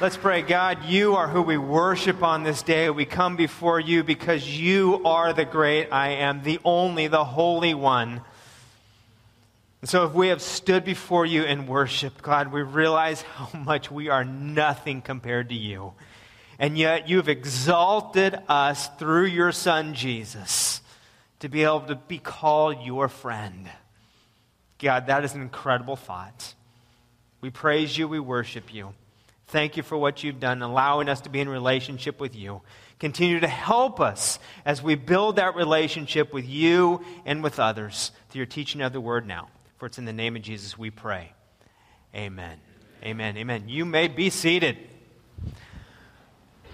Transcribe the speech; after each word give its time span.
Let's 0.00 0.16
pray. 0.16 0.40
God, 0.40 0.86
you 0.86 1.16
are 1.16 1.28
who 1.28 1.42
we 1.42 1.58
worship 1.58 2.22
on 2.22 2.42
this 2.42 2.62
day. 2.62 2.88
We 2.88 3.04
come 3.04 3.36
before 3.36 3.78
you 3.78 4.02
because 4.02 4.48
you 4.48 5.02
are 5.04 5.34
the 5.34 5.44
great 5.44 5.90
I 5.92 6.12
am, 6.12 6.42
the 6.42 6.58
only, 6.64 7.06
the 7.08 7.22
Holy 7.22 7.74
One. 7.74 8.22
And 9.82 9.90
so, 9.90 10.06
if 10.06 10.14
we 10.14 10.28
have 10.28 10.40
stood 10.40 10.86
before 10.86 11.26
you 11.26 11.44
in 11.44 11.66
worship, 11.66 12.22
God, 12.22 12.50
we 12.50 12.62
realize 12.62 13.20
how 13.20 13.58
much 13.58 13.90
we 13.90 14.08
are 14.08 14.24
nothing 14.24 15.02
compared 15.02 15.50
to 15.50 15.54
you. 15.54 15.92
And 16.58 16.78
yet, 16.78 17.10
you've 17.10 17.28
exalted 17.28 18.38
us 18.48 18.88
through 18.98 19.26
your 19.26 19.52
Son, 19.52 19.92
Jesus, 19.92 20.80
to 21.40 21.50
be 21.50 21.62
able 21.62 21.82
to 21.82 21.96
be 21.96 22.16
called 22.16 22.80
your 22.82 23.08
friend. 23.08 23.68
God, 24.78 25.08
that 25.08 25.26
is 25.26 25.34
an 25.34 25.42
incredible 25.42 25.96
thought. 25.96 26.54
We 27.42 27.50
praise 27.50 27.98
you, 27.98 28.08
we 28.08 28.18
worship 28.18 28.72
you. 28.72 28.94
Thank 29.50 29.76
you 29.76 29.82
for 29.82 29.98
what 29.98 30.22
you've 30.22 30.38
done, 30.38 30.62
allowing 30.62 31.08
us 31.08 31.22
to 31.22 31.28
be 31.28 31.40
in 31.40 31.48
relationship 31.48 32.20
with 32.20 32.36
you. 32.36 32.62
Continue 33.00 33.40
to 33.40 33.48
help 33.48 33.98
us 33.98 34.38
as 34.64 34.80
we 34.80 34.94
build 34.94 35.36
that 35.36 35.56
relationship 35.56 36.32
with 36.32 36.48
you 36.48 37.04
and 37.26 37.42
with 37.42 37.58
others 37.58 38.12
through 38.28 38.38
your 38.38 38.46
teaching 38.46 38.80
of 38.80 38.92
the 38.92 39.00
word 39.00 39.26
now. 39.26 39.48
For 39.78 39.86
it's 39.86 39.98
in 39.98 40.04
the 40.04 40.12
name 40.12 40.36
of 40.36 40.42
Jesus 40.42 40.78
we 40.78 40.90
pray. 40.90 41.32
Amen. 42.14 42.58
Amen. 43.02 43.36
Amen. 43.36 43.68
You 43.68 43.84
may 43.84 44.06
be 44.06 44.30
seated. 44.30 44.78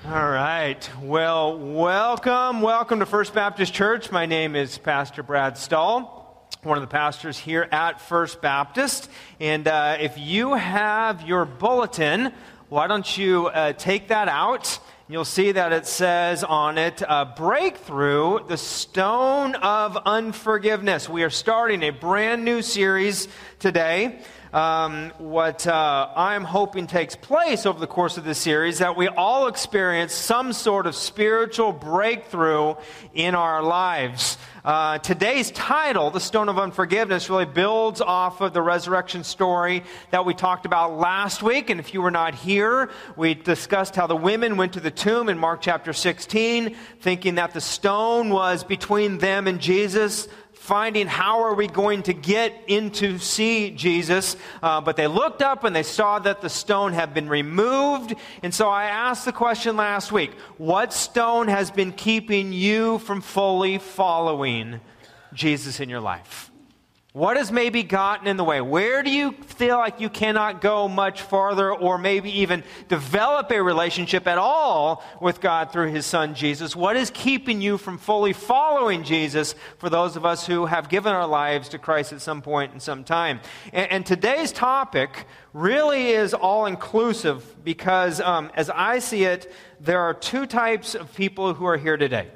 All 0.04 0.28
right. 0.28 0.86
Well, 1.00 1.58
welcome. 1.58 2.60
Welcome 2.60 2.98
to 2.98 3.06
First 3.06 3.32
Baptist 3.32 3.72
Church. 3.72 4.12
My 4.12 4.26
name 4.26 4.54
is 4.54 4.76
Pastor 4.76 5.22
Brad 5.22 5.56
Stahl 5.56 6.16
one 6.62 6.76
of 6.76 6.82
the 6.82 6.88
pastors 6.88 7.38
here 7.38 7.68
at 7.70 8.00
First 8.00 8.40
Baptist. 8.40 9.08
And 9.38 9.68
uh, 9.68 9.98
if 10.00 10.18
you 10.18 10.54
have 10.54 11.22
your 11.22 11.44
bulletin, 11.44 12.32
why 12.68 12.88
don't 12.88 13.16
you 13.16 13.46
uh, 13.46 13.74
take 13.74 14.08
that 14.08 14.26
out? 14.26 14.80
You'll 15.08 15.24
see 15.24 15.52
that 15.52 15.72
it 15.72 15.86
says 15.86 16.42
on 16.42 16.78
it, 16.78 17.00
uh, 17.08 17.26
Breakthrough, 17.36 18.44
the 18.48 18.56
Stone 18.56 19.54
of 19.54 19.96
Unforgiveness. 20.04 21.08
We 21.08 21.22
are 21.22 21.30
starting 21.30 21.84
a 21.84 21.90
brand 21.90 22.44
new 22.44 22.62
series 22.62 23.28
today. 23.60 24.18
Um, 24.56 25.12
what 25.18 25.66
uh, 25.66 26.08
I'm 26.16 26.42
hoping 26.42 26.86
takes 26.86 27.14
place 27.14 27.66
over 27.66 27.78
the 27.78 27.86
course 27.86 28.16
of 28.16 28.24
this 28.24 28.38
series 28.38 28.78
that 28.78 28.96
we 28.96 29.06
all 29.06 29.48
experience 29.48 30.14
some 30.14 30.54
sort 30.54 30.86
of 30.86 30.94
spiritual 30.94 31.72
breakthrough 31.72 32.74
in 33.12 33.34
our 33.34 33.62
lives. 33.62 34.38
Uh, 34.64 34.96
today's 34.96 35.50
title, 35.50 36.10
The 36.10 36.20
Stone 36.20 36.48
of 36.48 36.58
Unforgiveness, 36.58 37.28
really 37.28 37.44
builds 37.44 38.00
off 38.00 38.40
of 38.40 38.54
the 38.54 38.62
resurrection 38.62 39.24
story 39.24 39.84
that 40.10 40.24
we 40.24 40.32
talked 40.32 40.64
about 40.64 40.96
last 40.96 41.42
week. 41.42 41.68
And 41.68 41.78
if 41.78 41.92
you 41.92 42.00
were 42.00 42.10
not 42.10 42.34
here, 42.34 42.88
we 43.14 43.34
discussed 43.34 43.94
how 43.94 44.06
the 44.06 44.16
women 44.16 44.56
went 44.56 44.72
to 44.72 44.80
the 44.80 44.90
tomb 44.90 45.28
in 45.28 45.38
Mark 45.38 45.60
chapter 45.60 45.92
16, 45.92 46.74
thinking 47.02 47.34
that 47.34 47.52
the 47.52 47.60
stone 47.60 48.30
was 48.30 48.64
between 48.64 49.18
them 49.18 49.48
and 49.48 49.60
Jesus 49.60 50.28
finding 50.66 51.06
how 51.06 51.44
are 51.44 51.54
we 51.54 51.68
going 51.68 52.02
to 52.02 52.12
get 52.12 52.52
in 52.66 52.90
to 52.90 53.18
see 53.18 53.70
Jesus. 53.70 54.36
Uh, 54.60 54.80
but 54.80 54.96
they 54.96 55.06
looked 55.06 55.40
up 55.40 55.62
and 55.62 55.74
they 55.76 55.84
saw 55.84 56.18
that 56.18 56.40
the 56.40 56.48
stone 56.48 56.92
had 56.92 57.14
been 57.14 57.28
removed. 57.28 58.14
And 58.42 58.52
so 58.52 58.68
I 58.68 58.86
asked 58.86 59.24
the 59.24 59.32
question 59.32 59.76
last 59.76 60.10
week 60.10 60.32
what 60.58 60.92
stone 60.92 61.46
has 61.46 61.70
been 61.70 61.92
keeping 61.92 62.52
you 62.52 62.98
from 62.98 63.20
fully 63.20 63.78
following 63.78 64.80
Jesus 65.32 65.78
in 65.78 65.88
your 65.88 66.00
life? 66.00 66.50
What 67.16 67.38
has 67.38 67.50
maybe 67.50 67.82
gotten 67.82 68.26
in 68.26 68.36
the 68.36 68.44
way? 68.44 68.60
Where 68.60 69.02
do 69.02 69.08
you 69.08 69.32
feel 69.32 69.78
like 69.78 70.00
you 70.00 70.10
cannot 70.10 70.60
go 70.60 70.86
much 70.86 71.22
farther 71.22 71.72
or 71.72 71.96
maybe 71.96 72.40
even 72.40 72.62
develop 72.88 73.50
a 73.50 73.62
relationship 73.62 74.26
at 74.26 74.36
all 74.36 75.02
with 75.18 75.40
God 75.40 75.72
through 75.72 75.92
His 75.92 76.04
Son 76.04 76.34
Jesus? 76.34 76.76
What 76.76 76.94
is 76.94 77.10
keeping 77.10 77.62
you 77.62 77.78
from 77.78 77.96
fully 77.96 78.34
following 78.34 79.02
Jesus 79.02 79.54
for 79.78 79.88
those 79.88 80.16
of 80.16 80.26
us 80.26 80.46
who 80.46 80.66
have 80.66 80.90
given 80.90 81.14
our 81.14 81.26
lives 81.26 81.70
to 81.70 81.78
Christ 81.78 82.12
at 82.12 82.20
some 82.20 82.42
point 82.42 82.74
in 82.74 82.80
some 82.80 83.02
time? 83.02 83.40
And, 83.72 83.90
and 83.90 84.04
today's 84.04 84.52
topic 84.52 85.24
really 85.54 86.08
is 86.08 86.34
all 86.34 86.66
inclusive 86.66 87.64
because, 87.64 88.20
um, 88.20 88.50
as 88.54 88.68
I 88.68 88.98
see 88.98 89.24
it, 89.24 89.50
there 89.80 90.00
are 90.00 90.12
two 90.12 90.44
types 90.44 90.94
of 90.94 91.14
people 91.14 91.54
who 91.54 91.64
are 91.64 91.78
here 91.78 91.96
today. 91.96 92.28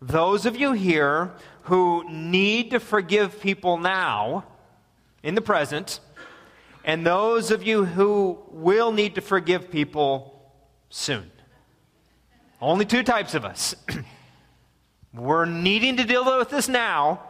Those 0.00 0.44
of 0.44 0.56
you 0.56 0.72
here 0.72 1.32
who 1.64 2.04
need 2.10 2.70
to 2.70 2.80
forgive 2.80 3.40
people 3.40 3.78
now, 3.78 4.44
in 5.22 5.34
the 5.34 5.40
present, 5.40 6.00
and 6.84 7.06
those 7.06 7.50
of 7.50 7.62
you 7.62 7.86
who 7.86 8.38
will 8.50 8.92
need 8.92 9.14
to 9.14 9.22
forgive 9.22 9.70
people 9.70 10.52
soon. 10.90 11.30
Only 12.60 12.84
two 12.84 13.02
types 13.02 13.34
of 13.34 13.44
us. 13.44 13.74
We're 15.14 15.46
needing 15.46 15.96
to 15.96 16.04
deal 16.04 16.24
with 16.38 16.50
this 16.50 16.68
now, 16.68 17.22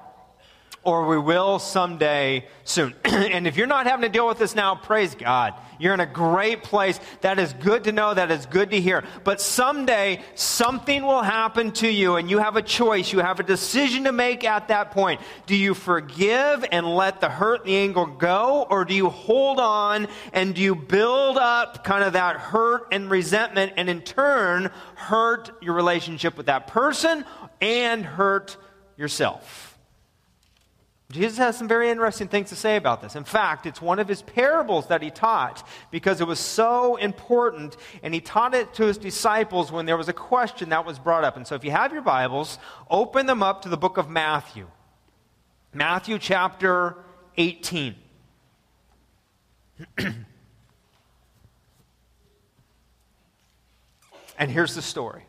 or 0.84 1.06
we 1.06 1.18
will 1.18 1.58
someday 1.58 2.46
soon. 2.64 2.94
and 3.04 3.46
if 3.46 3.56
you're 3.56 3.66
not 3.66 3.86
having 3.86 4.02
to 4.02 4.08
deal 4.08 4.26
with 4.26 4.38
this 4.38 4.54
now, 4.54 4.74
praise 4.74 5.14
God. 5.14 5.54
You're 5.78 5.94
in 5.94 6.00
a 6.00 6.06
great 6.06 6.62
place. 6.62 7.00
That 7.22 7.38
is 7.38 7.52
good 7.54 7.84
to 7.84 7.92
know. 7.92 8.14
That 8.14 8.30
is 8.30 8.46
good 8.46 8.70
to 8.70 8.80
hear. 8.80 9.04
But 9.24 9.40
someday, 9.40 10.22
something 10.34 11.04
will 11.04 11.22
happen 11.22 11.72
to 11.72 11.88
you, 11.88 12.16
and 12.16 12.30
you 12.30 12.38
have 12.38 12.56
a 12.56 12.62
choice. 12.62 13.12
You 13.12 13.20
have 13.20 13.40
a 13.40 13.42
decision 13.42 14.04
to 14.04 14.12
make 14.12 14.44
at 14.44 14.68
that 14.68 14.92
point. 14.92 15.20
Do 15.46 15.56
you 15.56 15.74
forgive 15.74 16.64
and 16.70 16.86
let 16.86 17.20
the 17.20 17.28
hurt 17.28 17.60
and 17.60 17.68
the 17.68 17.76
anger 17.76 18.06
go, 18.06 18.66
or 18.70 18.84
do 18.84 18.94
you 18.94 19.08
hold 19.08 19.58
on 19.58 20.06
and 20.32 20.54
do 20.54 20.60
you 20.60 20.74
build 20.74 21.38
up 21.38 21.84
kind 21.84 22.04
of 22.04 22.12
that 22.12 22.36
hurt 22.36 22.88
and 22.92 23.10
resentment, 23.10 23.72
and 23.76 23.88
in 23.88 24.02
turn, 24.02 24.70
hurt 24.94 25.50
your 25.62 25.74
relationship 25.74 26.36
with 26.36 26.46
that 26.46 26.66
person 26.66 27.24
and 27.60 28.04
hurt 28.04 28.56
yourself? 28.96 29.73
Jesus 31.10 31.36
has 31.38 31.56
some 31.56 31.68
very 31.68 31.90
interesting 31.90 32.28
things 32.28 32.48
to 32.48 32.56
say 32.56 32.76
about 32.76 33.02
this. 33.02 33.14
In 33.14 33.24
fact, 33.24 33.66
it's 33.66 33.80
one 33.80 33.98
of 33.98 34.08
his 34.08 34.22
parables 34.22 34.86
that 34.88 35.02
he 35.02 35.10
taught 35.10 35.66
because 35.90 36.20
it 36.20 36.26
was 36.26 36.40
so 36.40 36.96
important, 36.96 37.76
and 38.02 38.14
he 38.14 38.20
taught 38.20 38.54
it 38.54 38.72
to 38.74 38.86
his 38.86 38.96
disciples 38.96 39.70
when 39.70 39.84
there 39.84 39.98
was 39.98 40.08
a 40.08 40.14
question 40.14 40.70
that 40.70 40.86
was 40.86 40.98
brought 40.98 41.22
up. 41.22 41.36
And 41.36 41.46
so, 41.46 41.54
if 41.54 41.64
you 41.64 41.70
have 41.70 41.92
your 41.92 42.02
Bibles, 42.02 42.58
open 42.90 43.26
them 43.26 43.42
up 43.42 43.62
to 43.62 43.68
the 43.68 43.76
book 43.76 43.98
of 43.98 44.08
Matthew. 44.08 44.66
Matthew 45.74 46.18
chapter 46.18 46.96
18. 47.36 47.96
and 54.38 54.50
here's 54.50 54.74
the 54.74 54.82
story 54.82 55.24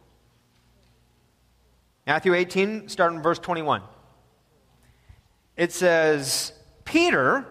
Matthew 2.07 2.33
18, 2.33 2.87
starting 2.87 3.17
in 3.17 3.23
verse 3.23 3.39
21 3.39 3.81
it 5.57 5.71
says, 5.71 6.51
Peter 6.83 7.45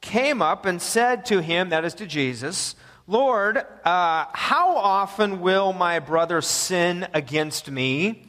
came 0.00 0.40
up 0.40 0.66
and 0.66 0.80
said 0.80 1.26
to 1.26 1.42
him, 1.42 1.70
that 1.70 1.84
is 1.84 1.94
to 1.94 2.06
Jesus, 2.06 2.74
Lord, 3.06 3.56
uh, 3.56 4.26
how 4.32 4.76
often 4.76 5.40
will 5.40 5.72
my 5.72 5.98
brother 5.98 6.40
sin 6.40 7.08
against 7.14 7.70
me 7.70 8.26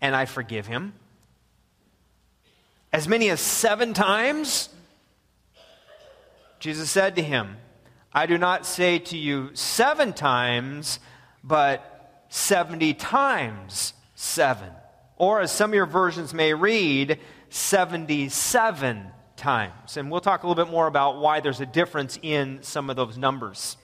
and 0.00 0.14
I 0.14 0.24
forgive 0.24 0.66
him? 0.66 0.92
As 2.92 3.08
many 3.08 3.30
as 3.30 3.40
seven 3.40 3.94
times? 3.94 4.68
Jesus 6.58 6.90
said 6.90 7.16
to 7.16 7.22
him, 7.22 7.56
I 8.12 8.26
do 8.26 8.38
not 8.38 8.66
say 8.66 8.98
to 9.00 9.18
you 9.18 9.50
seven 9.54 10.12
times, 10.12 10.98
but 11.42 12.26
70 12.28 12.94
times 12.94 13.92
seven. 14.14 14.70
Or 15.16 15.40
as 15.40 15.52
some 15.52 15.70
of 15.70 15.74
your 15.74 15.86
versions 15.86 16.34
may 16.34 16.54
read, 16.54 17.18
77 17.54 19.06
times. 19.36 19.96
And 19.96 20.10
we'll 20.10 20.20
talk 20.20 20.42
a 20.42 20.48
little 20.48 20.64
bit 20.64 20.72
more 20.72 20.88
about 20.88 21.18
why 21.18 21.38
there's 21.38 21.60
a 21.60 21.66
difference 21.66 22.18
in 22.20 22.64
some 22.64 22.90
of 22.90 22.96
those 22.96 23.16
numbers. 23.16 23.76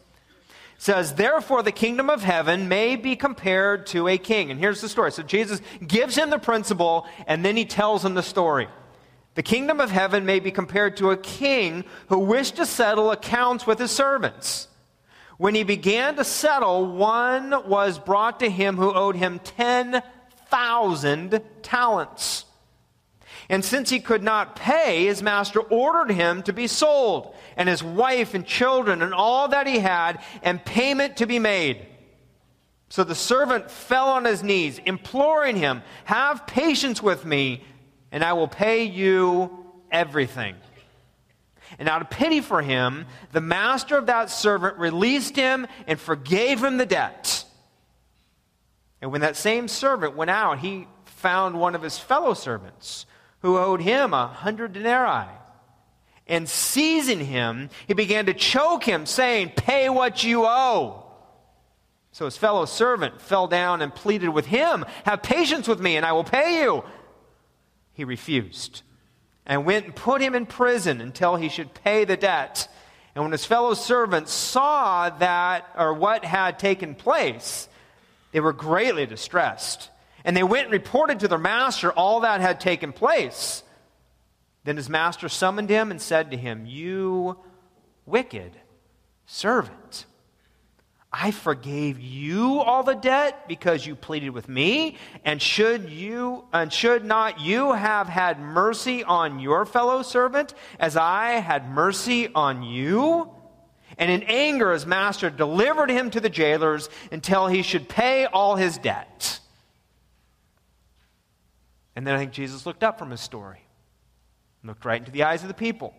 It 0.49 0.83
says, 0.83 1.15
Therefore, 1.15 1.63
the 1.63 1.71
kingdom 1.71 2.11
of 2.11 2.25
heaven 2.25 2.67
may 2.67 2.97
be 2.97 3.15
compared 3.15 3.87
to 3.89 4.09
a 4.09 4.17
king. 4.19 4.51
And 4.51 4.59
here's 4.59 4.81
the 4.81 4.89
story. 4.89 5.13
So 5.13 5.23
Jesus 5.23 5.63
gives 5.87 6.17
him 6.17 6.31
the 6.31 6.41
principle, 6.41 7.07
and 7.29 7.45
then 7.45 7.57
he 7.57 7.65
tells 7.65 8.05
him 8.05 8.15
the 8.15 8.25
story. 8.25 8.67
The 9.37 9.45
kingdom 9.45 9.79
of 9.79 9.93
heaven 9.93 10.27
may 10.27 10.41
be 10.41 10.51
compared 10.51 10.97
to 10.97 11.13
a 11.13 11.17
king 11.17 11.85
who 12.09 12.19
wished 12.19 12.57
to 12.57 12.67
settle 12.67 13.13
accounts 13.13 13.69
with 13.69 13.79
his 13.79 13.93
servants. 13.93 14.67
When 15.39 15.55
he 15.55 15.63
began 15.63 16.17
to 16.17 16.25
settle, 16.25 16.87
one 16.87 17.69
was 17.69 18.01
brought 18.01 18.41
to 18.41 18.51
him 18.51 18.77
who 18.77 18.93
owed 18.93 19.15
him 19.15 19.39
10,000 19.39 21.41
talents. 21.63 22.47
And 23.51 23.65
since 23.65 23.91
he 23.91 23.99
could 23.99 24.23
not 24.23 24.55
pay, 24.55 25.07
his 25.07 25.25
master 25.25 25.59
ordered 25.59 26.13
him 26.13 26.45
to 26.45 26.53
be 26.53 26.69
sold, 26.69 27.35
and 27.57 27.69
his 27.69 27.83
wife 27.83 28.33
and 28.33 28.47
children 28.47 29.03
and 29.03 29.13
all 29.13 29.49
that 29.49 29.67
he 29.67 29.81
had, 29.81 30.23
and 30.45 30.65
payment 30.65 31.17
to 31.17 31.27
be 31.27 31.41
made. 31.41 31.85
So 32.91 33.03
the 33.03 33.17
servant 33.17 33.69
fell 33.69 34.11
on 34.11 34.25
his 34.25 34.45
knees, 34.45 34.79
imploring 34.79 35.57
him, 35.57 35.83
Have 36.05 36.47
patience 36.47 37.03
with 37.03 37.25
me, 37.25 37.65
and 38.13 38.23
I 38.23 38.35
will 38.35 38.47
pay 38.47 38.85
you 38.85 39.67
everything. 39.91 40.55
And 41.81 41.89
out 41.89 42.03
of 42.03 42.11
pity 42.11 42.41
for 42.41 42.63
him, 42.63 43.05
the 43.33 43.41
master 43.41 43.97
of 43.97 44.07
that 44.07 44.31
servant 44.31 44.79
released 44.79 45.35
him 45.35 45.67
and 45.89 45.99
forgave 45.99 46.63
him 46.63 46.77
the 46.77 46.87
debt. 46.87 47.45
And 49.03 49.11
when 49.11 49.23
that 49.23 49.35
same 49.35 49.67
servant 49.67 50.15
went 50.15 50.31
out, 50.31 50.61
he 50.61 50.87
found 51.05 51.59
one 51.59 51.75
of 51.75 51.83
his 51.83 51.99
fellow 51.99 52.35
servants 52.35 53.07
who 53.41 53.59
owed 53.59 53.81
him 53.81 54.15
a 54.15 54.27
hundred 54.27 54.73
denarii. 54.73 55.29
And 56.27 56.49
seizing 56.49 57.21
him, 57.21 57.71
he 57.89 57.95
began 57.95 58.27
to 58.27 58.35
choke 58.35 58.85
him, 58.85 59.05
saying, 59.05 59.53
Pay 59.57 59.89
what 59.89 60.23
you 60.23 60.45
owe. 60.47 61.05
So 62.13 62.25
his 62.25 62.37
fellow 62.37 62.65
servant 62.67 63.21
fell 63.21 63.47
down 63.47 63.83
and 63.83 63.95
pleaded 63.95 64.29
with 64.29 64.47
him, 64.47 64.85
Have 65.05 65.23
patience 65.23 65.67
with 65.67 65.81
me, 65.81 65.97
and 65.97 66.07
I 66.07 66.13
will 66.13 66.25
pay 66.25 66.63
you. 66.63 66.85
He 67.95 68.05
refused 68.05 68.83
and 69.47 69.65
went 69.65 69.87
and 69.87 69.97
put 69.97 70.21
him 70.21 70.35
in 70.35 70.47
prison 70.47 71.01
until 71.01 71.37
he 71.37 71.49
should 71.49 71.75
pay 71.75 72.05
the 72.05 72.17
debt. 72.17 72.69
And 73.15 73.25
when 73.25 73.33
his 73.33 73.45
fellow 73.45 73.75
servants 73.75 74.33
saw 74.33 75.11
that, 75.11 75.69
or 75.77 75.93
what 75.95 76.25
had 76.25 76.59
taken 76.59 76.95
place, 76.95 77.69
they 78.31 78.41
were 78.41 78.53
greatly 78.53 79.07
distressed. 79.07 79.91
And 80.25 80.37
they 80.37 80.43
went 80.43 80.65
and 80.65 80.73
reported 80.73 81.21
to 81.21 81.29
their 81.29 81.39
master 81.39 81.93
all 81.93 82.21
that 82.21 82.41
had 82.41 82.61
taken 82.61 82.93
place. 82.93 83.63
Then 84.65 84.77
his 84.77 84.89
master 84.89 85.29
summoned 85.29 85.71
him 85.71 85.91
and 85.91 86.01
said 86.01 86.31
to 86.31 86.37
him, 86.37 86.67
You 86.67 87.39
wicked 88.07 88.53
servant. 89.27 90.07
I 91.13 91.33
forgave 91.33 91.99
you 91.99 92.61
all 92.61 92.85
the 92.85 92.95
debt 92.95 93.49
because 93.49 93.85
you 93.85 93.97
pleaded 93.97 94.31
with 94.31 94.49
me, 94.49 94.97
and 95.25 95.43
should 95.43 95.91
you 95.91 96.45
and 96.53 96.73
should 96.73 97.05
not 97.05 97.41
you 97.41 97.73
have 97.73 98.09
had 98.09 98.39
mercy 98.39 99.03
on 99.03 99.41
your 99.41 99.67
fellow 99.67 100.03
servant 100.03 100.55
as 100.79 100.97
I 100.97 101.31
had 101.41 101.69
mercy 101.69 102.29
on 102.33 102.63
you? 102.63 103.29
And 103.99 104.09
in 104.09 104.23
anger 104.23 104.73
his 104.73 104.87
master 104.87 105.31
delivered 105.31 105.91
him 105.91 106.11
to 106.11 106.21
the 106.21 106.31
jailers 106.31 106.89
until 107.11 107.49
he 107.49 107.63
should 107.63 107.89
pay 107.89 108.27
all 108.27 108.55
his 108.55 108.79
debt. 108.79 109.41
And 111.97 112.07
then 112.07 112.15
I 112.15 112.19
think 112.19 112.33
Jesus 112.33 112.67
looked 112.67 112.83
up 112.83 112.99
from 112.99 113.11
his 113.11 113.21
story, 113.21 113.61
looked 114.63 114.85
right 114.85 115.01
into 115.01 115.11
the 115.11 115.25
eyes 115.25 115.43
of 115.43 115.49
the 115.49 115.55
people, 115.55 115.95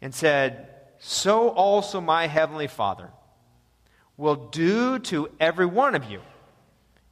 and 0.00 0.14
said, 0.14 0.68
So 0.98 1.50
also 1.50 2.00
my 2.00 2.26
heavenly 2.26 2.66
Father 2.66 3.10
will 4.16 4.36
do 4.36 4.98
to 4.98 5.30
every 5.38 5.66
one 5.66 5.94
of 5.94 6.10
you 6.10 6.20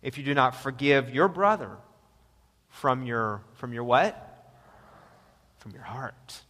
if 0.02 0.18
you 0.18 0.24
do 0.24 0.34
not 0.34 0.54
forgive 0.54 1.14
your 1.14 1.28
brother 1.28 1.70
from 2.68 3.04
your 3.04 3.42
from 3.54 3.72
your 3.72 3.84
what? 3.84 4.20
From 5.58 5.72
your 5.72 5.82
heart. 5.82 6.42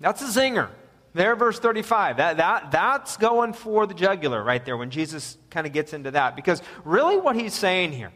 That's 0.00 0.20
a 0.20 0.26
zinger. 0.26 0.68
There, 1.14 1.36
verse 1.36 1.58
35. 1.58 2.16
That, 2.16 2.38
that, 2.38 2.70
that's 2.70 3.16
going 3.16 3.52
for 3.52 3.86
the 3.86 3.94
jugular 3.94 4.42
right 4.42 4.64
there 4.64 4.76
when 4.76 4.90
Jesus 4.90 5.36
kind 5.50 5.66
of 5.66 5.72
gets 5.72 5.92
into 5.92 6.10
that. 6.10 6.36
Because 6.36 6.62
really, 6.84 7.18
what 7.18 7.36
he's 7.36 7.54
saying 7.54 7.92
here, 7.92 8.12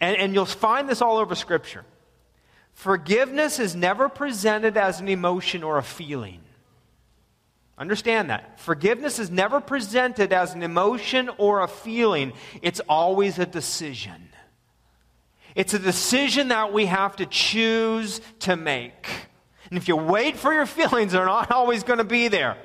and, 0.00 0.16
and 0.16 0.34
you'll 0.34 0.46
find 0.46 0.88
this 0.88 1.02
all 1.02 1.18
over 1.18 1.34
Scripture, 1.34 1.84
forgiveness 2.72 3.58
is 3.58 3.76
never 3.76 4.08
presented 4.08 4.76
as 4.76 5.00
an 5.00 5.08
emotion 5.08 5.62
or 5.62 5.78
a 5.78 5.82
feeling. 5.82 6.40
Understand 7.78 8.28
that. 8.28 8.60
Forgiveness 8.60 9.18
is 9.18 9.30
never 9.30 9.58
presented 9.60 10.34
as 10.34 10.54
an 10.54 10.62
emotion 10.62 11.30
or 11.38 11.62
a 11.62 11.68
feeling, 11.68 12.34
it's 12.60 12.80
always 12.80 13.38
a 13.38 13.46
decision. 13.46 14.28
It's 15.54 15.74
a 15.74 15.78
decision 15.78 16.48
that 16.48 16.72
we 16.72 16.86
have 16.86 17.16
to 17.16 17.26
choose 17.26 18.20
to 18.40 18.56
make. 18.56 19.08
And 19.68 19.78
if 19.78 19.88
you 19.88 19.96
wait 19.96 20.36
for 20.36 20.52
your 20.52 20.66
feelings, 20.66 21.12
they're 21.12 21.24
not 21.24 21.50
always 21.50 21.82
going 21.82 21.98
to 21.98 22.04
be 22.04 22.28
there. 22.28 22.56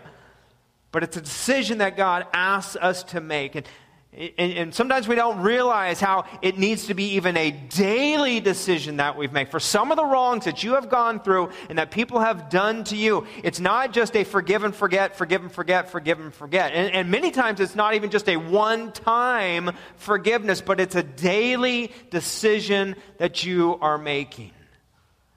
But 0.92 1.04
it's 1.04 1.18
a 1.18 1.22
decision 1.22 1.80
that 1.80 1.98
God 1.98 2.28
asks 2.34 2.76
us 2.76 3.04
to 3.04 3.22
make. 3.22 3.56
And 3.56 3.66
and, 4.16 4.54
and, 4.54 4.74
sometimes 4.74 5.08
we 5.08 5.16
don't 5.16 5.42
realize 5.42 6.00
how 6.00 6.26
it 6.42 6.58
needs 6.58 6.88
to 6.88 6.94
be 6.94 7.16
even 7.16 7.36
a 7.36 7.52
daily 7.52 8.40
decision 8.40 8.98
that 8.98 9.18
we've 9.18 9.34
made. 9.34 9.50
For 9.50 9.60
some 9.60 9.92
of 9.92 9.98
the 9.98 10.06
wrongs 10.06 10.46
that 10.46 10.64
you 10.64 10.76
have 10.76 10.90
gone 10.90 11.20
through 11.20 11.50
and 11.70 11.78
that 11.78 11.92
people 11.92 12.20
have 12.22 12.50
done 12.50 12.86
to 12.86 12.96
you, 12.96 13.28
it's 13.44 13.60
not 13.60 13.92
just 13.92 14.16
a 14.16 14.24
forgive 14.24 14.64
and 14.64 14.74
forget, 14.74 15.18
forgive 15.18 15.42
and 15.42 15.52
forget, 15.52 15.90
forgive 15.90 16.20
and 16.20 16.34
forget. 16.34 16.72
And, 16.74 16.94
and 16.94 17.12
many 17.12 17.32
times 17.32 17.60
it's 17.60 17.76
not 17.76 17.94
even 17.94 18.10
just 18.10 18.30
a 18.30 18.38
one 18.38 18.94
time 18.94 19.72
forgiveness, 19.98 20.62
but 20.62 20.80
it's 20.80 20.96
a 20.96 21.04
daily 21.04 21.92
decision 22.10 22.96
that 23.18 23.44
you 23.44 23.78
are 23.82 23.98
making. 23.98 24.52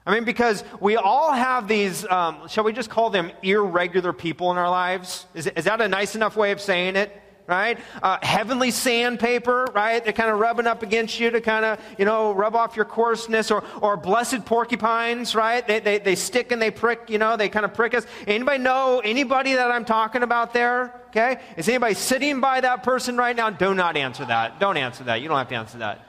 I 0.05 0.13
mean, 0.13 0.23
because 0.23 0.63
we 0.79 0.95
all 0.95 1.33
have 1.33 1.67
these, 1.67 2.05
um, 2.09 2.47
shall 2.47 2.63
we 2.63 2.71
just 2.71 2.89
call 2.89 3.09
them 3.09 3.31
irregular 3.43 4.13
people 4.13 4.51
in 4.51 4.57
our 4.57 4.69
lives? 4.69 5.25
Is, 5.33 5.47
is 5.47 5.65
that 5.65 5.81
a 5.81 5.87
nice 5.89 6.15
enough 6.15 6.37
way 6.37 6.51
of 6.51 6.61
saying 6.61 6.95
it? 6.95 7.11
Right? 7.49 7.79
Uh, 8.01 8.19
heavenly 8.21 8.69
sandpaper, 8.69 9.67
right? 9.73 10.03
They're 10.03 10.13
kind 10.13 10.29
of 10.29 10.39
rubbing 10.39 10.67
up 10.67 10.83
against 10.83 11.19
you 11.19 11.31
to 11.31 11.41
kind 11.41 11.65
of, 11.65 11.79
you 11.97 12.05
know, 12.05 12.31
rub 12.31 12.55
off 12.55 12.75
your 12.75 12.85
coarseness. 12.85 13.49
Or, 13.49 13.63
or 13.81 13.97
blessed 13.97 14.45
porcupines, 14.45 15.33
right? 15.33 15.65
They, 15.65 15.79
they, 15.79 15.97
they 15.97 16.15
stick 16.15 16.51
and 16.51 16.61
they 16.61 16.69
prick, 16.69 17.09
you 17.09 17.17
know, 17.17 17.35
they 17.35 17.49
kind 17.49 17.65
of 17.65 17.73
prick 17.73 17.95
us. 17.95 18.05
Anybody 18.27 18.59
know 18.59 19.01
anybody 19.03 19.55
that 19.55 19.71
I'm 19.71 19.83
talking 19.83 20.21
about 20.21 20.53
there? 20.53 20.93
Okay? 21.07 21.39
Is 21.57 21.67
anybody 21.67 21.95
sitting 21.95 22.39
by 22.39 22.61
that 22.61 22.83
person 22.83 23.17
right 23.17 23.35
now? 23.35 23.49
Do 23.49 23.73
not 23.73 23.97
answer 23.97 24.25
that. 24.25 24.59
Don't 24.59 24.77
answer 24.77 25.03
that. 25.05 25.21
You 25.21 25.27
don't 25.27 25.37
have 25.37 25.49
to 25.49 25.55
answer 25.55 25.79
that. 25.79 26.05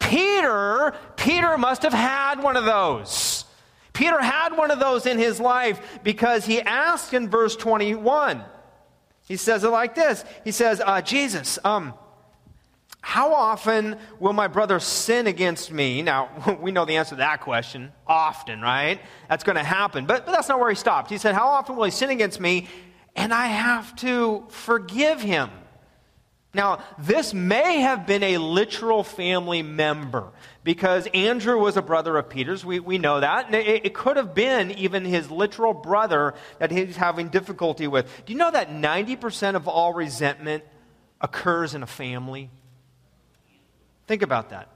Peter, 0.00 0.94
Peter 1.16 1.56
must 1.56 1.82
have 1.82 1.94
had 1.94 2.42
one 2.42 2.56
of 2.56 2.64
those. 2.64 3.44
Peter 3.92 4.20
had 4.20 4.56
one 4.56 4.72
of 4.72 4.80
those 4.80 5.06
in 5.06 5.18
his 5.18 5.38
life 5.38 6.00
because 6.02 6.44
he 6.44 6.60
asked 6.60 7.14
in 7.14 7.30
verse 7.30 7.54
21 7.54 8.42
he 9.26 9.36
says 9.36 9.64
it 9.64 9.68
like 9.68 9.94
this 9.94 10.24
He 10.44 10.52
says, 10.52 10.80
uh, 10.84 11.00
Jesus, 11.02 11.58
um, 11.64 11.94
how 13.00 13.34
often 13.34 13.98
will 14.18 14.32
my 14.32 14.48
brother 14.48 14.80
sin 14.80 15.26
against 15.26 15.70
me? 15.70 16.00
Now, 16.00 16.56
we 16.60 16.72
know 16.72 16.86
the 16.86 16.96
answer 16.96 17.10
to 17.10 17.16
that 17.16 17.42
question. 17.42 17.92
Often, 18.06 18.62
right? 18.62 18.98
That's 19.28 19.44
going 19.44 19.56
to 19.56 19.62
happen. 19.62 20.06
But, 20.06 20.24
but 20.24 20.32
that's 20.32 20.48
not 20.48 20.58
where 20.58 20.70
he 20.70 20.76
stopped. 20.76 21.10
He 21.10 21.18
said, 21.18 21.34
How 21.34 21.48
often 21.48 21.76
will 21.76 21.84
he 21.84 21.90
sin 21.90 22.10
against 22.10 22.40
me? 22.40 22.68
And 23.14 23.32
I 23.32 23.46
have 23.46 23.94
to 23.96 24.46
forgive 24.48 25.20
him. 25.20 25.50
Now, 26.54 26.84
this 26.98 27.34
may 27.34 27.80
have 27.80 28.06
been 28.06 28.22
a 28.22 28.38
literal 28.38 29.02
family 29.02 29.62
member 29.62 30.32
because 30.62 31.08
Andrew 31.12 31.58
was 31.58 31.76
a 31.76 31.82
brother 31.82 32.16
of 32.16 32.28
Peter's. 32.30 32.64
We, 32.64 32.78
we 32.80 32.96
know 32.96 33.20
that. 33.20 33.46
And 33.46 33.54
it, 33.56 33.86
it 33.86 33.94
could 33.94 34.16
have 34.16 34.34
been 34.34 34.70
even 34.70 35.04
his 35.04 35.30
literal 35.30 35.74
brother 35.74 36.34
that 36.60 36.70
he's 36.70 36.96
having 36.96 37.28
difficulty 37.28 37.88
with. 37.88 38.06
Do 38.24 38.32
you 38.32 38.38
know 38.38 38.52
that 38.52 38.70
90% 38.70 39.56
of 39.56 39.66
all 39.66 39.92
resentment 39.92 40.64
occurs 41.20 41.74
in 41.74 41.82
a 41.82 41.88
family? 41.88 42.50
Think 44.06 44.22
about 44.22 44.50
that 44.50 44.68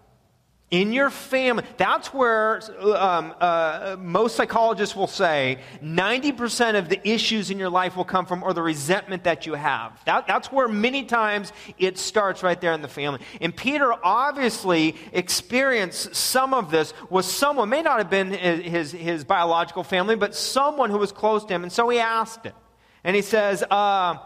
in 0.71 0.93
your 0.93 1.09
family. 1.09 1.65
That's 1.79 2.13
where 2.13 2.61
um, 2.81 3.35
uh, 3.41 3.97
most 3.99 4.37
psychologists 4.37 4.95
will 4.95 5.07
say 5.07 5.61
90% 5.83 6.79
of 6.79 6.89
the 6.89 7.09
issues 7.09 7.51
in 7.51 7.59
your 7.59 7.71
life 7.71 7.97
will 7.97 8.05
come 8.05 8.27
from, 8.27 8.43
or 8.43 8.53
the 8.53 8.63
resentment 8.63 9.25
that 9.25 9.47
you 9.47 9.55
have. 9.55 9.99
That, 10.05 10.27
that's 10.27 10.53
where 10.53 10.69
many 10.69 11.05
times 11.05 11.53
it 11.79 11.97
starts 11.97 12.43
right 12.43 12.61
there 12.61 12.73
in 12.73 12.83
the 12.83 12.89
family. 12.89 13.21
And 13.41 13.57
Peter 13.57 13.93
obviously 14.05 14.97
experienced 15.13 16.15
some 16.15 16.53
of 16.53 16.71
this 16.71 16.93
with 17.09 17.25
someone, 17.25 17.71
may 17.71 17.83
not 17.83 17.99
have 17.99 18.11
been 18.11 18.33
his, 18.33 18.93
his 18.93 19.25
biological 19.25 19.85
family, 19.85 20.17
but 20.17 20.35
someone 20.35 20.91
who 20.91 20.99
was 20.99 21.13
close 21.13 21.45
to 21.47 21.55
him. 21.55 21.63
And 21.63 21.73
so 21.73 21.89
he 21.89 21.99
asked 21.99 22.45
it. 22.45 22.55
And 23.05 23.17
he 23.17 23.23
says, 23.23 23.63
uh, 23.63 24.17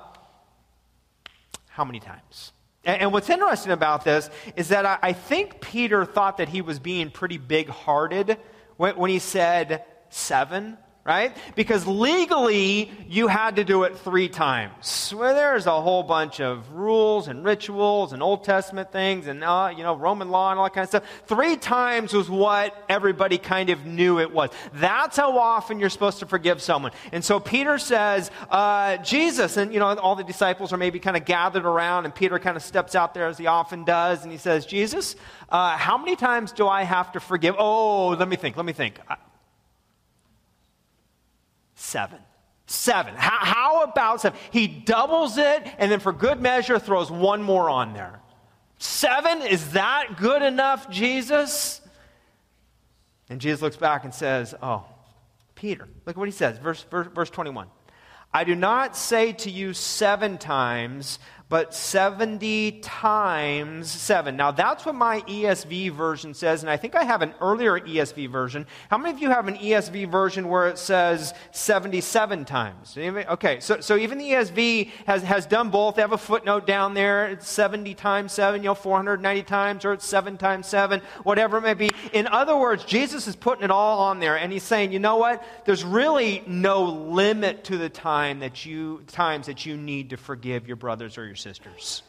How 1.68 1.84
many 1.84 2.00
times? 2.00 2.52
And 2.84 3.12
what's 3.12 3.30
interesting 3.30 3.72
about 3.72 4.04
this 4.04 4.28
is 4.56 4.68
that 4.68 4.98
I 5.02 5.12
think 5.12 5.60
Peter 5.60 6.04
thought 6.04 6.38
that 6.38 6.48
he 6.48 6.62
was 6.62 6.78
being 6.80 7.10
pretty 7.10 7.38
big 7.38 7.68
hearted 7.68 8.38
when 8.76 9.10
he 9.10 9.20
said 9.20 9.84
seven 10.10 10.76
right? 11.04 11.36
Because 11.56 11.84
legally, 11.84 12.92
you 13.08 13.26
had 13.26 13.56
to 13.56 13.64
do 13.64 13.82
it 13.82 13.98
three 13.98 14.28
times. 14.28 15.12
Well, 15.16 15.34
there's 15.34 15.66
a 15.66 15.80
whole 15.80 16.04
bunch 16.04 16.40
of 16.40 16.72
rules 16.72 17.26
and 17.26 17.44
rituals 17.44 18.12
and 18.12 18.22
Old 18.22 18.44
Testament 18.44 18.92
things 18.92 19.26
and, 19.26 19.42
uh, 19.42 19.72
you 19.76 19.82
know, 19.82 19.96
Roman 19.96 20.30
law 20.30 20.52
and 20.52 20.60
all 20.60 20.66
that 20.66 20.74
kind 20.74 20.84
of 20.84 20.88
stuff. 20.90 21.04
Three 21.26 21.56
times 21.56 22.12
was 22.12 22.30
what 22.30 22.76
everybody 22.88 23.36
kind 23.36 23.70
of 23.70 23.84
knew 23.84 24.20
it 24.20 24.32
was. 24.32 24.50
That's 24.74 25.16
how 25.16 25.36
often 25.38 25.80
you're 25.80 25.90
supposed 25.90 26.20
to 26.20 26.26
forgive 26.26 26.62
someone. 26.62 26.92
And 27.10 27.24
so 27.24 27.40
Peter 27.40 27.78
says, 27.78 28.30
uh, 28.48 28.98
Jesus, 28.98 29.56
and, 29.56 29.72
you 29.72 29.80
know, 29.80 29.96
all 29.96 30.14
the 30.14 30.22
disciples 30.22 30.72
are 30.72 30.76
maybe 30.76 31.00
kind 31.00 31.16
of 31.16 31.24
gathered 31.24 31.64
around, 31.64 32.04
and 32.04 32.14
Peter 32.14 32.38
kind 32.38 32.56
of 32.56 32.62
steps 32.62 32.94
out 32.94 33.12
there 33.12 33.26
as 33.26 33.38
he 33.38 33.48
often 33.48 33.84
does, 33.84 34.22
and 34.22 34.30
he 34.30 34.38
says, 34.38 34.66
Jesus, 34.66 35.16
uh, 35.48 35.76
how 35.76 35.98
many 35.98 36.14
times 36.14 36.52
do 36.52 36.68
I 36.68 36.84
have 36.84 37.10
to 37.12 37.20
forgive? 37.20 37.56
Oh, 37.58 38.10
let 38.10 38.28
me 38.28 38.36
think, 38.36 38.56
let 38.56 38.64
me 38.64 38.72
think. 38.72 39.00
Seven. 41.92 42.20
Seven. 42.66 43.14
How, 43.16 43.36
how 43.44 43.82
about 43.82 44.22
seven? 44.22 44.38
He 44.50 44.66
doubles 44.66 45.36
it 45.36 45.62
and 45.76 45.92
then 45.92 46.00
for 46.00 46.10
good 46.10 46.40
measure 46.40 46.78
throws 46.78 47.10
one 47.10 47.42
more 47.42 47.68
on 47.68 47.92
there. 47.92 48.20
Seven? 48.78 49.42
Is 49.42 49.72
that 49.72 50.16
good 50.16 50.40
enough, 50.40 50.88
Jesus? 50.88 51.82
And 53.28 53.42
Jesus 53.42 53.60
looks 53.60 53.76
back 53.76 54.04
and 54.04 54.14
says, 54.14 54.54
Oh, 54.62 54.86
Peter. 55.54 55.86
Look 56.06 56.16
what 56.16 56.28
he 56.28 56.32
says, 56.32 56.56
verse, 56.56 56.82
verse, 56.84 57.08
verse 57.14 57.28
21. 57.28 57.68
I 58.32 58.44
do 58.44 58.54
not 58.54 58.96
say 58.96 59.34
to 59.34 59.50
you 59.50 59.74
seven 59.74 60.38
times, 60.38 61.18
but 61.52 61.74
70 61.74 62.80
times 62.80 63.90
7. 63.90 64.34
Now, 64.34 64.52
that's 64.52 64.86
what 64.86 64.94
my 64.94 65.20
ESV 65.20 65.90
version 65.90 66.32
says, 66.32 66.62
and 66.62 66.70
I 66.70 66.78
think 66.78 66.94
I 66.94 67.04
have 67.04 67.20
an 67.20 67.34
earlier 67.42 67.78
ESV 67.78 68.30
version. 68.30 68.66
How 68.88 68.96
many 68.96 69.14
of 69.14 69.20
you 69.20 69.28
have 69.28 69.48
an 69.48 69.56
ESV 69.56 70.10
version 70.10 70.48
where 70.48 70.68
it 70.68 70.78
says 70.78 71.34
77 71.50 72.46
times? 72.46 72.96
Okay, 72.96 73.60
so, 73.60 73.82
so 73.82 73.98
even 73.98 74.16
the 74.16 74.30
ESV 74.30 74.88
has, 75.04 75.22
has 75.24 75.44
done 75.44 75.68
both. 75.68 75.96
They 75.96 76.00
have 76.00 76.12
a 76.12 76.16
footnote 76.16 76.66
down 76.66 76.94
there. 76.94 77.26
It's 77.26 77.50
70 77.50 77.92
times 77.96 78.32
7, 78.32 78.62
you 78.62 78.70
know, 78.70 78.74
490 78.74 79.42
times, 79.42 79.84
or 79.84 79.92
it's 79.92 80.06
7 80.06 80.38
times 80.38 80.66
7, 80.68 81.02
whatever 81.22 81.58
it 81.58 81.60
may 81.60 81.74
be. 81.74 81.90
In 82.14 82.28
other 82.28 82.56
words, 82.56 82.82
Jesus 82.86 83.28
is 83.28 83.36
putting 83.36 83.62
it 83.62 83.70
all 83.70 83.98
on 83.98 84.20
there, 84.20 84.38
and 84.38 84.50
he's 84.50 84.62
saying, 84.62 84.92
you 84.92 85.00
know 85.00 85.18
what? 85.18 85.44
There's 85.66 85.84
really 85.84 86.42
no 86.46 86.84
limit 86.84 87.64
to 87.64 87.76
the 87.76 87.90
time 87.90 88.40
that 88.40 88.64
you, 88.64 89.02
times 89.08 89.48
that 89.48 89.66
you 89.66 89.76
need 89.76 90.08
to 90.08 90.16
forgive 90.16 90.66
your 90.66 90.76
brothers 90.76 91.18
or 91.18 91.26
your 91.26 91.36
sisters. 91.42 92.02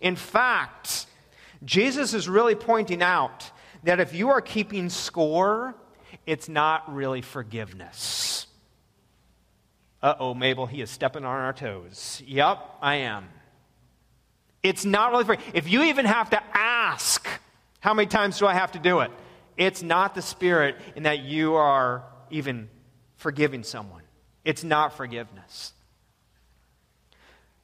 In 0.00 0.16
fact, 0.16 1.06
Jesus 1.64 2.14
is 2.14 2.28
really 2.28 2.54
pointing 2.54 3.02
out 3.02 3.50
that 3.84 4.00
if 4.00 4.14
you 4.14 4.30
are 4.30 4.40
keeping 4.40 4.88
score, 4.88 5.74
it's 6.26 6.48
not 6.48 6.94
really 6.94 7.22
forgiveness. 7.22 8.46
Uh 10.02 10.14
oh, 10.20 10.34
Mabel, 10.34 10.66
he 10.66 10.82
is 10.82 10.90
stepping 10.90 11.24
on 11.24 11.40
our 11.40 11.52
toes. 11.52 12.22
Yep, 12.26 12.58
I 12.82 12.96
am. 12.96 13.28
It's 14.62 14.84
not 14.84 15.12
really 15.12 15.24
for 15.24 15.36
if 15.54 15.68
you 15.68 15.84
even 15.84 16.04
have 16.04 16.30
to 16.30 16.42
ask, 16.52 17.26
how 17.80 17.94
many 17.94 18.06
times 18.06 18.38
do 18.38 18.46
I 18.46 18.54
have 18.54 18.72
to 18.72 18.78
do 18.78 19.00
it? 19.00 19.10
It's 19.56 19.82
not 19.82 20.14
the 20.14 20.22
spirit 20.22 20.76
in 20.96 21.04
that 21.04 21.20
you 21.20 21.54
are 21.54 22.04
even 22.30 22.68
forgiving 23.16 23.62
someone. 23.62 24.02
It's 24.44 24.62
not 24.62 24.96
forgiveness. 24.96 25.72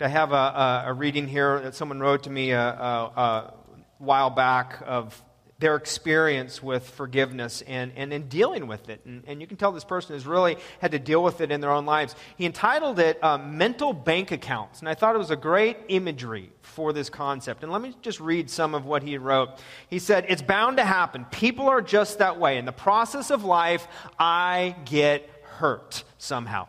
I 0.02 0.08
have 0.08 0.32
a, 0.32 0.34
a, 0.34 0.84
a, 0.86 0.92
reading 0.92 1.28
here 1.28 1.60
that 1.60 1.76
someone 1.76 2.00
wrote 2.00 2.24
to 2.24 2.30
me 2.30 2.50
a, 2.50 2.60
a, 2.60 3.54
while 3.98 4.30
back 4.30 4.82
of 4.84 5.22
their 5.60 5.76
experience 5.76 6.60
with 6.60 6.90
forgiveness 6.90 7.62
and, 7.68 7.92
and 7.94 8.12
in 8.12 8.26
dealing 8.26 8.66
with 8.66 8.88
it. 8.88 9.00
And, 9.06 9.22
and, 9.28 9.40
you 9.40 9.46
can 9.46 9.56
tell 9.56 9.70
this 9.70 9.84
person 9.84 10.16
has 10.16 10.26
really 10.26 10.56
had 10.80 10.90
to 10.90 10.98
deal 10.98 11.22
with 11.22 11.40
it 11.40 11.52
in 11.52 11.60
their 11.60 11.70
own 11.70 11.86
lives. 11.86 12.16
He 12.36 12.46
entitled 12.46 12.98
it 12.98 13.22
uh, 13.22 13.38
Mental 13.38 13.92
Bank 13.92 14.32
Accounts. 14.32 14.80
And 14.80 14.88
I 14.88 14.94
thought 14.94 15.14
it 15.14 15.18
was 15.18 15.30
a 15.30 15.36
great 15.36 15.76
imagery 15.86 16.50
for 16.62 16.92
this 16.92 17.08
concept. 17.08 17.62
And 17.62 17.70
let 17.70 17.80
me 17.80 17.94
just 18.02 18.18
read 18.18 18.50
some 18.50 18.74
of 18.74 18.84
what 18.84 19.04
he 19.04 19.18
wrote. 19.18 19.50
He 19.88 20.00
said, 20.00 20.26
It's 20.28 20.42
bound 20.42 20.78
to 20.78 20.84
happen. 20.84 21.26
People 21.26 21.68
are 21.68 21.80
just 21.80 22.18
that 22.18 22.40
way. 22.40 22.58
In 22.58 22.64
the 22.64 22.72
process 22.72 23.30
of 23.30 23.44
life, 23.44 23.86
I 24.18 24.74
get 24.84 25.30
hurt 25.44 26.02
somehow. 26.18 26.66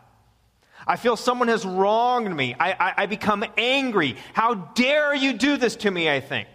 I 0.86 0.96
feel 0.96 1.16
someone 1.16 1.48
has 1.48 1.64
wronged 1.64 2.34
me. 2.34 2.54
I, 2.58 2.72
I, 2.72 2.94
I, 2.98 3.06
become 3.06 3.44
angry. 3.56 4.16
How 4.34 4.54
dare 4.54 5.14
you 5.14 5.32
do 5.32 5.56
this 5.56 5.76
to 5.76 5.90
me, 5.90 6.10
I 6.10 6.20
think. 6.20 6.48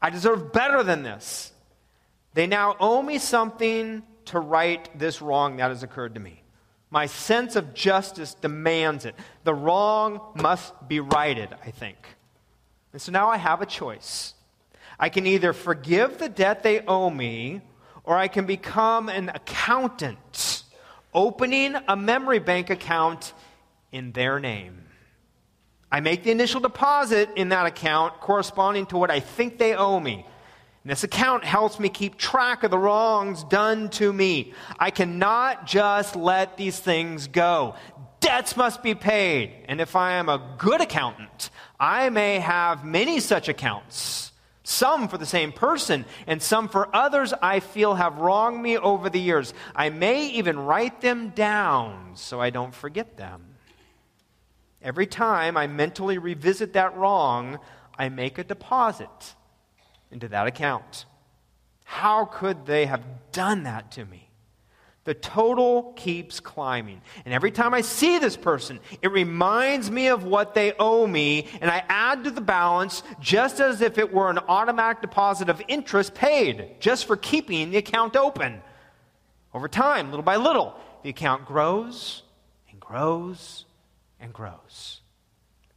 I 0.00 0.10
deserve 0.10 0.52
better 0.52 0.82
than 0.82 1.02
this. 1.02 1.52
They 2.34 2.46
now 2.46 2.76
owe 2.78 3.02
me 3.02 3.18
something 3.18 4.02
to 4.26 4.40
right 4.40 4.86
this 4.98 5.22
wrong 5.22 5.56
that 5.56 5.70
has 5.70 5.82
occurred 5.82 6.14
to 6.14 6.20
me. 6.20 6.42
My 6.90 7.06
sense 7.06 7.56
of 7.56 7.74
justice 7.74 8.34
demands 8.34 9.04
it. 9.04 9.14
The 9.44 9.54
wrong 9.54 10.20
must 10.34 10.72
be 10.86 11.00
righted, 11.00 11.54
I 11.64 11.70
think. 11.70 11.96
And 12.92 13.00
so 13.00 13.10
now 13.10 13.28
I 13.28 13.38
have 13.38 13.62
a 13.62 13.66
choice. 13.66 14.34
I 14.98 15.08
can 15.08 15.26
either 15.26 15.52
forgive 15.52 16.18
the 16.18 16.28
debt 16.28 16.62
they 16.62 16.80
owe 16.80 17.10
me, 17.10 17.62
or 18.04 18.16
I 18.16 18.28
can 18.28 18.46
become 18.46 19.08
an 19.08 19.30
accountant, 19.30 20.62
opening 21.12 21.74
a 21.88 21.96
memory 21.96 22.38
bank 22.38 22.70
account 22.70 23.32
in 23.96 24.12
their 24.12 24.38
name. 24.38 24.82
I 25.90 26.00
make 26.00 26.22
the 26.22 26.30
initial 26.30 26.60
deposit 26.60 27.30
in 27.36 27.48
that 27.48 27.64
account 27.64 28.20
corresponding 28.20 28.86
to 28.86 28.98
what 28.98 29.10
I 29.10 29.20
think 29.20 29.56
they 29.56 29.74
owe 29.74 29.98
me. 29.98 30.26
And 30.82 30.90
this 30.90 31.02
account 31.02 31.44
helps 31.44 31.80
me 31.80 31.88
keep 31.88 32.18
track 32.18 32.62
of 32.62 32.70
the 32.70 32.78
wrongs 32.78 33.42
done 33.44 33.88
to 33.90 34.12
me. 34.12 34.52
I 34.78 34.90
cannot 34.90 35.66
just 35.66 36.14
let 36.14 36.58
these 36.58 36.78
things 36.78 37.28
go. 37.28 37.74
Debts 38.20 38.56
must 38.56 38.82
be 38.82 38.94
paid. 38.94 39.52
And 39.66 39.80
if 39.80 39.96
I 39.96 40.12
am 40.12 40.28
a 40.28 40.56
good 40.58 40.82
accountant, 40.82 41.50
I 41.80 42.10
may 42.10 42.40
have 42.40 42.84
many 42.84 43.20
such 43.20 43.48
accounts. 43.48 44.32
Some 44.64 45.08
for 45.08 45.16
the 45.16 45.26
same 45.26 45.52
person, 45.52 46.04
and 46.26 46.42
some 46.42 46.68
for 46.68 46.94
others 46.94 47.32
I 47.40 47.60
feel 47.60 47.94
have 47.94 48.18
wronged 48.18 48.60
me 48.60 48.76
over 48.76 49.08
the 49.08 49.20
years. 49.20 49.54
I 49.74 49.90
may 49.90 50.26
even 50.30 50.58
write 50.58 51.00
them 51.00 51.30
down 51.30 52.12
so 52.14 52.40
I 52.40 52.50
don't 52.50 52.74
forget 52.74 53.16
them. 53.16 53.55
Every 54.86 55.08
time 55.08 55.56
I 55.56 55.66
mentally 55.66 56.16
revisit 56.16 56.74
that 56.74 56.96
wrong, 56.96 57.58
I 57.98 58.08
make 58.08 58.38
a 58.38 58.44
deposit 58.44 59.34
into 60.12 60.28
that 60.28 60.46
account. 60.46 61.06
How 61.82 62.24
could 62.24 62.66
they 62.66 62.86
have 62.86 63.02
done 63.32 63.64
that 63.64 63.90
to 63.92 64.04
me? 64.04 64.30
The 65.02 65.14
total 65.14 65.92
keeps 65.96 66.38
climbing. 66.38 67.00
And 67.24 67.34
every 67.34 67.50
time 67.50 67.74
I 67.74 67.80
see 67.80 68.20
this 68.20 68.36
person, 68.36 68.78
it 69.02 69.10
reminds 69.10 69.90
me 69.90 70.06
of 70.06 70.22
what 70.22 70.54
they 70.54 70.72
owe 70.78 71.04
me, 71.04 71.48
and 71.60 71.68
I 71.68 71.82
add 71.88 72.22
to 72.22 72.30
the 72.30 72.40
balance 72.40 73.02
just 73.18 73.58
as 73.58 73.80
if 73.80 73.98
it 73.98 74.12
were 74.12 74.30
an 74.30 74.38
automatic 74.38 75.02
deposit 75.02 75.48
of 75.48 75.60
interest 75.66 76.14
paid 76.14 76.76
just 76.78 77.06
for 77.06 77.16
keeping 77.16 77.70
the 77.70 77.78
account 77.78 78.14
open. 78.14 78.62
Over 79.52 79.66
time, 79.66 80.10
little 80.10 80.22
by 80.22 80.36
little, 80.36 80.76
the 81.02 81.10
account 81.10 81.44
grows 81.44 82.22
and 82.70 82.78
grows 82.78 83.65
and 84.26 84.34
grows. 84.34 85.00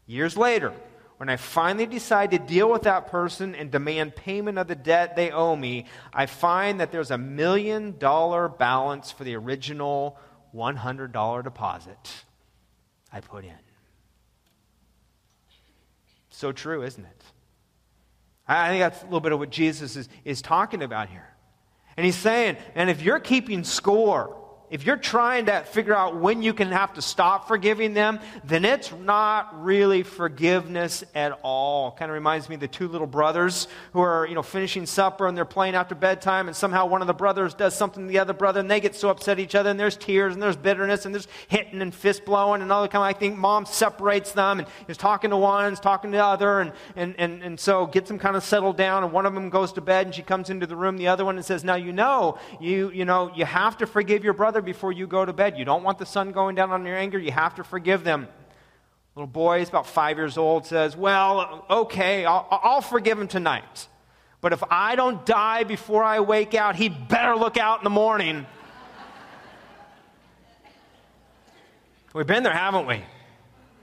Years 0.07 0.35
later, 0.35 0.73
when 1.17 1.29
I 1.29 1.37
finally 1.37 1.85
decide 1.85 2.31
to 2.31 2.39
deal 2.39 2.69
with 2.69 2.83
that 2.83 3.07
person 3.07 3.53
and 3.53 3.69
demand 3.69 4.15
payment 4.15 4.57
of 4.57 4.67
the 4.67 4.75
debt 4.75 5.15
they 5.15 5.29
owe 5.31 5.55
me, 5.55 5.85
I 6.11 6.25
find 6.25 6.79
that 6.79 6.91
there's 6.91 7.11
a 7.11 7.17
million 7.17 7.97
dollar 7.99 8.49
balance 8.49 9.11
for 9.11 9.23
the 9.23 9.35
original 9.35 10.17
$100 10.55 11.43
deposit 11.43 12.25
I 13.13 13.21
put 13.21 13.45
in. 13.45 13.51
So 16.31 16.51
true, 16.51 16.83
isn't 16.83 17.05
it? 17.05 17.23
I 18.47 18.69
think 18.69 18.81
that's 18.81 19.01
a 19.01 19.05
little 19.05 19.19
bit 19.19 19.31
of 19.31 19.37
what 19.37 19.51
Jesus 19.51 19.95
is, 19.95 20.09
is 20.25 20.41
talking 20.41 20.81
about 20.81 21.09
here. 21.09 21.27
And 21.97 22.05
he's 22.05 22.15
saying, 22.15 22.57
and 22.73 22.89
if 22.89 23.03
you're 23.03 23.19
keeping 23.19 23.63
score, 23.63 24.38
if 24.69 24.85
you're 24.85 24.97
trying 24.97 25.47
to 25.47 25.61
figure 25.61 25.95
out 25.95 26.17
when 26.17 26.41
you 26.41 26.53
can 26.53 26.71
have 26.71 26.93
to 26.93 27.01
stop 27.01 27.47
forgiving 27.47 27.93
them, 27.93 28.19
then 28.43 28.65
it's 28.65 28.91
not 28.91 29.63
really 29.63 30.03
forgiveness 30.03 31.03
at 31.15 31.39
all. 31.41 31.91
Kind 31.91 32.11
of 32.11 32.13
reminds 32.13 32.49
me 32.49 32.55
of 32.55 32.61
the 32.61 32.67
two 32.67 32.87
little 32.87 33.07
brothers 33.07 33.67
who 33.93 33.99
are, 33.99 34.27
you 34.27 34.35
know, 34.35 34.43
finishing 34.43 34.85
supper 34.85 35.27
and 35.27 35.35
they're 35.37 35.45
playing 35.45 35.75
after 35.75 35.95
bedtime, 35.95 36.47
and 36.47 36.55
somehow 36.55 36.85
one 36.85 37.01
of 37.01 37.07
the 37.07 37.13
brothers 37.13 37.53
does 37.53 37.75
something 37.75 38.03
to 38.03 38.09
the 38.09 38.19
other 38.19 38.33
brother, 38.33 38.59
and 38.59 38.69
they 38.69 38.79
get 38.79 38.95
so 38.95 39.09
upset 39.09 39.39
at 39.39 39.39
each 39.39 39.55
other, 39.55 39.69
and 39.69 39.79
there's 39.79 39.97
tears, 39.97 40.33
and 40.33 40.41
there's 40.41 40.55
bitterness, 40.55 41.05
and 41.05 41.13
there's 41.13 41.27
hitting 41.47 41.81
and 41.81 41.93
fist 41.93 42.25
blowing, 42.25 42.61
and 42.61 42.71
all 42.71 42.81
the 42.81 42.87
kind. 42.87 42.99
Of, 43.03 43.15
I 43.15 43.17
think 43.17 43.37
mom 43.37 43.65
separates 43.65 44.33
them, 44.33 44.59
and 44.59 44.67
is 44.87 44.97
talking 44.97 45.29
to 45.29 45.37
one, 45.37 45.73
is 45.73 45.79
talking 45.79 46.11
to 46.11 46.17
the 46.17 46.23
other, 46.23 46.59
and, 46.59 46.73
and, 46.95 47.15
and, 47.17 47.41
and 47.41 47.59
so 47.59 47.85
gets 47.85 48.09
them 48.09 48.19
kind 48.19 48.35
of 48.35 48.43
settled 48.43 48.77
down, 48.77 49.03
and 49.03 49.11
one 49.11 49.25
of 49.25 49.33
them 49.33 49.49
goes 49.49 49.73
to 49.73 49.81
bed, 49.81 50.07
and 50.07 50.15
she 50.15 50.21
comes 50.21 50.49
into 50.49 50.67
the 50.67 50.75
room, 50.75 50.97
the 50.97 51.07
other 51.07 51.25
one, 51.25 51.37
and 51.37 51.45
says, 51.45 51.63
Now 51.63 51.75
you 51.75 51.91
know, 51.91 52.37
you, 52.59 52.91
you 52.91 53.05
know, 53.05 53.31
you 53.35 53.45
have 53.45 53.77
to 53.77 53.87
forgive 53.87 54.23
your 54.23 54.33
brother 54.33 54.58
before 54.61 54.91
you 54.91 55.07
go 55.07 55.25
to 55.25 55.33
bed. 55.33 55.57
You 55.57 55.65
don't 55.65 55.83
want 55.83 55.97
the 55.97 56.05
sun 56.05 56.31
going 56.31 56.55
down 56.55 56.71
on 56.71 56.85
your 56.85 56.97
anger. 56.97 57.19
You 57.19 57.31
have 57.31 57.55
to 57.55 57.63
forgive 57.63 58.03
them. 58.03 58.27
Little 59.15 59.27
boy, 59.27 59.59
he's 59.59 59.69
about 59.69 59.87
five 59.87 60.17
years 60.17 60.37
old, 60.37 60.65
says, 60.65 60.95
Well, 60.95 61.65
okay, 61.69 62.25
I'll, 62.25 62.47
I'll 62.49 62.81
forgive 62.81 63.19
him 63.19 63.27
tonight. 63.27 63.87
But 64.41 64.53
if 64.53 64.63
I 64.69 64.95
don't 64.95 65.25
die 65.25 65.63
before 65.63 66.03
I 66.03 66.21
wake 66.21 66.55
out, 66.55 66.75
he'd 66.75 67.07
better 67.07 67.35
look 67.35 67.57
out 67.57 67.79
in 67.79 67.83
the 67.83 67.89
morning. 67.89 68.45
We've 72.13 72.25
been 72.25 72.43
there, 72.43 72.53
haven't 72.53 72.87
we? 72.87 73.03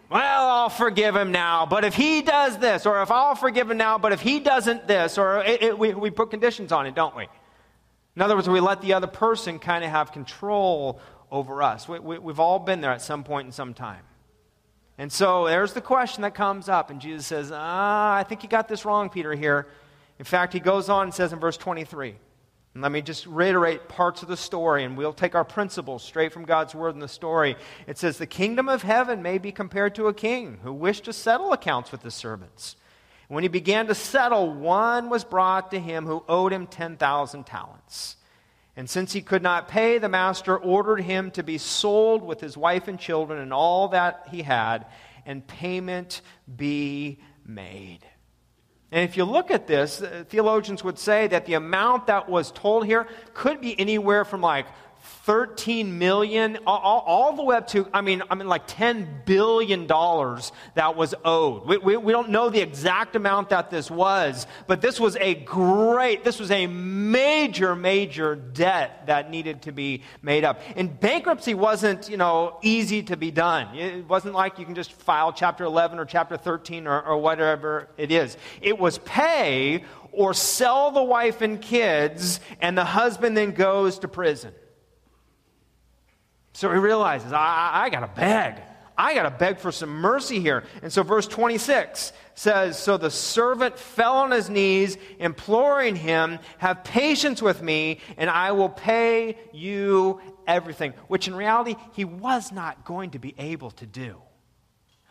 Well, 0.09 0.49
I'll 0.49 0.68
forgive 0.68 1.16
him 1.16 1.33
now, 1.33 1.66
but 1.66 1.85
if 1.85 1.95
he 1.95 2.23
does 2.23 2.59
this, 2.59 2.87
or 2.87 3.02
if 3.02 3.11
I'll 3.11 3.35
forgive 3.35 3.71
him 3.71 3.76
now, 3.76 3.99
but 3.99 4.12
if 4.12 4.21
he 4.21 4.38
doesn't 4.38 4.87
this, 4.87 5.18
or 5.18 5.42
it, 5.42 5.62
it, 5.62 5.78
we, 5.78 5.95
we 5.95 6.11
put 6.11 6.30
conditions 6.30 6.71
on 6.71 6.87
it, 6.87 6.95
don't 6.95 7.16
we? 7.16 7.26
In 8.16 8.23
other 8.23 8.35
words, 8.35 8.49
we 8.49 8.61
let 8.61 8.80
the 8.80 8.94
other 8.94 9.06
person 9.06 9.58
kind 9.58 9.85
of 9.85 9.90
have 9.90 10.11
control 10.11 11.00
over 11.30 11.62
us. 11.62 11.87
We, 11.87 11.99
we, 11.99 12.18
we've 12.18 12.40
all 12.40 12.58
been 12.58 12.80
there 12.80 12.92
at 12.92 13.02
some 13.02 13.23
point 13.23 13.46
in 13.46 13.52
some 13.52 13.75
time. 13.75 14.02
And 14.99 15.12
so 15.12 15.46
there's 15.46 15.75
the 15.75 15.82
question 15.82 16.23
that 16.23 16.35
comes 16.35 16.70
up, 16.70 16.88
and 16.90 17.00
Jesus 17.00 17.26
says, 17.26 17.50
Ah, 17.52 18.16
I 18.16 18.23
think 18.23 18.42
you 18.42 18.49
got 18.49 18.66
this 18.68 18.87
wrong, 18.87 19.11
Peter, 19.11 19.35
here. 19.35 19.66
In 20.18 20.25
fact, 20.25 20.54
he 20.54 20.61
goes 20.61 20.88
on 20.88 21.04
and 21.04 21.14
says 21.14 21.35
in 21.35 21.38
verse 21.38 21.58
23, 21.58 22.14
and 22.73 22.82
let 22.82 22.90
me 22.90 23.02
just 23.02 23.26
reiterate 23.26 23.88
parts 23.88 24.23
of 24.23 24.28
the 24.28 24.37
story, 24.37 24.85
and 24.85 24.96
we'll 24.96 25.12
take 25.12 25.35
our 25.35 25.44
principles 25.44 26.02
straight 26.02 26.32
from 26.32 26.46
God's 26.46 26.75
word 26.75 26.94
in 26.94 27.00
the 27.00 27.08
story. 27.08 27.56
It 27.87 27.99
says, 27.99 28.16
The 28.16 28.26
kingdom 28.26 28.70
of 28.70 28.82
heaven 28.82 29.23
may 29.23 29.37
be 29.37 29.52
compared 29.52 29.94
to 29.96 30.06
a 30.06 30.14
king 30.14 30.58
who 30.62 30.73
wished 30.73 31.04
to 31.04 31.12
settle 31.12 31.52
accounts 31.52 31.92
with 31.92 32.02
his 32.02 32.14
servants. 32.14 32.76
When 33.28 33.42
he 33.42 33.49
began 33.49 33.88
to 33.88 33.95
settle, 33.95 34.52
one 34.52 35.11
was 35.11 35.25
brought 35.25 35.73
to 35.73 35.80
him 35.80 36.06
who 36.06 36.25
owed 36.28 36.52
him 36.52 36.66
10,000 36.66 37.45
talents. 37.45 38.16
And 38.76 38.88
since 38.88 39.12
he 39.12 39.23
could 39.23 39.42
not 39.42 39.68
pay, 39.68 39.99
the 39.99 40.09
master 40.09 40.56
ordered 40.56 41.00
him 41.00 41.30
to 41.33 41.42
be 41.42 41.59
sold 41.59 42.23
with 42.23 42.40
his 42.40 42.56
wife 42.56 42.88
and 42.88 43.00
children 43.00 43.40
and 43.40 43.52
all 43.52 43.88
that 43.88 44.28
he 44.30 44.42
had, 44.42 44.87
and 45.25 45.47
payment 45.47 46.21
be 46.54 47.18
made. 47.45 48.00
And 48.92 49.02
if 49.09 49.16
you 49.16 49.25
look 49.25 49.50
at 49.50 49.66
this, 49.66 50.00
uh, 50.00 50.25
theologians 50.28 50.85
would 50.85 50.99
say 50.99 51.26
that 51.26 51.47
the 51.47 51.54
amount 51.54 52.06
that 52.06 52.28
was 52.28 52.52
told 52.52 52.87
here 52.87 53.09
could 53.35 53.61
be 53.61 53.78
anywhere 53.78 54.25
from 54.25 54.40
like 54.40 54.66
13 55.26 55.99
million, 55.99 56.56
all, 56.68 57.02
all, 57.04 57.33
the 57.35 57.42
way 57.42 57.56
up 57.56 57.66
to, 57.66 57.88
I 57.92 58.00
mean, 58.00 58.23
I 58.30 58.37
mean, 58.37 58.47
like 58.47 58.62
10 58.68 59.23
billion 59.25 59.88
dollars 59.88 60.52
that 60.75 60.95
was 60.95 61.16
owed. 61.25 61.66
We, 61.66 61.78
we, 61.78 61.97
we, 61.97 62.12
don't 62.12 62.28
know 62.28 62.49
the 62.49 62.61
exact 62.61 63.16
amount 63.16 63.49
that 63.49 63.68
this 63.68 63.90
was, 63.90 64.47
but 64.68 64.80
this 64.80 65.00
was 65.00 65.16
a 65.16 65.35
great, 65.35 66.23
this 66.23 66.38
was 66.38 66.52
a 66.52 66.68
major, 66.68 67.75
major 67.75 68.37
debt 68.37 69.09
that 69.09 69.28
needed 69.28 69.62
to 69.62 69.73
be 69.73 70.04
made 70.23 70.45
up. 70.45 70.61
And 70.76 71.00
bankruptcy 71.00 71.54
wasn't, 71.54 72.09
you 72.09 72.18
know, 72.18 72.59
easy 72.62 73.02
to 73.02 73.16
be 73.16 73.33
done. 73.33 73.75
It 73.75 74.09
wasn't 74.09 74.37
like 74.37 74.61
you 74.61 74.64
can 74.64 74.76
just 74.76 74.92
file 74.92 75.33
chapter 75.33 75.64
11 75.64 75.99
or 75.99 76.04
chapter 76.04 76.37
13 76.37 76.87
or, 76.87 77.02
or 77.02 77.18
whatever 77.18 77.88
it 77.97 78.12
is. 78.12 78.37
It 78.62 78.78
was 78.78 78.99
pay 78.99 79.83
or 80.12 80.35
sell 80.35 80.92
the 80.92 81.02
wife 81.02 81.40
and 81.40 81.61
kids, 81.61 82.38
and 82.61 82.78
the 82.78 82.85
husband 82.85 83.37
then 83.37 83.50
goes 83.50 83.99
to 83.99 84.06
prison. 84.06 84.54
So 86.56 86.72
he 86.72 86.78
realizes, 86.78 87.34
I, 87.34 87.70
I, 87.75 87.82
I 87.82 87.88
got 87.90 88.00
to 88.00 88.10
beg. 88.18 88.54
I 88.96 89.12
got 89.12 89.25
to 89.25 89.30
beg 89.30 89.58
for 89.58 89.70
some 89.70 89.90
mercy 89.90 90.40
here. 90.40 90.64
And 90.82 90.90
so, 90.90 91.02
verse 91.02 91.26
26 91.26 92.14
says 92.34 92.78
So 92.78 92.96
the 92.96 93.10
servant 93.10 93.78
fell 93.78 94.14
on 94.14 94.30
his 94.30 94.48
knees, 94.48 94.96
imploring 95.18 95.96
him, 95.96 96.38
Have 96.56 96.82
patience 96.82 97.42
with 97.42 97.60
me, 97.60 98.00
and 98.16 98.30
I 98.30 98.52
will 98.52 98.70
pay 98.70 99.36
you 99.52 100.18
everything. 100.46 100.94
Which 101.08 101.28
in 101.28 101.34
reality, 101.34 101.76
he 101.92 102.06
was 102.06 102.50
not 102.50 102.86
going 102.86 103.10
to 103.10 103.18
be 103.18 103.34
able 103.36 103.72
to 103.72 103.84
do. 103.84 104.16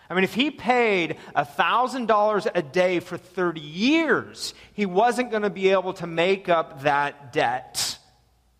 I 0.09 0.15
mean, 0.15 0.23
if 0.23 0.33
he 0.33 0.49
paid 0.49 1.17
$1,000 1.35 2.47
a 2.55 2.61
day 2.63 2.99
for 2.99 3.17
30 3.17 3.61
years, 3.61 4.55
he 4.73 4.87
wasn't 4.87 5.29
going 5.29 5.43
to 5.43 5.51
be 5.51 5.69
able 5.69 5.93
to 5.93 6.07
make 6.07 6.49
up 6.49 6.81
that 6.81 7.33
debt 7.33 7.94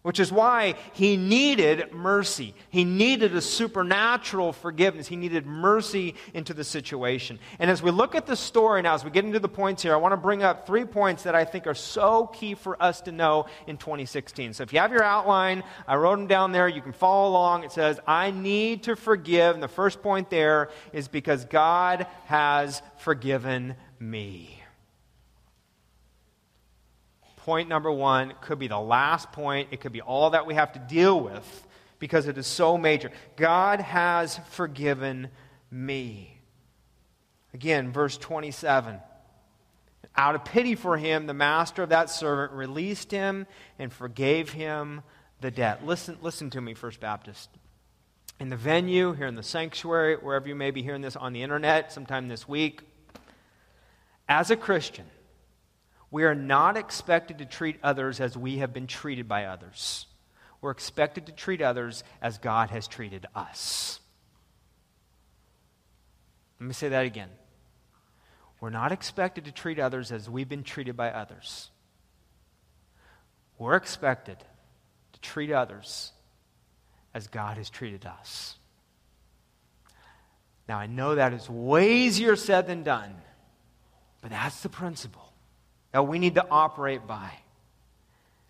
which 0.06 0.20
is 0.20 0.32
why 0.32 0.76
he 0.94 1.18
needed 1.18 1.92
mercy. 1.92 2.54
He 2.70 2.84
needed 2.84 3.36
a 3.36 3.42
supernatural 3.42 4.54
forgiveness. 4.54 5.08
He 5.08 5.16
needed 5.16 5.48
mercy 5.48 6.14
into 6.36 6.54
the 6.54 6.64
situation. 6.64 7.40
And 7.58 7.72
as 7.72 7.82
we 7.82 7.90
look 7.90 8.14
at 8.14 8.28
the 8.28 8.36
story 8.36 8.84
now, 8.84 8.94
as 8.94 9.04
we 9.04 9.10
get 9.10 9.26
into 9.26 9.40
the 9.40 9.50
points 9.50 9.82
here, 9.82 9.94
I 9.94 9.98
want 9.98 10.12
to 10.12 10.18
bring 10.18 10.44
up 10.44 10.68
three 10.68 10.86
points 10.86 11.24
that 11.24 11.34
I 11.34 11.44
think 11.44 11.66
are 11.66 11.74
so 11.74 12.28
key 12.28 12.54
for 12.54 12.80
us 12.80 13.02
to 13.02 13.12
know 13.12 13.48
in 13.66 13.78
2016. 13.78 14.54
So 14.54 14.62
if 14.62 14.72
you 14.72 14.78
have 14.78 14.92
your 14.92 15.02
outline, 15.02 15.64
I 15.88 15.96
wrote 15.96 16.18
them 16.18 16.28
down 16.28 16.52
there. 16.52 16.68
You 16.68 16.84
can 16.84 16.94
follow 16.94 17.32
along. 17.32 17.64
It 17.64 17.72
says, 17.72 18.00
I 18.06 18.30
need 18.30 18.84
to 18.84 18.96
forgive. 18.96 19.56
And 19.56 19.64
the 19.64 19.68
first 19.68 20.04
point 20.04 20.30
there 20.30 20.70
is 20.94 21.08
because 21.08 21.46
God 21.46 22.06
has 22.26 22.84
forgiven 22.98 23.76
me 24.00 24.55
point 27.46 27.70
number 27.70 27.92
one 27.92 28.34
could 28.42 28.58
be 28.58 28.68
the 28.68 28.80
last 28.80 29.32
point. 29.32 29.70
It 29.70 29.80
could 29.80 29.92
be 29.92 30.02
all 30.02 30.32
that 30.32 30.48
we 30.48 30.56
have 30.56 30.74
to 30.74 30.80
deal 30.80 31.20
with 31.20 31.68
because 32.00 32.28
it 32.28 32.40
is 32.40 32.48
so 32.48 32.76
major. 32.76 33.12
God 33.36 33.80
has 33.80 34.40
forgiven 34.50 35.30
me. 35.70 36.42
Again, 37.54 37.92
verse 37.92 38.18
27. 38.18 39.00
Out 40.18 40.34
of 40.34 40.44
pity 40.44 40.74
for 40.74 40.98
him, 40.98 41.28
the 41.28 41.36
master 41.36 41.84
of 41.84 41.90
that 41.90 42.10
servant 42.10 42.52
released 42.52 43.12
him 43.12 43.46
and 43.78 43.94
forgave 43.94 44.52
him 44.52 45.04
the 45.40 45.52
debt. 45.52 45.86
Listen, 45.86 46.18
listen 46.24 46.50
to 46.50 46.60
me, 46.60 46.74
First 46.74 47.00
Baptist. 47.00 47.52
In 48.40 48.50
the 48.50 48.58
venue, 48.58 49.14
here 49.14 49.28
in 49.28 49.36
the 49.36 49.44
sanctuary, 49.44 50.16
wherever 50.16 50.48
you 50.48 50.56
may 50.56 50.72
be 50.72 50.82
hearing 50.82 51.02
this 51.04 51.16
on 51.16 51.32
the 51.32 51.44
internet 51.44 51.94
sometime 51.94 52.28
this 52.28 52.48
week, 52.48 52.82
as 54.28 54.50
a 54.50 54.56
Christian, 54.56 55.06
we 56.16 56.24
are 56.24 56.34
not 56.34 56.78
expected 56.78 57.40
to 57.40 57.46
treat 57.46 57.78
others 57.84 58.22
as 58.22 58.38
we 58.38 58.60
have 58.60 58.72
been 58.72 58.88
treated 58.88 59.28
by 59.28 59.44
others. 59.44 60.06
We're 60.62 60.72
expected 60.72 61.26
to 61.26 61.34
treat 61.34 61.62
others 61.62 62.06
as 62.22 62.38
God 62.38 62.70
has 62.70 62.88
treated 62.88 63.26
us. 63.36 64.00
Let 66.58 66.68
me 66.68 66.74
say 66.74 66.88
that 66.88 67.06
again. 67.06 67.28
We're 68.62 68.70
not 68.70 68.94
expected 68.94 69.44
to 69.44 69.52
treat 69.52 69.78
others 69.78 70.14
as 70.14 70.30
we've 70.30 70.48
been 70.48 70.64
treated 70.64 70.96
by 70.96 71.12
others. 71.12 71.70
We're 73.58 73.76
expected 73.76 74.38
to 75.12 75.20
treat 75.20 75.52
others 75.52 76.14
as 77.14 77.28
God 77.28 77.58
has 77.58 77.70
treated 77.70 78.06
us. 78.06 78.56
Now, 80.70 80.78
I 80.78 80.88
know 80.88 81.16
that 81.16 81.34
is 81.34 81.50
way 81.50 81.92
easier 81.92 82.38
said 82.38 82.68
than 82.68 82.84
done, 82.84 83.16
but 84.22 84.32
that's 84.32 84.62
the 84.62 84.70
principle 84.70 85.25
that 85.96 86.04
we 86.04 86.20
need 86.20 86.36
to 86.36 86.46
operate 86.52 87.08
by. 87.08 87.32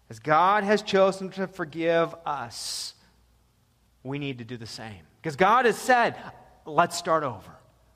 As 0.09 0.17
God 0.17 0.63
has 0.63 0.81
chosen 0.81 1.29
to 1.33 1.45
forgive 1.45 2.15
us, 2.25 2.95
we 4.01 4.17
need 4.17 4.39
to 4.39 4.43
do 4.43 4.57
the 4.57 4.65
same. 4.65 4.97
Because 5.21 5.35
God 5.35 5.65
has 5.65 5.77
said, 5.77 6.15
let's 6.65 6.97
start 6.97 7.23
over. 7.23 7.51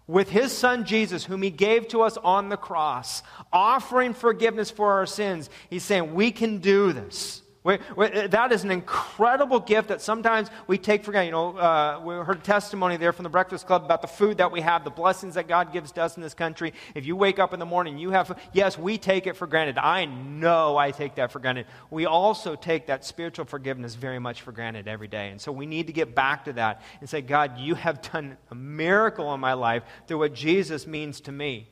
With 0.06 0.30
his 0.30 0.52
son 0.52 0.86
Jesus, 0.86 1.26
whom 1.26 1.42
he 1.42 1.50
gave 1.50 1.88
to 1.88 2.04
us 2.04 2.16
on 2.18 2.50
the 2.50 2.58
cross, 2.58 3.24
offering 3.52 4.14
forgiveness 4.14 4.70
for 4.70 4.94
our 4.94 5.08
sins, 5.08 5.50
he's 5.72 5.82
saying, 5.82 6.14
we 6.14 6.30
can 6.30 6.60
do 6.60 6.94
this. 6.94 7.42
We, 7.62 7.78
we, 7.98 8.08
that 8.28 8.54
is 8.54 8.64
an 8.64 8.72
incredible 8.72 9.60
gift 9.60 9.90
that 9.90 10.02
sometimes 10.02 10.50
we 10.68 10.78
take 10.78 11.04
for 11.04 11.12
granted. 11.12 11.28
You 11.28 11.32
know, 11.34 11.58
uh, 11.58 12.02
we 12.02 12.14
heard 12.16 12.42
testimony 12.42 12.96
there 12.96 13.12
from 13.12 13.24
the 13.24 13.30
Breakfast 13.30 13.68
Club 13.68 13.84
about 13.84 14.02
the 14.02 14.08
food 14.08 14.38
that 14.38 14.50
we 14.50 14.62
have, 14.62 14.86
the 14.86 14.90
blessings 14.90 15.36
that 15.36 15.50
God 15.50 15.74
gives 15.74 15.92
to 15.94 16.04
us 16.04 16.16
in 16.16 16.24
this 16.24 16.34
country. 16.34 16.74
If 16.96 17.06
you 17.06 17.18
wake 17.18 17.38
up 17.38 17.54
in 17.54 17.60
the 17.60 17.66
morning, 17.66 17.98
you 17.98 18.12
have, 18.12 18.40
yes, 18.54 18.78
we 18.78 18.98
take 18.98 19.28
it 19.28 19.36
for 19.36 19.46
granted. 19.46 19.78
I 19.78 20.06
know 20.06 20.78
I 20.78 20.92
take 20.92 21.16
that 21.16 21.34
for 21.34 21.40
granted. 21.40 21.66
We 21.92 22.06
also 22.06 22.56
take 22.56 22.88
that 22.88 23.04
spiritual 23.04 23.44
forgiveness 23.44 23.94
very 23.96 24.20
much 24.20 24.42
for 24.42 24.54
granted 24.54 24.88
every 24.88 25.10
day. 25.10 25.30
And 25.30 25.42
so 25.42 25.52
we 25.52 25.66
need 25.66 25.88
to 25.88 25.94
get 25.94 26.16
back 26.16 26.46
to 26.46 26.54
that 26.54 26.82
and 27.02 27.10
say, 27.10 27.22
God, 27.22 27.60
you 27.60 27.76
have 27.76 28.02
done 28.14 28.38
a 28.50 28.56
miracle 28.56 29.34
in 29.34 29.42
my 29.42 29.54
life 29.54 29.84
through 30.08 30.20
what 30.20 30.34
Jesus 30.34 30.88
means 30.88 31.20
to 31.22 31.34
me 31.34 31.68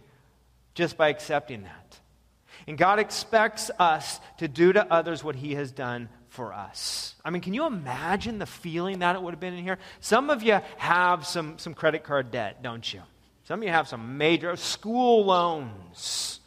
just 0.76 0.98
by 0.98 1.08
accepting 1.08 1.64
that. 1.64 2.00
And 2.68 2.78
God 2.78 3.00
expects 3.00 3.72
us 3.80 4.20
to 4.38 4.48
do 4.48 4.74
to 4.74 4.92
others 4.92 5.24
what 5.24 5.36
He 5.36 5.56
has 5.56 5.72
done 5.72 6.10
for 6.30 6.54
us. 6.54 7.16
I 7.24 7.30
mean, 7.30 7.42
can 7.42 7.54
you 7.54 7.66
imagine 7.66 8.40
the 8.40 8.46
feeling 8.46 9.00
that 9.00 9.16
it 9.16 9.22
would 9.22 9.34
have 9.34 9.40
been 9.40 9.54
in 9.54 9.64
here? 9.64 9.80
Some 10.02 10.30
of 10.30 10.44
you 10.44 10.60
have 10.78 11.26
some, 11.26 11.58
some 11.58 11.74
credit 11.74 12.04
card 12.04 12.30
debt, 12.30 12.62
don't 12.62 12.94
you? 12.94 13.02
Some 13.46 13.62
of 13.62 13.64
you 13.64 13.72
have 13.72 13.88
some 13.88 14.18
major 14.18 14.56
school 14.58 15.26
loans. 15.26 16.42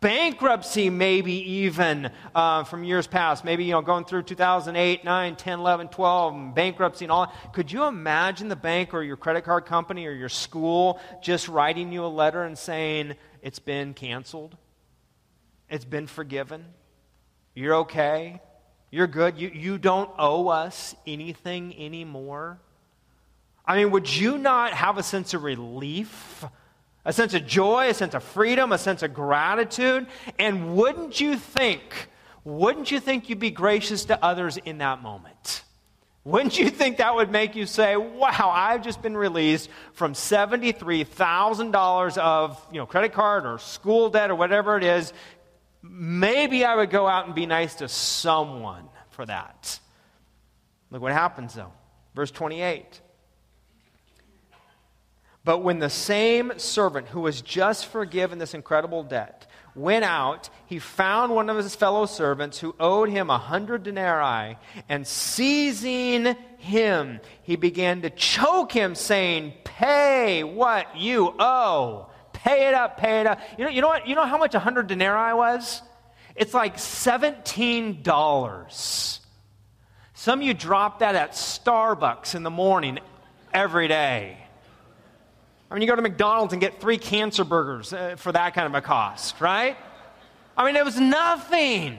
Bankruptcy, 0.00 0.90
maybe 0.90 1.32
even 1.32 2.10
uh, 2.34 2.64
from 2.64 2.84
years 2.84 3.06
past, 3.06 3.44
maybe 3.44 3.64
you 3.64 3.72
know 3.72 3.82
going 3.82 4.04
through 4.04 4.22
2008, 4.24 5.04
9, 5.04 5.36
10, 5.36 5.58
11, 5.58 5.88
12, 5.88 6.54
bankruptcy 6.54 7.04
and 7.04 7.12
all. 7.12 7.32
Could 7.52 7.70
you 7.72 7.84
imagine 7.84 8.48
the 8.48 8.56
bank 8.56 8.92
or 8.92 9.02
your 9.02 9.16
credit 9.16 9.44
card 9.44 9.64
company 9.64 10.06
or 10.06 10.12
your 10.12 10.28
school 10.28 11.00
just 11.22 11.48
writing 11.48 11.92
you 11.92 12.04
a 12.04 12.08
letter 12.08 12.42
and 12.42 12.58
saying 12.58 13.14
it's 13.42 13.58
been 13.58 13.94
canceled? 13.94 14.56
It's 15.74 15.84
been 15.84 16.06
forgiven. 16.06 16.64
You're 17.52 17.74
okay. 17.78 18.40
You're 18.92 19.08
good. 19.08 19.40
You, 19.40 19.48
you 19.48 19.76
don't 19.76 20.08
owe 20.16 20.46
us 20.46 20.94
anything 21.04 21.74
anymore. 21.76 22.60
I 23.66 23.78
mean, 23.78 23.90
would 23.90 24.08
you 24.08 24.38
not 24.38 24.72
have 24.72 24.98
a 24.98 25.02
sense 25.02 25.34
of 25.34 25.42
relief, 25.42 26.44
a 27.04 27.12
sense 27.12 27.34
of 27.34 27.44
joy, 27.44 27.88
a 27.88 27.94
sense 27.94 28.14
of 28.14 28.22
freedom, 28.22 28.70
a 28.70 28.78
sense 28.78 29.02
of 29.02 29.14
gratitude? 29.14 30.06
And 30.38 30.76
wouldn't 30.76 31.20
you 31.20 31.36
think, 31.36 32.08
wouldn't 32.44 32.92
you 32.92 33.00
think 33.00 33.28
you'd 33.28 33.40
be 33.40 33.50
gracious 33.50 34.04
to 34.04 34.24
others 34.24 34.58
in 34.58 34.78
that 34.78 35.02
moment? 35.02 35.64
Wouldn't 36.26 36.58
you 36.58 36.70
think 36.70 36.96
that 36.98 37.14
would 37.14 37.30
make 37.30 37.54
you 37.54 37.66
say, 37.66 37.98
wow, 37.98 38.50
I've 38.50 38.82
just 38.82 39.02
been 39.02 39.14
released 39.14 39.68
from 39.92 40.14
$73,000 40.14 42.18
of 42.18 42.66
you 42.72 42.78
know, 42.78 42.86
credit 42.86 43.12
card 43.12 43.44
or 43.44 43.58
school 43.58 44.08
debt 44.08 44.30
or 44.30 44.34
whatever 44.34 44.78
it 44.78 44.84
is, 44.84 45.12
maybe 45.86 46.64
I 46.64 46.74
would 46.74 46.90
go 46.90 47.06
out 47.06 47.26
and 47.26 47.34
be 47.34 47.46
nice 47.46 47.74
to 47.76 47.88
someone 47.88 48.88
for 49.10 49.26
that. 49.26 49.78
Look 50.90 51.02
what 51.02 51.12
happens 51.12 51.54
though. 51.54 51.72
Verse 52.14 52.30
28. 52.30 53.00
But 55.44 55.58
when 55.58 55.78
the 55.78 55.90
same 55.90 56.52
servant 56.56 57.08
who 57.08 57.20
was 57.20 57.42
just 57.42 57.86
forgiven 57.86 58.38
this 58.38 58.54
incredible 58.54 59.02
debt 59.02 59.46
went 59.74 60.04
out, 60.04 60.48
he 60.66 60.78
found 60.78 61.34
one 61.34 61.50
of 61.50 61.56
his 61.56 61.74
fellow 61.74 62.06
servants 62.06 62.58
who 62.58 62.74
owed 62.80 63.10
him 63.10 63.28
a 63.28 63.36
hundred 63.36 63.82
denarii, 63.82 64.56
and 64.88 65.06
seizing 65.06 66.34
him, 66.58 67.20
he 67.42 67.56
began 67.56 68.00
to 68.02 68.10
choke 68.10 68.72
him, 68.72 68.94
saying, 68.94 69.52
Pay 69.64 70.44
what 70.44 70.96
you 70.96 71.34
owe. 71.38 72.08
Pay 72.44 72.68
it 72.68 72.74
up, 72.74 72.98
pay 72.98 73.22
it 73.22 73.26
up. 73.26 73.40
You 73.56 73.64
know, 73.64 73.70
you 73.70 73.80
know 73.80 73.88
what? 73.88 74.06
You 74.06 74.14
know 74.14 74.26
how 74.26 74.36
much 74.36 74.54
a 74.54 74.58
100 74.58 74.86
denarii 74.86 75.32
was? 75.32 75.80
It's 76.36 76.52
like 76.52 76.76
$17 76.76 79.20
Some 80.12 80.40
of 80.40 80.46
you 80.46 80.52
drop 80.52 80.98
that 80.98 81.14
at 81.14 81.32
Starbucks 81.32 82.34
in 82.34 82.42
the 82.42 82.50
morning 82.50 82.98
every 83.54 83.88
day. 83.88 84.36
I 85.70 85.74
mean, 85.74 85.80
you 85.80 85.88
go 85.88 85.96
to 85.96 86.02
McDonald's 86.02 86.52
and 86.52 86.60
get 86.60 86.82
three 86.82 86.98
cancer 86.98 87.44
burgers 87.44 87.94
uh, 87.94 88.16
for 88.18 88.30
that 88.32 88.52
kind 88.52 88.66
of 88.66 88.74
a 88.74 88.82
cost, 88.82 89.40
right? 89.40 89.78
I 90.54 90.66
mean, 90.66 90.76
it 90.76 90.84
was 90.84 91.00
nothing. 91.00 91.96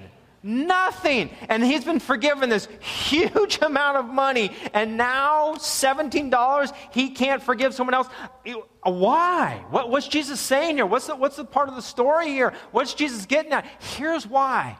Nothing. 0.48 1.32
And 1.50 1.64
he's 1.64 1.84
been 1.84 2.00
forgiven 2.00 2.50
this 2.50 2.68
huge 2.80 3.58
amount 3.64 3.98
of 3.98 4.06
money. 4.06 4.52
And 4.76 4.96
now, 4.96 5.56
$17, 5.56 6.74
he 6.92 7.10
can't 7.10 7.42
forgive 7.42 7.74
someone 7.74 7.96
else. 7.96 8.08
Uh, 8.46 8.92
why? 8.92 9.66
What, 9.72 9.90
what's 9.90 10.08
Jesus 10.08 10.40
saying 10.40 10.76
here? 10.76 10.86
What's 10.86 11.08
the, 11.08 11.16
what's 11.16 11.36
the 11.36 11.46
part 11.46 11.68
of 11.68 11.76
the 11.76 11.82
story 11.82 12.28
here? 12.28 12.54
What's 12.72 12.94
Jesus 12.94 13.26
getting 13.26 13.54
at? 13.54 13.66
Here's 13.98 14.28
why. 14.28 14.78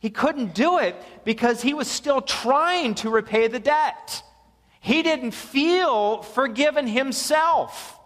He 0.00 0.08
couldn't 0.08 0.54
do 0.54 0.78
it 0.78 0.96
because 1.22 1.60
he 1.60 1.74
was 1.74 1.86
still 1.86 2.22
trying 2.22 2.94
to 2.96 3.10
repay 3.10 3.48
the 3.48 3.58
debt. 3.58 4.22
He 4.80 5.02
didn't 5.02 5.32
feel 5.32 6.22
forgiven 6.22 6.86
himself. 6.86 7.97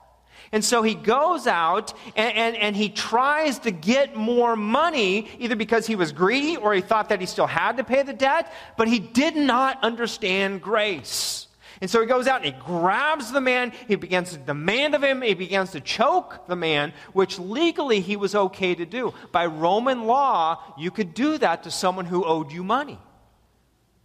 And 0.52 0.62
so 0.62 0.82
he 0.82 0.94
goes 0.94 1.46
out 1.46 1.94
and, 2.14 2.36
and, 2.36 2.56
and, 2.56 2.76
he 2.76 2.90
tries 2.90 3.58
to 3.60 3.70
get 3.70 4.14
more 4.14 4.54
money, 4.54 5.28
either 5.38 5.56
because 5.56 5.86
he 5.86 5.96
was 5.96 6.12
greedy 6.12 6.58
or 6.58 6.74
he 6.74 6.82
thought 6.82 7.08
that 7.08 7.20
he 7.20 7.26
still 7.26 7.46
had 7.46 7.78
to 7.78 7.84
pay 7.84 8.02
the 8.02 8.12
debt, 8.12 8.52
but 8.76 8.86
he 8.86 8.98
did 8.98 9.34
not 9.34 9.82
understand 9.82 10.60
grace. 10.60 11.46
And 11.80 11.90
so 11.90 12.00
he 12.00 12.06
goes 12.06 12.28
out 12.28 12.44
and 12.44 12.54
he 12.54 12.60
grabs 12.60 13.32
the 13.32 13.40
man, 13.40 13.72
he 13.88 13.96
begins 13.96 14.30
to 14.30 14.36
demand 14.36 14.94
of 14.94 15.02
him, 15.02 15.20
he 15.20 15.34
begins 15.34 15.72
to 15.72 15.80
choke 15.80 16.46
the 16.46 16.54
man, 16.54 16.92
which 17.12 17.40
legally 17.40 18.00
he 18.00 18.16
was 18.16 18.34
okay 18.34 18.74
to 18.74 18.86
do. 18.86 19.12
By 19.32 19.46
Roman 19.46 20.04
law, 20.04 20.62
you 20.78 20.92
could 20.92 21.12
do 21.12 21.38
that 21.38 21.64
to 21.64 21.72
someone 21.72 22.04
who 22.04 22.24
owed 22.24 22.52
you 22.52 22.62
money. 22.62 23.00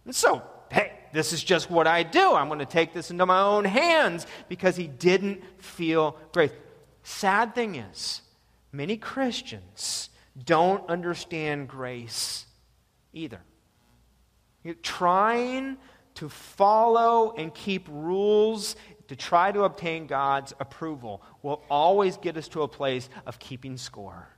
And 0.06 0.14
so, 0.14 0.42
hey, 0.72 0.97
this 1.12 1.32
is 1.32 1.42
just 1.42 1.70
what 1.70 1.86
I 1.86 2.02
do. 2.02 2.34
I'm 2.34 2.48
going 2.48 2.58
to 2.60 2.66
take 2.66 2.92
this 2.92 3.10
into 3.10 3.26
my 3.26 3.40
own 3.40 3.64
hands 3.64 4.26
because 4.48 4.76
he 4.76 4.86
didn't 4.86 5.42
feel 5.58 6.16
grace. 6.32 6.50
Sad 7.02 7.54
thing 7.54 7.76
is, 7.76 8.22
many 8.72 8.96
Christians 8.96 10.10
don't 10.44 10.88
understand 10.88 11.68
grace 11.68 12.46
either. 13.12 13.40
You're 14.62 14.74
trying 14.74 15.78
to 16.16 16.28
follow 16.28 17.34
and 17.36 17.54
keep 17.54 17.88
rules 17.90 18.76
to 19.08 19.16
try 19.16 19.52
to 19.52 19.64
obtain 19.64 20.06
God's 20.06 20.52
approval 20.60 21.22
will 21.42 21.62
always 21.70 22.16
get 22.16 22.36
us 22.36 22.48
to 22.48 22.62
a 22.62 22.68
place 22.68 23.08
of 23.24 23.38
keeping 23.38 23.76
score 23.76 24.28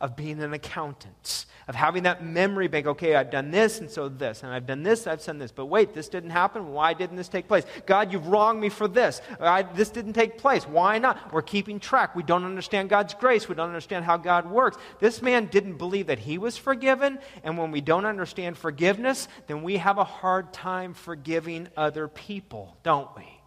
of 0.00 0.14
being 0.14 0.40
an 0.40 0.52
accountant, 0.52 1.46
of 1.66 1.74
having 1.74 2.04
that 2.04 2.24
memory 2.24 2.68
bank. 2.68 2.86
Okay, 2.86 3.16
I've 3.16 3.30
done 3.30 3.50
this, 3.50 3.80
and 3.80 3.90
so 3.90 4.08
this, 4.08 4.44
and 4.44 4.52
I've 4.52 4.66
done 4.66 4.84
this, 4.84 5.08
I've 5.08 5.24
done 5.24 5.38
this. 5.38 5.50
But 5.50 5.66
wait, 5.66 5.92
this 5.92 6.08
didn't 6.08 6.30
happen. 6.30 6.72
Why 6.72 6.94
didn't 6.94 7.16
this 7.16 7.28
take 7.28 7.48
place? 7.48 7.64
God, 7.84 8.12
you've 8.12 8.28
wronged 8.28 8.60
me 8.60 8.68
for 8.68 8.86
this. 8.86 9.20
I, 9.40 9.62
this 9.62 9.90
didn't 9.90 10.12
take 10.12 10.38
place. 10.38 10.64
Why 10.68 10.98
not? 10.98 11.32
We're 11.32 11.42
keeping 11.42 11.80
track. 11.80 12.14
We 12.14 12.22
don't 12.22 12.44
understand 12.44 12.90
God's 12.90 13.14
grace. 13.14 13.48
We 13.48 13.56
don't 13.56 13.68
understand 13.68 14.04
how 14.04 14.16
God 14.16 14.48
works. 14.48 14.76
This 15.00 15.20
man 15.20 15.46
didn't 15.46 15.78
believe 15.78 16.06
that 16.06 16.20
he 16.20 16.38
was 16.38 16.56
forgiven, 16.56 17.18
and 17.42 17.58
when 17.58 17.72
we 17.72 17.80
don't 17.80 18.06
understand 18.06 18.56
forgiveness, 18.56 19.26
then 19.48 19.62
we 19.62 19.78
have 19.78 19.98
a 19.98 20.04
hard 20.04 20.52
time 20.52 20.94
forgiving 20.94 21.68
other 21.76 22.06
people, 22.06 22.76
don't 22.84 23.08
we? 23.16 23.37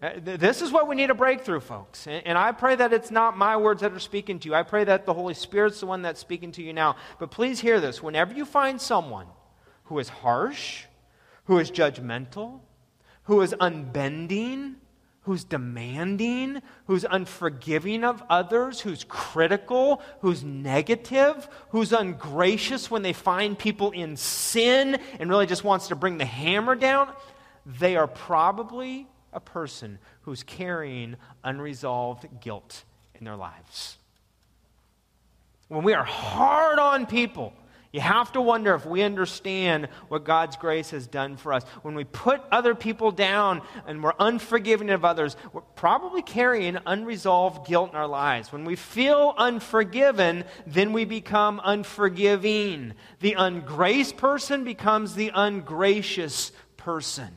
Uh, 0.00 0.10
this 0.22 0.62
is 0.62 0.70
what 0.70 0.86
we 0.86 0.94
need 0.94 1.10
a 1.10 1.14
breakthrough, 1.14 1.58
folks. 1.58 2.06
And 2.06 2.38
I 2.38 2.52
pray 2.52 2.76
that 2.76 2.92
it's 2.92 3.10
not 3.10 3.36
my 3.36 3.56
words 3.56 3.80
that 3.80 3.92
are 3.92 3.98
speaking 3.98 4.38
to 4.40 4.48
you. 4.48 4.54
I 4.54 4.62
pray 4.62 4.84
that 4.84 5.06
the 5.06 5.14
Holy 5.14 5.34
Spirit's 5.34 5.80
the 5.80 5.86
one 5.86 6.02
that's 6.02 6.20
speaking 6.20 6.52
to 6.52 6.62
you 6.62 6.72
now. 6.72 6.96
But 7.18 7.32
please 7.32 7.58
hear 7.58 7.80
this. 7.80 8.00
Whenever 8.00 8.32
you 8.32 8.44
find 8.44 8.80
someone 8.80 9.26
who 9.84 9.98
is 9.98 10.08
harsh, 10.08 10.84
who 11.46 11.58
is 11.58 11.72
judgmental, 11.72 12.60
who 13.24 13.40
is 13.40 13.54
unbending, 13.60 14.76
who's 15.22 15.42
demanding, 15.42 16.62
who's 16.86 17.04
unforgiving 17.04 18.04
of 18.04 18.22
others, 18.30 18.80
who's 18.80 19.04
critical, 19.08 20.00
who's 20.20 20.44
negative, 20.44 21.48
who's 21.70 21.92
ungracious 21.92 22.88
when 22.88 23.02
they 23.02 23.12
find 23.12 23.58
people 23.58 23.90
in 23.90 24.16
sin 24.16 24.98
and 25.18 25.28
really 25.28 25.46
just 25.46 25.64
wants 25.64 25.88
to 25.88 25.96
bring 25.96 26.18
the 26.18 26.24
hammer 26.24 26.76
down, 26.76 27.12
they 27.66 27.96
are 27.96 28.06
probably 28.06 29.08
a 29.32 29.40
person 29.40 29.98
who's 30.22 30.42
carrying 30.42 31.16
unresolved 31.44 32.26
guilt 32.40 32.84
in 33.14 33.24
their 33.24 33.36
lives. 33.36 33.98
When 35.68 35.84
we 35.84 35.92
are 35.92 36.04
hard 36.04 36.78
on 36.78 37.06
people, 37.06 37.52
you 37.92 38.00
have 38.00 38.32
to 38.32 38.40
wonder 38.42 38.74
if 38.74 38.84
we 38.84 39.02
understand 39.02 39.88
what 40.08 40.24
God's 40.24 40.56
grace 40.56 40.90
has 40.90 41.06
done 41.06 41.36
for 41.38 41.54
us. 41.54 41.62
When 41.82 41.94
we 41.94 42.04
put 42.04 42.42
other 42.52 42.74
people 42.74 43.10
down 43.10 43.62
and 43.86 44.02
we're 44.02 44.12
unforgiving 44.18 44.90
of 44.90 45.06
others, 45.06 45.36
we're 45.54 45.62
probably 45.62 46.20
carrying 46.20 46.76
unresolved 46.84 47.66
guilt 47.66 47.90
in 47.90 47.96
our 47.96 48.06
lives. 48.06 48.52
When 48.52 48.66
we 48.66 48.76
feel 48.76 49.34
unforgiven, 49.38 50.44
then 50.66 50.92
we 50.92 51.06
become 51.06 51.62
unforgiving. 51.64 52.92
The 53.20 53.34
ungraced 53.34 54.18
person 54.18 54.64
becomes 54.64 55.14
the 55.14 55.30
ungracious 55.34 56.52
person. 56.76 57.36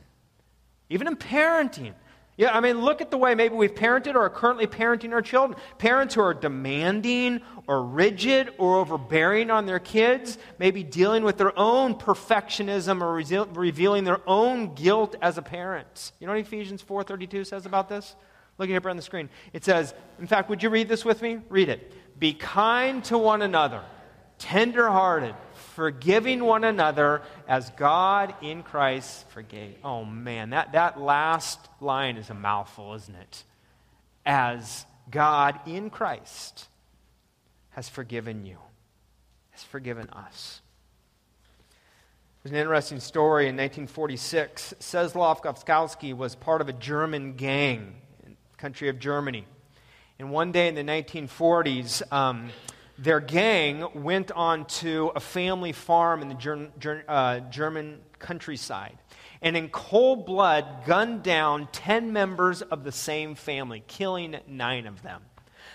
Even 0.92 1.08
in 1.08 1.16
parenting. 1.16 1.94
Yeah, 2.36 2.54
I 2.54 2.60
mean, 2.60 2.82
look 2.82 3.00
at 3.00 3.10
the 3.10 3.16
way 3.16 3.34
maybe 3.34 3.54
we've 3.54 3.74
parented 3.74 4.14
or 4.14 4.20
are 4.20 4.30
currently 4.30 4.66
parenting 4.66 5.12
our 5.12 5.22
children. 5.22 5.58
Parents 5.78 6.14
who 6.14 6.20
are 6.20 6.34
demanding 6.34 7.40
or 7.66 7.82
rigid 7.82 8.50
or 8.58 8.76
overbearing 8.76 9.50
on 9.50 9.64
their 9.64 9.78
kids, 9.78 10.36
maybe 10.58 10.82
dealing 10.82 11.24
with 11.24 11.38
their 11.38 11.58
own 11.58 11.94
perfectionism 11.94 13.00
or 13.00 13.14
re- 13.14 13.46
revealing 13.54 14.04
their 14.04 14.20
own 14.26 14.74
guilt 14.74 15.16
as 15.22 15.38
a 15.38 15.42
parent. 15.42 16.12
You 16.20 16.26
know 16.26 16.34
what 16.34 16.40
Ephesians 16.40 16.82
4.32 16.82 17.46
says 17.46 17.64
about 17.64 17.88
this? 17.88 18.14
Look 18.58 18.68
at 18.68 18.82
here 18.82 18.90
on 18.90 18.96
the 18.96 19.02
screen. 19.02 19.30
It 19.54 19.64
says, 19.64 19.94
in 20.18 20.26
fact, 20.26 20.50
would 20.50 20.62
you 20.62 20.68
read 20.68 20.88
this 20.88 21.06
with 21.06 21.22
me? 21.22 21.38
Read 21.48 21.70
it. 21.70 21.94
Be 22.18 22.34
kind 22.34 23.02
to 23.04 23.16
one 23.16 23.40
another, 23.40 23.82
tenderhearted, 24.38 25.34
forgiving 25.74 26.44
one 26.44 26.64
another 26.64 27.22
as 27.48 27.70
God 27.70 28.34
in 28.42 28.62
Christ 28.62 29.28
forgave. 29.30 29.76
Oh 29.84 30.04
man, 30.04 30.50
that, 30.50 30.72
that 30.72 31.00
last 31.00 31.58
line 31.80 32.16
is 32.16 32.30
a 32.30 32.34
mouthful, 32.34 32.94
isn't 32.94 33.14
it? 33.14 33.44
As 34.24 34.86
God 35.10 35.58
in 35.66 35.90
Christ 35.90 36.68
has 37.70 37.88
forgiven 37.88 38.44
you, 38.44 38.58
has 39.50 39.62
forgiven 39.62 40.08
us. 40.10 40.60
There's 42.42 42.52
an 42.52 42.58
interesting 42.58 43.00
story 43.00 43.44
in 43.44 43.56
1946. 43.56 44.74
Czeslaw 44.80 45.40
Gawkowski 45.40 46.14
was 46.16 46.34
part 46.34 46.60
of 46.60 46.68
a 46.68 46.72
German 46.72 47.34
gang 47.34 47.94
in 48.24 48.36
the 48.50 48.58
country 48.58 48.88
of 48.88 48.98
Germany. 48.98 49.46
And 50.18 50.30
one 50.30 50.52
day 50.52 50.68
in 50.68 50.74
the 50.74 50.82
1940s, 50.82 52.02
um, 52.12 52.50
their 53.02 53.20
gang 53.20 53.84
went 53.94 54.30
on 54.30 54.64
to 54.64 55.10
a 55.16 55.20
family 55.20 55.72
farm 55.72 56.22
in 56.22 56.28
the 56.28 56.34
Ger- 56.34 56.70
Ger- 56.78 57.04
uh, 57.08 57.40
German 57.40 58.00
countryside 58.20 58.96
and 59.42 59.56
in 59.56 59.68
cold 59.68 60.24
blood 60.24 60.86
gunned 60.86 61.24
down 61.24 61.68
10 61.72 62.12
members 62.12 62.62
of 62.62 62.84
the 62.84 62.92
same 62.92 63.34
family, 63.34 63.82
killing 63.88 64.36
nine 64.46 64.86
of 64.86 65.02
them. 65.02 65.22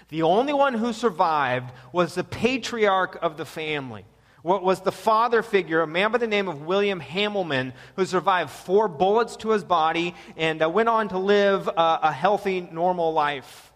The 0.07 0.21
only 0.23 0.53
one 0.53 0.73
who 0.73 0.93
survived 0.93 1.73
was 1.91 2.15
the 2.15 2.23
patriarch 2.23 3.19
of 3.21 3.35
the 3.35 3.45
family. 3.45 4.05
What 4.41 4.63
was 4.63 4.79
the 4.79 4.93
father 4.93 5.43
figure, 5.43 5.81
a 5.81 5.87
man 5.87 6.13
by 6.13 6.19
the 6.19 6.27
name 6.27 6.47
of 6.47 6.61
William 6.61 7.01
Hamelman, 7.01 7.73
who 7.97 8.05
survived 8.05 8.51
four 8.51 8.87
bullets 8.87 9.35
to 9.37 9.49
his 9.49 9.65
body 9.65 10.15
and 10.37 10.63
uh, 10.63 10.69
went 10.69 10.87
on 10.87 11.09
to 11.09 11.17
live 11.17 11.67
uh, 11.67 11.99
a 12.01 12.13
healthy, 12.13 12.61
normal 12.61 13.11
life. 13.11 13.66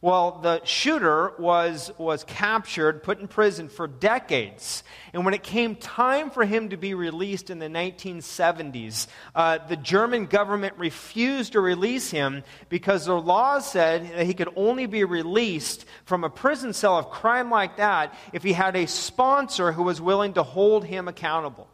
Well, 0.00 0.38
the 0.42 0.64
shooter 0.64 1.32
was, 1.40 1.90
was 1.98 2.22
captured, 2.22 3.02
put 3.02 3.18
in 3.18 3.26
prison 3.26 3.68
for 3.68 3.88
decades. 3.88 4.84
And 5.12 5.24
when 5.24 5.34
it 5.34 5.42
came 5.42 5.74
time 5.74 6.30
for 6.30 6.44
him 6.44 6.68
to 6.68 6.76
be 6.76 6.94
released 6.94 7.50
in 7.50 7.58
the 7.58 7.66
1970s, 7.66 9.08
uh, 9.34 9.58
the 9.66 9.74
German 9.74 10.26
government 10.26 10.74
refused 10.78 11.54
to 11.54 11.60
release 11.60 12.12
him 12.12 12.44
because 12.68 13.06
the 13.06 13.20
law 13.20 13.58
said 13.58 14.08
that 14.12 14.26
he 14.26 14.34
could 14.34 14.50
only 14.54 14.86
be 14.86 15.02
released 15.02 15.84
from 16.04 16.22
a 16.22 16.30
prison 16.30 16.72
cell 16.72 16.96
of 16.96 17.10
crime 17.10 17.50
like 17.50 17.78
that 17.78 18.14
if 18.32 18.44
he 18.44 18.52
had 18.52 18.76
a 18.76 18.86
sponsor 18.86 19.72
who 19.72 19.82
was 19.82 20.00
willing 20.00 20.34
to 20.34 20.44
hold 20.44 20.84
him 20.84 21.08
accountable. 21.08 21.66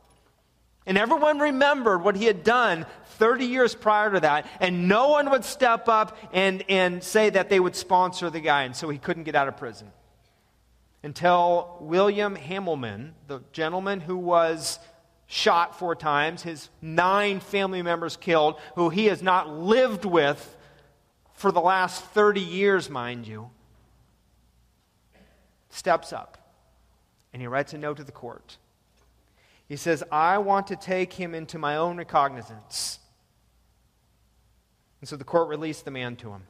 And 0.86 0.98
everyone 0.98 1.38
remembered 1.38 2.02
what 2.02 2.16
he 2.16 2.26
had 2.26 2.44
done 2.44 2.84
30 3.18 3.46
years 3.46 3.74
prior 3.74 4.12
to 4.12 4.20
that, 4.20 4.46
and 4.60 4.86
no 4.88 5.08
one 5.10 5.30
would 5.30 5.44
step 5.44 5.88
up 5.88 6.16
and, 6.32 6.62
and 6.68 7.02
say 7.02 7.30
that 7.30 7.48
they 7.48 7.58
would 7.58 7.74
sponsor 7.74 8.28
the 8.28 8.40
guy, 8.40 8.64
and 8.64 8.76
so 8.76 8.88
he 8.90 8.98
couldn't 8.98 9.24
get 9.24 9.34
out 9.34 9.48
of 9.48 9.56
prison. 9.56 9.90
Until 11.02 11.78
William 11.80 12.36
Hamelman, 12.36 13.12
the 13.28 13.40
gentleman 13.52 14.00
who 14.00 14.16
was 14.16 14.78
shot 15.26 15.78
four 15.78 15.94
times, 15.94 16.42
his 16.42 16.68
nine 16.82 17.40
family 17.40 17.82
members 17.82 18.16
killed, 18.16 18.56
who 18.74 18.90
he 18.90 19.06
has 19.06 19.22
not 19.22 19.48
lived 19.48 20.04
with 20.04 20.56
for 21.32 21.50
the 21.50 21.60
last 21.60 22.04
30 22.06 22.40
years, 22.40 22.90
mind 22.90 23.26
you, 23.26 23.50
steps 25.70 26.12
up 26.12 26.38
and 27.32 27.42
he 27.42 27.48
writes 27.48 27.74
a 27.74 27.78
note 27.78 27.96
to 27.96 28.04
the 28.04 28.12
court 28.12 28.56
He 29.68 29.76
says, 29.76 30.02
I 30.12 30.38
want 30.38 30.66
to 30.68 30.76
take 30.76 31.12
him 31.12 31.34
into 31.34 31.58
my 31.58 31.76
own 31.76 31.96
recognizance. 31.96 32.98
And 35.00 35.08
so 35.08 35.16
the 35.16 35.24
court 35.24 35.48
released 35.48 35.84
the 35.84 35.90
man 35.90 36.16
to 36.16 36.30
him. 36.30 36.42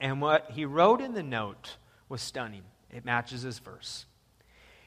And 0.00 0.20
what 0.20 0.50
he 0.50 0.64
wrote 0.64 1.00
in 1.00 1.14
the 1.14 1.22
note 1.22 1.76
was 2.08 2.22
stunning. 2.22 2.64
It 2.90 3.04
matches 3.04 3.42
his 3.42 3.58
verse. 3.58 4.06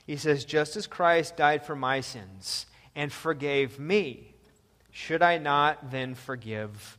He 0.05 0.17
says, 0.17 0.45
Just 0.45 0.75
as 0.75 0.88
Christ 0.88 1.38
died 1.38 1.65
for 1.65 1.75
my 1.75 2.01
sins 2.01 2.65
and 2.95 3.12
forgave 3.12 3.79
me, 3.79 4.36
should 4.91 5.21
I 5.21 5.38
not 5.38 5.91
then 5.91 6.15
forgive 6.15 6.97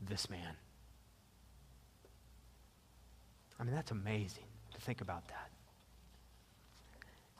this 0.00 0.30
man? 0.30 0.56
I 3.58 3.64
mean, 3.64 3.74
that's 3.74 3.90
amazing 3.90 4.44
to 4.74 4.80
think 4.80 5.00
about 5.00 5.28
that. 5.28 5.50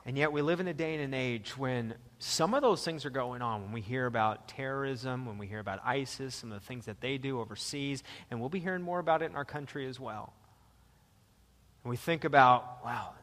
And 0.07 0.17
yet, 0.17 0.31
we 0.31 0.41
live 0.41 0.61
in 0.61 0.69
a 0.69 0.73
day 0.73 0.95
and 0.95 1.03
an 1.03 1.15
age 1.15 1.59
when 1.59 1.95
some 2.21 2.55
of 2.55 2.63
those 2.63 2.85
things 2.85 3.05
are 3.05 3.11
going 3.11 3.43
on. 3.43 3.63
When 3.63 3.73
we 3.73 3.81
hear 3.81 4.07
about 4.07 4.47
terrorism, 4.47 5.27
when 5.27 5.37
we 5.37 5.49
hear 5.49 5.59
about 5.59 5.81
ISIS, 5.85 6.37
some 6.37 6.53
of 6.53 6.61
the 6.61 6.65
things 6.65 6.87
that 6.87 7.01
they 7.01 7.19
do 7.19 7.41
overseas, 7.41 8.05
and 8.31 8.39
we'll 8.39 8.49
be 8.49 8.61
hearing 8.61 8.83
more 8.83 9.01
about 9.01 9.23
it 9.23 9.27
in 9.27 9.35
our 9.35 9.45
country 9.45 9.85
as 9.89 9.99
well. 9.99 10.33
And 11.83 11.91
we 11.91 11.97
think 11.97 12.23
about, 12.23 12.85
wow, 12.85 13.15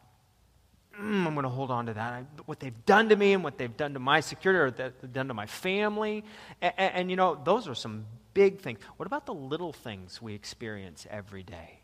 mm, 0.99 1.25
I'm 1.25 1.33
going 1.33 1.43
to 1.43 1.49
hold 1.49 1.71
on 1.71 1.85
to 1.85 1.93
that. 1.93 2.13
I, 2.13 2.25
what 2.47 2.59
they've 2.59 2.85
done 2.85 3.07
to 3.09 3.15
me 3.15 3.31
and 3.31 3.45
what 3.45 3.57
they've 3.57 3.75
done 3.77 3.93
to 3.93 3.99
my 3.99 4.19
security 4.19 4.59
or 4.59 4.71
that 4.71 4.99
they've 4.99 5.13
done 5.13 5.29
to 5.29 5.33
my 5.33 5.45
family. 5.45 6.25
And, 6.61 6.73
and, 6.77 6.95
and, 6.95 7.09
you 7.09 7.15
know, 7.15 7.39
those 7.45 7.69
are 7.69 7.75
some 7.75 8.05
big 8.33 8.59
things. 8.59 8.79
What 8.97 9.05
about 9.05 9.25
the 9.25 9.33
little 9.33 9.71
things 9.71 10.21
we 10.21 10.33
experience 10.33 11.07
every 11.09 11.43
day 11.43 11.79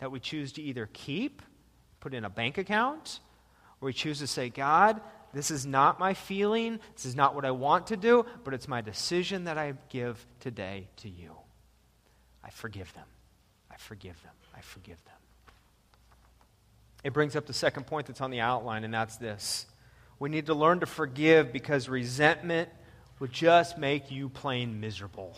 that 0.00 0.10
we 0.10 0.18
choose 0.18 0.52
to 0.54 0.62
either 0.62 0.88
keep, 0.92 1.40
put 2.00 2.14
in 2.14 2.24
a 2.24 2.30
bank 2.30 2.58
account, 2.58 3.20
where 3.84 3.90
we 3.90 3.92
choose 3.92 4.20
to 4.20 4.26
say, 4.26 4.48
God, 4.48 4.98
this 5.34 5.50
is 5.50 5.66
not 5.66 6.00
my 6.00 6.14
feeling, 6.14 6.80
this 6.94 7.04
is 7.04 7.14
not 7.14 7.34
what 7.34 7.44
I 7.44 7.50
want 7.50 7.88
to 7.88 7.98
do, 7.98 8.24
but 8.42 8.54
it's 8.54 8.66
my 8.66 8.80
decision 8.80 9.44
that 9.44 9.58
I 9.58 9.74
give 9.90 10.24
today 10.40 10.88
to 10.98 11.10
you. 11.10 11.32
I 12.42 12.48
forgive 12.48 12.90
them. 12.94 13.04
I 13.70 13.76
forgive 13.76 14.22
them. 14.22 14.32
I 14.56 14.62
forgive 14.62 15.04
them. 15.04 15.14
It 17.04 17.12
brings 17.12 17.36
up 17.36 17.44
the 17.44 17.52
second 17.52 17.86
point 17.86 18.06
that's 18.06 18.22
on 18.22 18.30
the 18.30 18.40
outline, 18.40 18.84
and 18.84 18.94
that's 18.94 19.18
this. 19.18 19.66
We 20.18 20.30
need 20.30 20.46
to 20.46 20.54
learn 20.54 20.80
to 20.80 20.86
forgive 20.86 21.52
because 21.52 21.86
resentment 21.86 22.70
would 23.18 23.32
just 23.32 23.76
make 23.76 24.10
you 24.10 24.30
plain 24.30 24.80
miserable. 24.80 25.36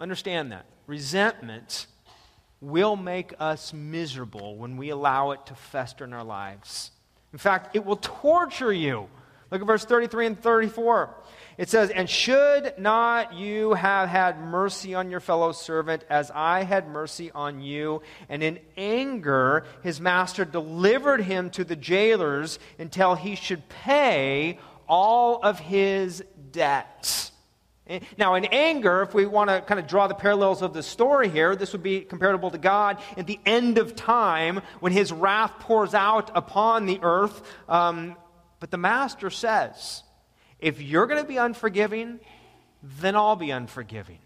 Understand 0.00 0.52
that. 0.52 0.64
Resentment 0.86 1.88
will 2.60 2.96
make 2.96 3.34
us 3.38 3.72
miserable 3.72 4.56
when 4.56 4.76
we 4.76 4.90
allow 4.90 5.32
it 5.32 5.46
to 5.46 5.54
fester 5.54 6.04
in 6.04 6.12
our 6.12 6.24
lives. 6.24 6.90
In 7.32 7.38
fact, 7.38 7.74
it 7.74 7.84
will 7.84 7.96
torture 7.96 8.72
you. 8.72 9.08
Look 9.50 9.60
at 9.60 9.66
verse 9.66 9.84
33 9.84 10.26
and 10.26 10.40
34. 10.40 11.14
It 11.58 11.68
says, 11.68 11.90
And 11.90 12.08
should 12.08 12.74
not 12.78 13.34
you 13.34 13.74
have 13.74 14.08
had 14.08 14.40
mercy 14.40 14.94
on 14.94 15.10
your 15.10 15.20
fellow 15.20 15.52
servant 15.52 16.04
as 16.08 16.30
I 16.34 16.64
had 16.64 16.88
mercy 16.88 17.30
on 17.30 17.60
you? 17.60 18.02
And 18.28 18.42
in 18.42 18.58
anger, 18.76 19.64
his 19.82 20.00
master 20.00 20.44
delivered 20.44 21.20
him 21.20 21.50
to 21.50 21.64
the 21.64 21.76
jailers 21.76 22.58
until 22.78 23.14
he 23.14 23.36
should 23.36 23.68
pay 23.68 24.58
all 24.88 25.40
of 25.42 25.60
his 25.60 26.24
debts. 26.50 27.32
Eh, 27.86 28.00
now, 28.16 28.34
in 28.34 28.46
anger, 28.46 29.02
if 29.02 29.12
we 29.12 29.26
want 29.26 29.50
to 29.50 29.60
kind 29.60 29.78
of 29.78 29.86
draw 29.86 30.06
the 30.06 30.14
parallels 30.14 30.62
of 30.62 30.72
the 30.72 30.82
story 30.82 31.28
here, 31.28 31.54
this 31.54 31.72
would 31.72 31.82
be 31.82 32.00
comparable 32.00 32.50
to 32.50 32.58
God 32.58 32.98
at 33.16 33.26
the 33.26 33.38
end 33.44 33.76
of 33.76 33.94
time 33.94 34.62
when 34.80 34.92
his 34.92 35.12
wrath 35.12 35.52
pours 35.60 35.92
out 35.92 36.30
upon 36.34 36.86
the 36.86 36.98
earth. 37.02 37.42
Um, 37.68 38.16
but 38.58 38.70
the 38.70 38.78
master 38.78 39.28
says, 39.28 40.02
if 40.58 40.80
you're 40.80 41.06
going 41.06 41.20
to 41.20 41.28
be 41.28 41.36
unforgiving, 41.36 42.20
then 42.82 43.16
I'll 43.16 43.36
be 43.36 43.50
unforgiving. 43.50 44.18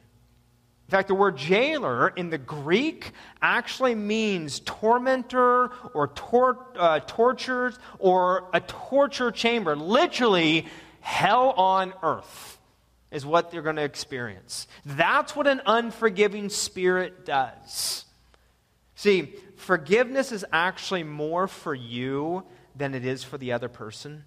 In 0.86 0.90
fact, 0.90 1.08
the 1.08 1.14
word 1.14 1.36
jailer 1.36 2.08
in 2.08 2.30
the 2.30 2.38
Greek 2.38 3.10
actually 3.42 3.94
means 3.96 4.60
tormentor 4.60 5.72
or 5.94 6.08
tor- 6.14 6.64
uh, 6.78 7.00
tortures 7.00 7.76
or 7.98 8.48
a 8.54 8.60
torture 8.60 9.32
chamber. 9.32 9.74
Literally, 9.74 10.66
hell 11.00 11.50
on 11.50 11.92
earth 12.02 12.57
is 13.10 13.24
what 13.24 13.50
they're 13.50 13.62
going 13.62 13.76
to 13.76 13.82
experience. 13.82 14.66
That's 14.84 15.34
what 15.34 15.46
an 15.46 15.60
unforgiving 15.66 16.48
spirit 16.48 17.24
does. 17.24 18.04
See, 18.94 19.34
forgiveness 19.56 20.32
is 20.32 20.44
actually 20.52 21.04
more 21.04 21.46
for 21.46 21.74
you 21.74 22.44
than 22.74 22.94
it 22.94 23.04
is 23.04 23.24
for 23.24 23.38
the 23.38 23.52
other 23.52 23.68
person. 23.68 24.24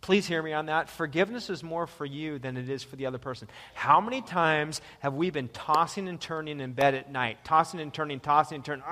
Please 0.00 0.26
hear 0.26 0.40
me 0.40 0.52
on 0.52 0.66
that. 0.66 0.88
Forgiveness 0.88 1.50
is 1.50 1.64
more 1.64 1.88
for 1.88 2.06
you 2.06 2.38
than 2.38 2.56
it 2.56 2.70
is 2.70 2.84
for 2.84 2.94
the 2.94 3.06
other 3.06 3.18
person. 3.18 3.48
How 3.74 4.00
many 4.00 4.22
times 4.22 4.80
have 5.00 5.14
we 5.14 5.30
been 5.30 5.48
tossing 5.48 6.06
and 6.06 6.20
turning 6.20 6.60
in 6.60 6.74
bed 6.74 6.94
at 6.94 7.10
night? 7.10 7.44
Tossing 7.44 7.80
and 7.80 7.92
turning, 7.92 8.20
tossing 8.20 8.56
and 8.56 8.64
turning. 8.64 8.84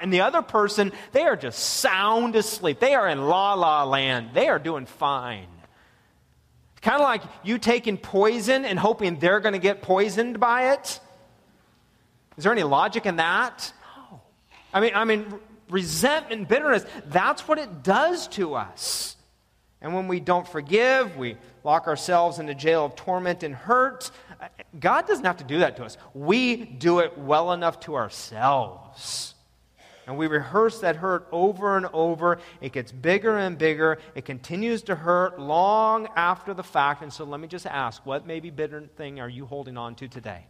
And 0.00 0.12
the 0.12 0.22
other 0.22 0.42
person, 0.42 0.92
they 1.12 1.24
are 1.24 1.36
just 1.36 1.58
sound 1.58 2.36
asleep. 2.36 2.80
They 2.80 2.94
are 2.94 3.08
in 3.08 3.26
la 3.26 3.54
la 3.54 3.84
land. 3.84 4.30
They 4.34 4.48
are 4.48 4.58
doing 4.58 4.86
fine. 4.86 5.48
It's 6.72 6.80
Kind 6.80 6.96
of 6.96 7.02
like 7.02 7.22
you 7.42 7.58
taking 7.58 7.96
poison 7.96 8.64
and 8.64 8.78
hoping 8.78 9.18
they're 9.18 9.40
going 9.40 9.54
to 9.54 9.58
get 9.58 9.82
poisoned 9.82 10.38
by 10.38 10.72
it. 10.72 11.00
Is 12.36 12.44
there 12.44 12.52
any 12.52 12.62
logic 12.62 13.04
in 13.04 13.16
that? 13.16 13.72
No. 14.10 14.20
I 14.72 14.80
mean, 14.80 14.92
I 14.94 15.04
mean, 15.04 15.26
resentment 15.68 16.48
bitterness, 16.48 16.84
that's 17.06 17.48
what 17.48 17.58
it 17.58 17.82
does 17.82 18.28
to 18.28 18.54
us. 18.54 19.16
And 19.80 19.94
when 19.94 20.08
we 20.08 20.20
don't 20.20 20.46
forgive, 20.46 21.16
we 21.16 21.36
lock 21.64 21.86
ourselves 21.86 22.38
in 22.38 22.48
a 22.48 22.54
jail 22.54 22.84
of 22.84 22.96
torment 22.96 23.42
and 23.42 23.54
hurt. 23.54 24.10
God 24.78 25.06
doesn't 25.06 25.24
have 25.24 25.38
to 25.38 25.44
do 25.44 25.58
that 25.60 25.76
to 25.76 25.84
us. 25.84 25.96
We 26.14 26.56
do 26.56 27.00
it 27.00 27.18
well 27.18 27.52
enough 27.52 27.80
to 27.80 27.96
ourselves. 27.96 29.34
And 30.06 30.16
we 30.16 30.26
rehearse 30.26 30.80
that 30.80 30.96
hurt 30.96 31.28
over 31.32 31.76
and 31.76 31.86
over. 31.92 32.38
It 32.62 32.72
gets 32.72 32.92
bigger 32.92 33.36
and 33.36 33.58
bigger. 33.58 33.98
It 34.14 34.24
continues 34.24 34.82
to 34.84 34.94
hurt 34.94 35.38
long 35.38 36.08
after 36.16 36.54
the 36.54 36.62
fact. 36.62 37.02
And 37.02 37.12
so 37.12 37.24
let 37.24 37.40
me 37.40 37.46
just 37.46 37.66
ask 37.66 38.06
what 38.06 38.26
maybe 38.26 38.48
bitter 38.48 38.80
thing 38.96 39.20
are 39.20 39.28
you 39.28 39.44
holding 39.44 39.76
on 39.76 39.94
to 39.96 40.08
today? 40.08 40.46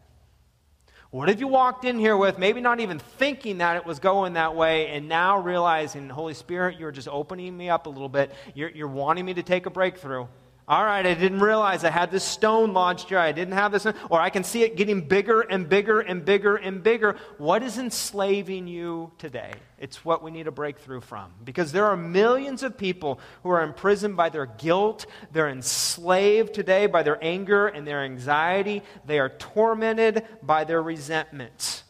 What 1.11 1.31
have 1.31 1.41
you 1.41 1.49
walked 1.49 1.87
in 1.87 1.99
here 1.99 2.19
with 2.19 2.39
maybe 2.39 2.61
not 2.61 2.81
even 2.81 2.99
thinking 2.99 3.59
that 3.59 3.77
it 3.77 3.87
was 3.87 3.99
going 3.99 4.35
that 4.35 4.55
way, 4.55 4.89
and 4.89 5.09
now 5.09 5.41
realizing, 5.41 6.11
Holy 6.11 6.35
Spirit, 6.35 6.79
you're 6.79 6.93
just 6.93 7.09
opening 7.09 7.57
me 7.57 7.71
up 7.71 7.87
a 7.87 7.89
little 7.89 8.11
bit. 8.11 8.31
You're, 8.55 8.69
you're 8.69 8.89
wanting 8.89 9.25
me 9.25 9.33
to 9.35 9.43
take 9.43 9.65
a 9.65 9.71
breakthrough. 9.71 10.27
All 10.69 10.85
right, 10.85 11.07
I 11.07 11.15
didn't 11.15 11.41
realize 11.41 11.83
I 11.83 11.89
had 11.89 12.11
this 12.11 12.23
stone 12.23 12.75
lodged 12.75 13.09
here. 13.09 13.19
I 13.19 13.33
didn't 13.33 13.55
have 13.55 13.73
this, 13.73 13.87
or 14.11 14.21
I 14.21 14.29
can 14.29 14.45
see 14.45 14.65
it 14.65 14.77
getting 14.77 15.01
bigger 15.01 15.41
and 15.41 15.67
bigger 15.67 16.01
and 16.01 16.23
bigger 16.23 16.57
and 16.57 16.83
bigger. 16.83 17.17
What 17.39 17.63
is 17.63 17.79
enslaving 17.79 18.67
you 18.67 19.11
today? 19.17 19.55
It's 19.79 20.05
what 20.05 20.23
we 20.23 20.31
need 20.31 20.47
a 20.47 20.51
breakthrough 20.51 21.01
from. 21.01 21.33
Because 21.43 21.73
there 21.73 21.87
are 21.87 21.97
millions 21.97 22.63
of 22.63 22.77
people 22.77 23.19
who 23.43 23.49
are 23.49 23.63
imprisoned 23.63 24.19
by 24.19 24.29
their 24.29 24.45
guilt. 24.45 25.07
They're 25.33 25.49
enslaved 25.49 26.53
today 26.53 26.85
by 26.85 27.03
their 27.03 27.19
anger 27.25 27.69
and 27.69 27.87
their 27.87 28.05
anxiety. 28.05 28.83
They 29.07 29.21
are 29.21 29.31
tormented 29.31 30.27
by 30.43 30.65
their 30.65 30.83
resentment. 30.83 31.83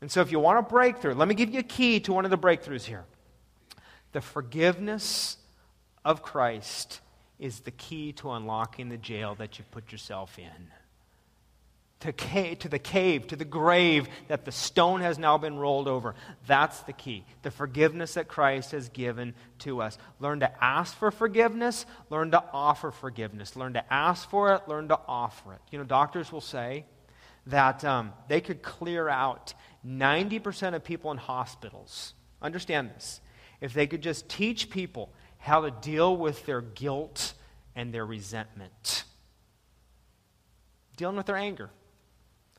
And 0.00 0.10
so, 0.10 0.22
if 0.22 0.32
you 0.32 0.40
want 0.40 0.58
a 0.58 0.62
breakthrough, 0.62 1.12
let 1.12 1.28
me 1.28 1.34
give 1.34 1.50
you 1.52 1.60
a 1.60 1.64
key 1.64 2.00
to 2.00 2.14
one 2.14 2.24
of 2.24 2.30
the 2.30 2.38
breakthroughs 2.38 2.84
here 2.84 3.04
the 4.12 4.22
forgiveness 4.22 5.36
of 6.02 6.22
Christ 6.22 7.02
is 7.42 7.60
the 7.60 7.72
key 7.72 8.12
to 8.12 8.30
unlocking 8.30 8.88
the 8.88 8.96
jail 8.96 9.34
that 9.34 9.58
you 9.58 9.64
put 9.72 9.90
yourself 9.90 10.38
in. 10.38 10.68
To, 12.00 12.12
ca- 12.12 12.54
to 12.56 12.68
the 12.68 12.78
cave, 12.78 13.26
to 13.28 13.36
the 13.36 13.44
grave 13.44 14.08
that 14.28 14.44
the 14.44 14.52
stone 14.52 15.00
has 15.00 15.18
now 15.18 15.38
been 15.38 15.58
rolled 15.58 15.88
over. 15.88 16.14
That's 16.46 16.80
the 16.80 16.92
key. 16.92 17.24
The 17.42 17.50
forgiveness 17.50 18.14
that 18.14 18.28
Christ 18.28 18.70
has 18.70 18.88
given 18.88 19.34
to 19.60 19.82
us. 19.82 19.98
Learn 20.20 20.40
to 20.40 20.64
ask 20.64 20.96
for 20.96 21.10
forgiveness, 21.10 21.84
learn 22.10 22.30
to 22.30 22.42
offer 22.52 22.92
forgiveness. 22.92 23.56
Learn 23.56 23.74
to 23.74 23.92
ask 23.92 24.28
for 24.30 24.54
it, 24.54 24.68
learn 24.68 24.88
to 24.88 24.98
offer 25.08 25.54
it. 25.54 25.60
You 25.70 25.78
know, 25.78 25.84
doctors 25.84 26.30
will 26.30 26.40
say 26.40 26.84
that 27.46 27.84
um, 27.84 28.12
they 28.28 28.40
could 28.40 28.62
clear 28.62 29.08
out 29.08 29.54
90% 29.84 30.74
of 30.74 30.84
people 30.84 31.10
in 31.10 31.18
hospitals. 31.18 32.14
Understand 32.40 32.90
this. 32.94 33.20
If 33.60 33.74
they 33.74 33.86
could 33.88 34.02
just 34.02 34.28
teach 34.28 34.70
people 34.70 35.12
how 35.42 35.62
to 35.62 35.72
deal 35.72 36.16
with 36.16 36.46
their 36.46 36.60
guilt 36.60 37.34
and 37.74 37.92
their 37.92 38.06
resentment. 38.06 39.02
Dealing 40.96 41.16
with 41.16 41.26
their 41.26 41.36
anger. 41.36 41.68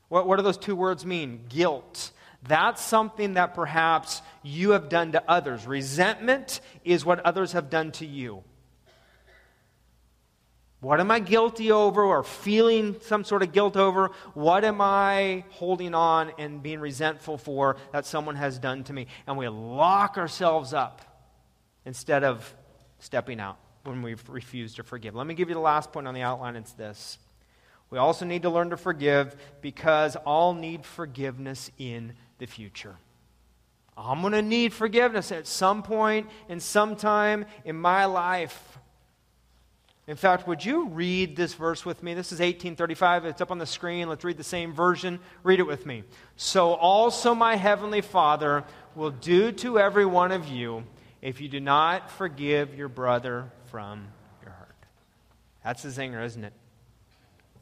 What, 0.08 0.26
what 0.26 0.36
do 0.36 0.42
those 0.42 0.58
two 0.58 0.76
words 0.76 1.06
mean? 1.06 1.46
Guilt. 1.48 2.10
That's 2.46 2.82
something 2.84 3.34
that 3.34 3.54
perhaps 3.54 4.20
you 4.42 4.72
have 4.72 4.90
done 4.90 5.12
to 5.12 5.24
others. 5.26 5.66
Resentment 5.66 6.60
is 6.84 7.06
what 7.06 7.20
others 7.20 7.52
have 7.52 7.70
done 7.70 7.90
to 7.92 8.06
you. 8.06 8.44
What 10.80 11.00
am 11.00 11.10
I 11.10 11.20
guilty 11.20 11.72
over 11.72 12.02
or 12.04 12.22
feeling 12.22 12.96
some 13.00 13.24
sort 13.24 13.42
of 13.42 13.52
guilt 13.52 13.78
over? 13.78 14.10
What 14.34 14.62
am 14.62 14.82
I 14.82 15.44
holding 15.52 15.94
on 15.94 16.32
and 16.38 16.62
being 16.62 16.80
resentful 16.80 17.38
for 17.38 17.78
that 17.92 18.04
someone 18.04 18.36
has 18.36 18.58
done 18.58 18.84
to 18.84 18.92
me? 18.92 19.06
And 19.26 19.38
we 19.38 19.48
lock 19.48 20.18
ourselves 20.18 20.74
up 20.74 21.00
instead 21.86 22.24
of 22.24 22.54
stepping 23.04 23.38
out 23.38 23.58
when 23.84 24.02
we 24.02 24.16
refuse 24.28 24.74
to 24.74 24.82
forgive. 24.82 25.14
Let 25.14 25.26
me 25.26 25.34
give 25.34 25.48
you 25.50 25.54
the 25.54 25.60
last 25.60 25.92
point 25.92 26.08
on 26.08 26.14
the 26.14 26.22
outline. 26.22 26.56
It's 26.56 26.72
this. 26.72 27.18
We 27.90 27.98
also 27.98 28.24
need 28.24 28.42
to 28.42 28.50
learn 28.50 28.70
to 28.70 28.76
forgive 28.76 29.36
because 29.60 30.16
all 30.16 30.54
need 30.54 30.86
forgiveness 30.86 31.70
in 31.78 32.14
the 32.38 32.46
future. 32.46 32.96
I'm 33.96 34.22
going 34.22 34.32
to 34.32 34.42
need 34.42 34.72
forgiveness 34.72 35.30
at 35.30 35.46
some 35.46 35.82
point 35.82 36.28
and 36.48 36.62
sometime 36.62 37.44
in 37.64 37.76
my 37.76 38.06
life. 38.06 38.78
In 40.06 40.16
fact, 40.16 40.48
would 40.48 40.64
you 40.64 40.88
read 40.88 41.36
this 41.36 41.54
verse 41.54 41.84
with 41.84 42.02
me? 42.02 42.14
This 42.14 42.32
is 42.32 42.40
1835. 42.40 43.26
It's 43.26 43.40
up 43.40 43.50
on 43.50 43.58
the 43.58 43.66
screen. 43.66 44.08
Let's 44.08 44.24
read 44.24 44.38
the 44.38 44.44
same 44.44 44.72
version. 44.72 45.20
Read 45.42 45.60
it 45.60 45.66
with 45.66 45.86
me. 45.86 46.04
So 46.36 46.74
also 46.74 47.34
my 47.34 47.56
heavenly 47.56 48.00
Father 48.00 48.64
will 48.94 49.10
do 49.10 49.52
to 49.52 49.78
every 49.78 50.06
one 50.06 50.32
of 50.32 50.48
you 50.48 50.84
if 51.24 51.40
you 51.40 51.48
do 51.48 51.58
not 51.58 52.10
forgive 52.10 52.74
your 52.76 52.88
brother 52.88 53.50
from 53.70 54.06
your 54.42 54.52
heart. 54.52 54.76
That's 55.64 55.82
the 55.82 55.88
zinger, 55.88 56.22
isn't 56.22 56.44
it? 56.44 56.52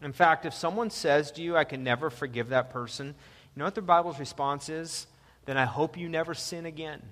In 0.02 0.12
fact, 0.12 0.44
if 0.44 0.52
someone 0.52 0.90
says 0.90 1.30
to 1.32 1.42
you, 1.42 1.56
I 1.56 1.62
can 1.62 1.84
never 1.84 2.10
forgive 2.10 2.48
that 2.48 2.70
person, 2.70 3.06
you 3.06 3.60
know 3.60 3.64
what 3.64 3.76
the 3.76 3.80
Bible's 3.80 4.18
response 4.18 4.68
is? 4.68 5.06
Then 5.44 5.56
I 5.56 5.64
hope 5.64 5.96
you 5.96 6.08
never 6.08 6.34
sin 6.34 6.66
again. 6.66 7.02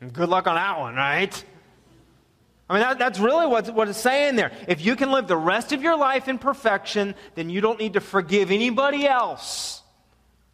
And 0.00 0.12
good 0.12 0.28
luck 0.28 0.48
on 0.48 0.56
that 0.56 0.80
one, 0.80 0.96
right? 0.96 1.44
I 2.68 2.74
mean, 2.74 2.82
that, 2.82 2.98
that's 2.98 3.20
really 3.20 3.46
what, 3.46 3.72
what 3.72 3.88
it's 3.88 4.00
saying 4.00 4.34
there. 4.34 4.50
If 4.66 4.84
you 4.84 4.96
can 4.96 5.12
live 5.12 5.28
the 5.28 5.36
rest 5.36 5.72
of 5.72 5.82
your 5.82 5.96
life 5.96 6.26
in 6.26 6.38
perfection, 6.38 7.14
then 7.36 7.48
you 7.48 7.60
don't 7.60 7.78
need 7.78 7.92
to 7.92 8.00
forgive 8.00 8.50
anybody 8.50 9.06
else. 9.06 9.82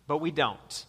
But 0.07 0.19
we 0.19 0.31
don't. 0.31 0.85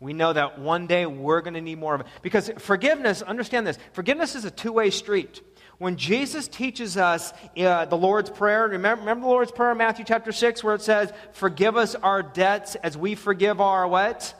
We 0.00 0.14
know 0.14 0.32
that 0.32 0.58
one 0.58 0.86
day 0.86 1.04
we're 1.04 1.42
going 1.42 1.54
to 1.54 1.60
need 1.60 1.78
more 1.78 1.94
of 1.94 2.00
it. 2.00 2.06
Because 2.22 2.50
forgiveness, 2.58 3.20
understand 3.20 3.66
this, 3.66 3.78
forgiveness 3.92 4.34
is 4.34 4.46
a 4.46 4.50
two 4.50 4.72
way 4.72 4.90
street. 4.90 5.42
When 5.76 5.96
Jesus 5.96 6.48
teaches 6.48 6.96
us 6.96 7.32
uh, 7.56 7.84
the 7.84 7.96
Lord's 7.96 8.28
Prayer, 8.30 8.68
remember, 8.68 9.00
remember 9.00 9.22
the 9.22 9.28
Lord's 9.28 9.52
Prayer 9.52 9.72
in 9.72 9.78
Matthew 9.78 10.04
chapter 10.04 10.32
6 10.32 10.64
where 10.64 10.74
it 10.74 10.82
says, 10.82 11.12
Forgive 11.32 11.76
us 11.76 11.94
our 11.94 12.22
debts 12.22 12.74
as 12.76 12.96
we 12.96 13.14
forgive 13.14 13.60
our 13.60 13.86
what? 13.86 14.34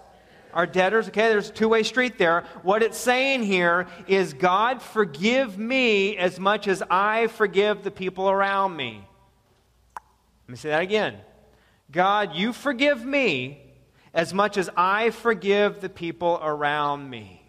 our 0.53 0.67
debtors. 0.67 1.09
Okay, 1.09 1.29
there's 1.29 1.51
a 1.51 1.53
two 1.53 1.69
way 1.69 1.83
street 1.83 2.19
there. 2.19 2.45
What 2.63 2.83
it's 2.83 2.99
saying 2.99 3.43
here 3.43 3.87
is 4.07 4.33
God, 4.33 4.83
forgive 4.83 5.59
me 5.59 6.17
as 6.17 6.41
much 6.41 6.69
as 6.69 6.83
I 6.91 7.29
forgive 7.29 7.83
the 7.83 7.91
people 7.91 8.29
around 8.29 8.77
me. 8.77 9.07
Let 9.97 10.49
me 10.49 10.57
say 10.57 10.71
that 10.71 10.83
again. 10.83 11.19
God, 11.91 12.35
you 12.35 12.53
forgive 12.53 13.05
me 13.05 13.70
as 14.13 14.35
much 14.35 14.57
as 14.57 14.69
I 14.77 15.11
forgive 15.11 15.81
the 15.81 15.89
people 15.89 16.41
around 16.43 17.09
me. 17.09 17.43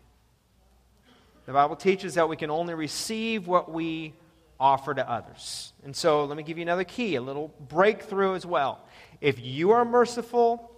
The 1.45 1.53
Bible 1.53 1.75
teaches 1.75 2.13
that 2.15 2.29
we 2.29 2.37
can 2.37 2.49
only 2.49 2.73
receive 2.73 3.47
what 3.47 3.71
we 3.71 4.13
offer 4.59 4.93
to 4.93 5.09
others. 5.09 5.73
And 5.83 5.95
so 5.95 6.25
let 6.25 6.37
me 6.37 6.43
give 6.43 6.57
you 6.57 6.61
another 6.61 6.83
key, 6.83 7.15
a 7.15 7.21
little 7.21 7.51
breakthrough 7.67 8.35
as 8.35 8.45
well. 8.45 8.79
If 9.19 9.39
you 9.39 9.71
are 9.71 9.83
merciful, 9.83 10.71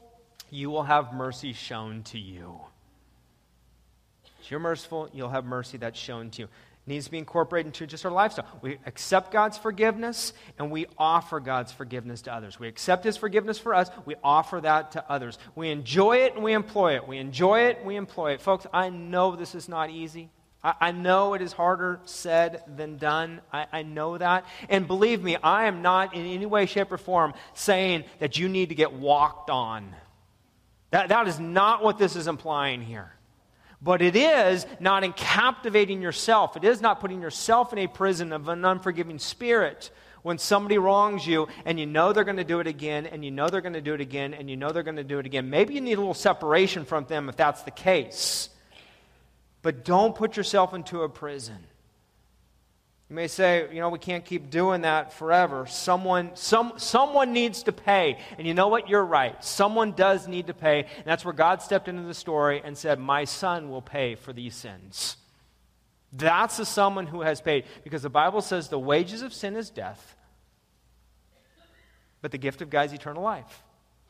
you 0.50 0.70
will 0.70 0.84
have 0.84 1.14
mercy 1.14 1.52
shown 1.52 2.04
to 2.04 2.18
you. 2.18 2.62
If 4.42 4.52
you're 4.52 4.60
merciful, 4.60 5.10
you'll 5.14 5.30
have 5.30 5.46
mercy 5.46 5.78
that's 5.78 6.00
shown 6.00 6.30
to 6.32 6.44
you. 6.44 6.50
Needs 6.86 7.06
to 7.06 7.12
be 7.12 7.18
incorporated 7.18 7.68
into 7.68 7.88
just 7.88 8.06
our 8.06 8.12
lifestyle. 8.12 8.46
We 8.62 8.78
accept 8.86 9.32
God's 9.32 9.58
forgiveness 9.58 10.34
and 10.60 10.70
we 10.70 10.88
offer 10.98 11.40
God's 11.40 11.72
forgiveness 11.72 12.24
to 12.24 12.34
others. 12.34 12.60
We 12.60 12.68
accept 12.68 13.06
His 13.06 13.16
forgiveness 13.16 13.58
for 13.58 13.74
us, 13.74 13.90
we 14.06 14.16
offer 14.22 14.60
that 14.60 14.92
to 14.94 15.10
others. 15.10 15.38
We 15.56 15.70
enjoy 15.70 16.18
it 16.18 16.36
and 16.36 16.44
we 16.44 16.52
employ 16.52 16.96
it. 16.96 17.08
We 17.08 17.20
enjoy 17.20 17.62
it 17.62 17.78
and 17.78 17.88
we 17.88 17.96
employ 17.96 18.34
it. 18.34 18.42
Folks, 18.42 18.68
I 18.74 18.90
know 18.90 19.38
this 19.38 19.56
is 19.56 19.70
not 19.70 19.92
easy. 19.92 20.30
I, 20.62 20.74
I 20.82 20.92
know 20.92 21.36
it 21.36 21.42
is 21.42 21.54
harder 21.54 22.02
said 22.04 22.64
than 22.76 22.98
done. 22.98 23.40
I, 23.54 23.66
I 23.72 23.84
know 23.84 24.18
that. 24.18 24.46
And 24.68 24.86
believe 24.86 25.24
me, 25.24 25.38
I 25.38 25.68
am 25.68 25.84
not 25.84 26.14
in 26.14 26.26
any 26.26 26.46
way, 26.46 26.66
shape, 26.66 26.92
or 26.92 26.98
form 26.98 27.34
saying 27.54 28.04
that 28.20 28.38
you 28.38 28.50
need 28.50 28.70
to 28.70 28.76
get 28.76 28.92
walked 28.92 29.50
on. 29.50 29.96
That, 30.92 31.10
that 31.10 31.30
is 31.30 31.40
not 31.40 31.82
what 31.82 31.98
this 31.98 32.18
is 32.18 32.28
implying 32.28 32.82
here. 32.82 33.13
But 33.84 34.02
it 34.02 34.16
is 34.16 34.66
not 34.80 35.04
in 35.04 35.12
captivating 35.12 36.02
yourself. 36.02 36.56
It 36.56 36.64
is 36.64 36.80
not 36.80 37.02
putting 37.02 37.22
yourself 37.22 37.74
in 37.74 37.80
a 37.80 37.88
prison 37.88 38.32
of 38.32 38.48
an 38.48 38.64
unforgiving 38.64 39.20
spirit 39.20 39.92
when 40.22 40.38
somebody 40.38 40.78
wrongs 40.78 41.28
you 41.28 41.50
and 41.66 41.78
you 41.78 41.86
know 41.86 42.14
they're 42.14 42.24
going 42.24 42.38
to 42.38 42.46
do 42.46 42.62
it 42.62 42.68
again 42.68 43.06
and 43.06 43.26
you 43.26 43.32
know 43.32 43.50
they're 43.50 43.62
going 43.62 43.74
to 43.74 43.82
do 43.82 43.94
it 43.94 44.00
again 44.00 44.34
and 44.34 44.50
you 44.50 44.56
know 44.56 44.72
they're 44.72 44.84
going 44.84 44.96
to 44.96 45.04
do 45.04 45.20
it 45.20 45.26
again. 45.26 45.50
Maybe 45.50 45.74
you 45.74 45.82
need 45.82 45.94
a 45.94 46.00
little 46.00 46.14
separation 46.14 46.86
from 46.86 47.06
them 47.06 47.28
if 47.28 47.36
that's 47.36 47.64
the 47.64 47.72
case. 47.72 48.48
But 49.62 49.84
don't 49.84 50.16
put 50.16 50.38
yourself 50.38 50.74
into 50.74 51.02
a 51.02 51.10
prison. 51.10 51.68
You 53.14 53.16
may 53.18 53.28
say, 53.28 53.68
you 53.72 53.80
know, 53.80 53.90
we 53.90 54.00
can't 54.00 54.26
keep 54.26 54.50
doing 54.50 54.82
that 54.82 55.14
forever. 55.14 55.68
Someone, 55.68 56.32
some, 56.34 56.74
someone 56.78 57.32
needs 57.32 57.62
to 57.62 57.72
pay. 57.72 58.18
And 58.40 58.48
you 58.48 58.56
know 58.56 58.70
what? 58.70 58.90
You're 58.90 59.06
right. 59.06 59.46
Someone 59.46 59.92
does 59.92 60.28
need 60.28 60.48
to 60.48 60.56
pay. 60.56 60.80
And 60.80 61.06
that's 61.06 61.24
where 61.24 61.32
God 61.36 61.62
stepped 61.62 61.88
into 61.88 62.02
the 62.02 62.16
story 62.16 62.64
and 62.66 62.76
said, 62.76 63.00
My 63.00 63.26
son 63.26 63.70
will 63.70 63.84
pay 63.84 64.16
for 64.16 64.34
these 64.34 64.56
sins. 64.56 65.18
That's 66.12 66.58
the 66.58 66.66
someone 66.66 67.06
who 67.06 67.22
has 67.22 67.40
paid. 67.40 67.66
Because 67.84 68.02
the 68.02 68.10
Bible 68.10 68.42
says 68.42 68.70
the 68.70 68.80
wages 68.80 69.22
of 69.22 69.32
sin 69.32 69.58
is 69.58 69.70
death, 69.70 70.16
but 72.24 72.32
the 72.32 72.40
gift 72.40 72.64
of 72.64 72.72
God 72.72 72.88
is 72.88 72.94
eternal 72.94 73.22
life 73.22 73.62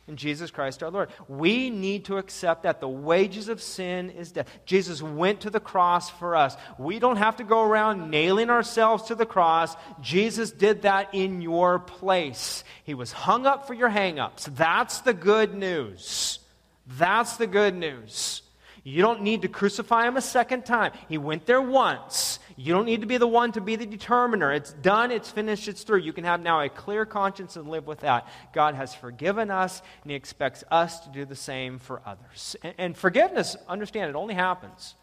in 0.08 0.18
Jesus 0.18 0.52
Christ 0.52 0.84
our 0.84 0.92
Lord. 0.92 1.10
We 1.28 1.70
need 1.70 2.06
to 2.06 2.18
accept 2.18 2.64
that 2.64 2.82
the 2.82 2.90
wages 2.90 3.48
of 3.48 3.62
sin 3.62 4.10
is 4.10 4.32
death. 4.32 4.50
Jesus 4.66 5.02
went 5.02 5.42
to 5.42 5.50
the 5.50 5.60
cross 5.60 6.10
for 6.10 6.36
us. 6.36 6.58
We 6.78 7.00
don't 7.00 7.18
have 7.18 7.38
to 7.38 7.44
go 7.44 7.64
around 7.64 8.10
nailing 8.12 8.50
ourselves 8.50 9.04
to 9.06 9.16
the 9.16 9.26
cross. 9.26 9.76
Jesus 10.02 10.52
did 10.52 10.82
that 10.82 11.14
in 11.14 11.42
your 11.42 11.80
place. 11.80 12.64
He 12.84 12.94
was 12.94 13.12
hung 13.12 13.46
up 13.46 13.66
for 13.68 13.74
your 13.74 13.90
hangups. 13.90 14.46
That's 14.56 15.02
the 15.02 15.14
good 15.14 15.54
news. 15.54 16.40
That's 16.86 17.38
the 17.38 17.48
good 17.48 17.76
news. 17.76 18.42
You 18.84 19.02
don't 19.02 19.22
need 19.22 19.44
to 19.44 19.48
crucify 19.48 20.06
him 20.06 20.18
a 20.18 20.22
second 20.22 20.66
time. 20.66 20.92
He 21.08 21.18
went 21.18 21.46
there 21.46 21.62
once. 21.62 22.40
You 22.56 22.74
don't 22.74 22.86
need 22.86 23.02
to 23.02 23.08
be 23.08 23.18
the 23.18 23.28
one 23.28 23.52
to 23.54 23.62
be 23.62 23.76
the 23.76 23.86
determiner. 23.86 24.52
It's 24.52 24.74
done, 24.74 25.12
it's 25.12 25.30
finished, 25.30 25.68
it's 25.68 25.84
through. 25.84 26.00
You 26.00 26.14
can 26.14 26.24
have 26.24 26.42
now 26.42 26.62
a 26.62 26.70
clear 26.70 27.06
conscience 27.06 27.56
and 27.56 27.68
live 27.68 27.88
with 27.88 28.02
that. 28.02 28.28
God 28.54 28.76
has 28.76 28.94
forgiven 28.94 29.50
us, 29.50 29.82
and 30.04 30.12
He 30.12 30.16
expects 30.16 30.64
us 30.70 31.00
to 31.02 31.10
do 31.10 31.26
the 31.26 31.36
same 31.36 31.80
for 31.80 32.02
others. 32.06 32.56
And, 32.64 32.74
and 32.78 32.98
forgiveness, 32.98 33.56
understand, 33.68 34.10
it 34.10 34.16
only 34.16 34.36
happens 34.36 34.96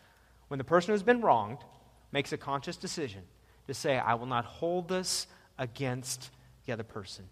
when 0.48 0.58
the 0.58 0.64
person 0.64 0.92
who's 0.92 1.02
been 1.02 1.20
wronged 1.20 1.58
makes 2.12 2.32
a 2.32 2.36
conscious 2.36 2.76
decision 2.76 3.22
to 3.66 3.74
say, 3.74 3.98
I 3.98 4.14
will 4.14 4.26
not 4.26 4.44
hold 4.44 4.88
this 4.88 5.26
against 5.58 6.30
the 6.66 6.72
other 6.72 6.82
person. 6.82 7.24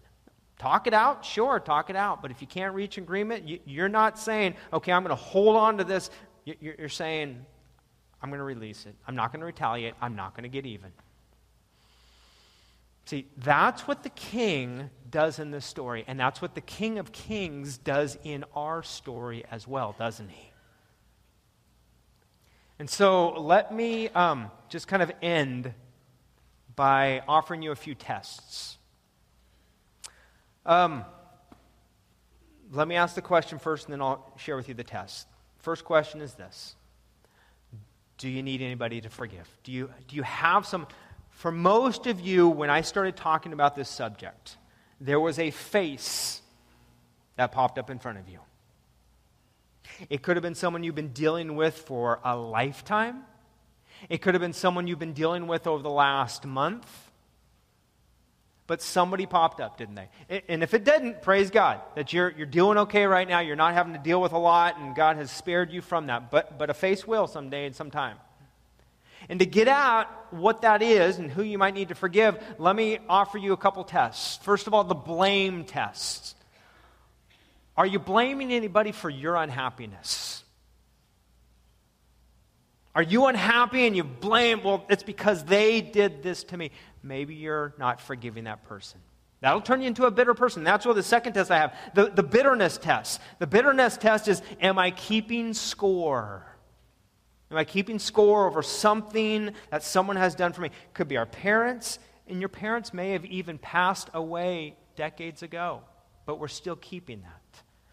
Talk 0.57 0.87
it 0.87 0.93
out, 0.93 1.23
sure, 1.25 1.59
talk 1.59 1.89
it 1.89 1.95
out. 1.95 2.21
But 2.21 2.31
if 2.31 2.41
you 2.41 2.47
can't 2.47 2.75
reach 2.75 2.97
agreement, 2.97 3.47
you, 3.65 3.83
are 3.83 3.89
not 3.89 4.19
saying, 4.19 4.55
okay, 4.73 4.91
I'm 4.91 5.03
going 5.03 5.15
to 5.15 5.21
hold 5.21 5.55
on 5.55 5.77
to 5.77 5.85
this. 5.85 6.09
You're 6.43 6.89
saying, 6.89 7.45
I'm 8.21 8.29
going 8.29 8.39
to 8.39 8.43
release 8.43 8.85
it. 8.85 8.95
I'm 9.07 9.15
not 9.15 9.31
going 9.31 9.39
to 9.39 9.45
retaliate. 9.45 9.93
I'm 10.01 10.15
not 10.15 10.35
going 10.35 10.43
to 10.43 10.49
get 10.49 10.65
even. 10.65 10.91
See, 13.05 13.25
that's 13.37 13.87
what 13.87 14.03
the 14.03 14.09
king 14.09 14.89
does 15.09 15.39
in 15.39 15.51
this 15.51 15.65
story, 15.65 16.03
and 16.05 16.19
that's 16.19 16.41
what 16.41 16.53
the 16.53 16.61
King 16.61 16.99
of 16.99 17.11
Kings 17.11 17.77
does 17.77 18.17
in 18.23 18.45
our 18.55 18.83
story 18.83 19.43
as 19.49 19.67
well, 19.67 19.95
doesn't 19.97 20.29
he? 20.29 20.51
And 22.77 22.89
so 22.89 23.31
let 23.31 23.73
me 23.73 24.09
um, 24.09 24.51
just 24.69 24.87
kind 24.87 25.01
of 25.01 25.11
end 25.21 25.73
by 26.75 27.23
offering 27.27 27.61
you 27.61 27.71
a 27.71 27.75
few 27.75 27.95
tests. 27.95 28.77
Um, 30.65 31.03
let 32.71 32.87
me 32.87 32.95
ask 32.95 33.15
the 33.15 33.21
question 33.21 33.57
first, 33.59 33.87
and 33.87 33.93
then 33.93 34.01
I'll 34.01 34.33
share 34.37 34.55
with 34.55 34.69
you 34.69 34.75
the 34.75 34.83
test. 34.83 35.27
First 35.57 35.83
question 35.83 36.21
is 36.21 36.35
this 36.35 36.75
do 38.19 38.29
you 38.29 38.43
need 38.43 38.61
anybody 38.61 39.01
to 39.01 39.09
forgive? 39.09 39.49
Do 39.63 39.71
you, 39.71 39.89
do 40.07 40.15
you 40.15 40.23
have 40.23 40.67
some? 40.67 40.85
For 41.31 41.51
most 41.51 42.05
of 42.05 42.19
you, 42.19 42.49
when 42.49 42.69
I 42.69 42.81
started 42.81 43.15
talking 43.15 43.53
about 43.53 43.75
this 43.75 43.89
subject, 43.89 44.57
there 45.01 45.19
was 45.19 45.39
a 45.39 45.51
face 45.51 46.41
that 47.37 47.53
popped 47.53 47.79
up 47.79 47.89
in 47.89 47.97
front 47.97 48.19
of 48.19 48.27
you. 48.27 48.39
It 50.09 50.21
could 50.21 50.35
have 50.35 50.43
been 50.43 50.55
someone 50.55 50.83
you've 50.83 50.95
been 50.95 51.13
dealing 51.13 51.55
with 51.55 51.77
for 51.77 52.19
a 52.23 52.35
lifetime. 52.35 53.23
It 54.09 54.21
could 54.21 54.33
have 54.33 54.41
been 54.41 54.53
someone 54.53 54.85
you've 54.85 54.99
been 54.99 55.13
dealing 55.13 55.47
with 55.47 55.65
over 55.65 55.81
the 55.81 55.89
last 55.89 56.45
month 56.45 57.08
but 58.69 58.83
somebody 58.83 59.25
popped 59.25 59.59
up, 59.59 59.79
didn't 59.79 59.95
they? 59.95 60.41
And 60.47 60.61
if 60.61 60.75
it 60.75 60.83
didn't, 60.83 61.23
praise 61.23 61.49
God 61.49 61.81
that 61.95 62.13
you're, 62.13 62.29
you're 62.29 62.45
doing 62.45 62.77
okay 62.77 63.07
right 63.07 63.27
now. 63.27 63.39
You're 63.39 63.55
not 63.55 63.73
having 63.73 63.93
to 63.93 63.99
deal 63.99 64.21
with 64.21 64.31
a 64.31 64.37
lot, 64.37 64.77
and 64.77 64.95
God 64.95 65.17
has 65.17 65.31
spared 65.31 65.71
you 65.71 65.81
from 65.81 66.05
that. 66.05 66.29
But, 66.29 66.59
but 66.59 66.69
a 66.69 66.75
face 66.75 67.07
will 67.07 67.25
someday 67.25 67.65
and 67.65 67.75
sometime. 67.75 68.17
And 69.27 69.39
to 69.39 69.47
get 69.47 69.67
out 69.67 70.05
what 70.31 70.61
that 70.61 70.83
is 70.83 71.17
and 71.17 71.31
who 71.31 71.41
you 71.41 71.57
might 71.57 71.73
need 71.73 71.89
to 71.89 71.95
forgive, 71.95 72.37
let 72.59 72.75
me 72.75 72.99
offer 73.09 73.39
you 73.39 73.53
a 73.53 73.57
couple 73.57 73.83
tests. 73.83 74.37
First 74.43 74.67
of 74.67 74.75
all, 74.75 74.83
the 74.83 74.93
blame 74.93 75.63
test. 75.63 76.35
Are 77.75 77.87
you 77.87 77.97
blaming 77.97 78.53
anybody 78.53 78.91
for 78.91 79.09
your 79.09 79.35
unhappiness? 79.35 80.43
Are 82.95 83.03
you 83.03 83.27
unhappy 83.27 83.87
and 83.87 83.95
you 83.95 84.03
blame, 84.03 84.61
well, 84.63 84.85
it's 84.89 85.03
because 85.03 85.45
they 85.45 85.79
did 85.79 86.21
this 86.21 86.43
to 86.45 86.57
me? 86.57 86.71
Maybe 87.03 87.35
you're 87.35 87.73
not 87.77 88.01
forgiving 88.01 88.45
that 88.45 88.63
person. 88.63 88.99
That'll 89.41 89.61
turn 89.61 89.81
you 89.81 89.87
into 89.87 90.05
a 90.05 90.11
bitter 90.11 90.33
person. 90.33 90.63
That's 90.63 90.85
what 90.85 90.95
the 90.95 91.03
second 91.03 91.33
test 91.33 91.49
I 91.49 91.57
have 91.57 91.75
the, 91.93 92.09
the 92.09 92.23
bitterness 92.23 92.77
test. 92.77 93.21
The 93.39 93.47
bitterness 93.47 93.97
test 93.97 94.27
is 94.27 94.41
Am 94.59 94.77
I 94.77 94.91
keeping 94.91 95.53
score? 95.53 96.45
Am 97.51 97.57
I 97.57 97.63
keeping 97.63 97.97
score 97.97 98.47
over 98.47 98.61
something 98.61 99.51
that 99.71 99.81
someone 99.81 100.17
has 100.17 100.35
done 100.35 100.53
for 100.53 100.61
me? 100.61 100.69
Could 100.93 101.07
be 101.07 101.17
our 101.17 101.25
parents, 101.25 101.97
and 102.27 102.39
your 102.39 102.49
parents 102.49 102.93
may 102.93 103.11
have 103.13 103.25
even 103.25 103.57
passed 103.57 104.09
away 104.13 104.75
decades 104.95 105.41
ago, 105.41 105.81
but 106.25 106.39
we're 106.39 106.47
still 106.47 106.75
keeping 106.75 107.21
that. 107.21 107.38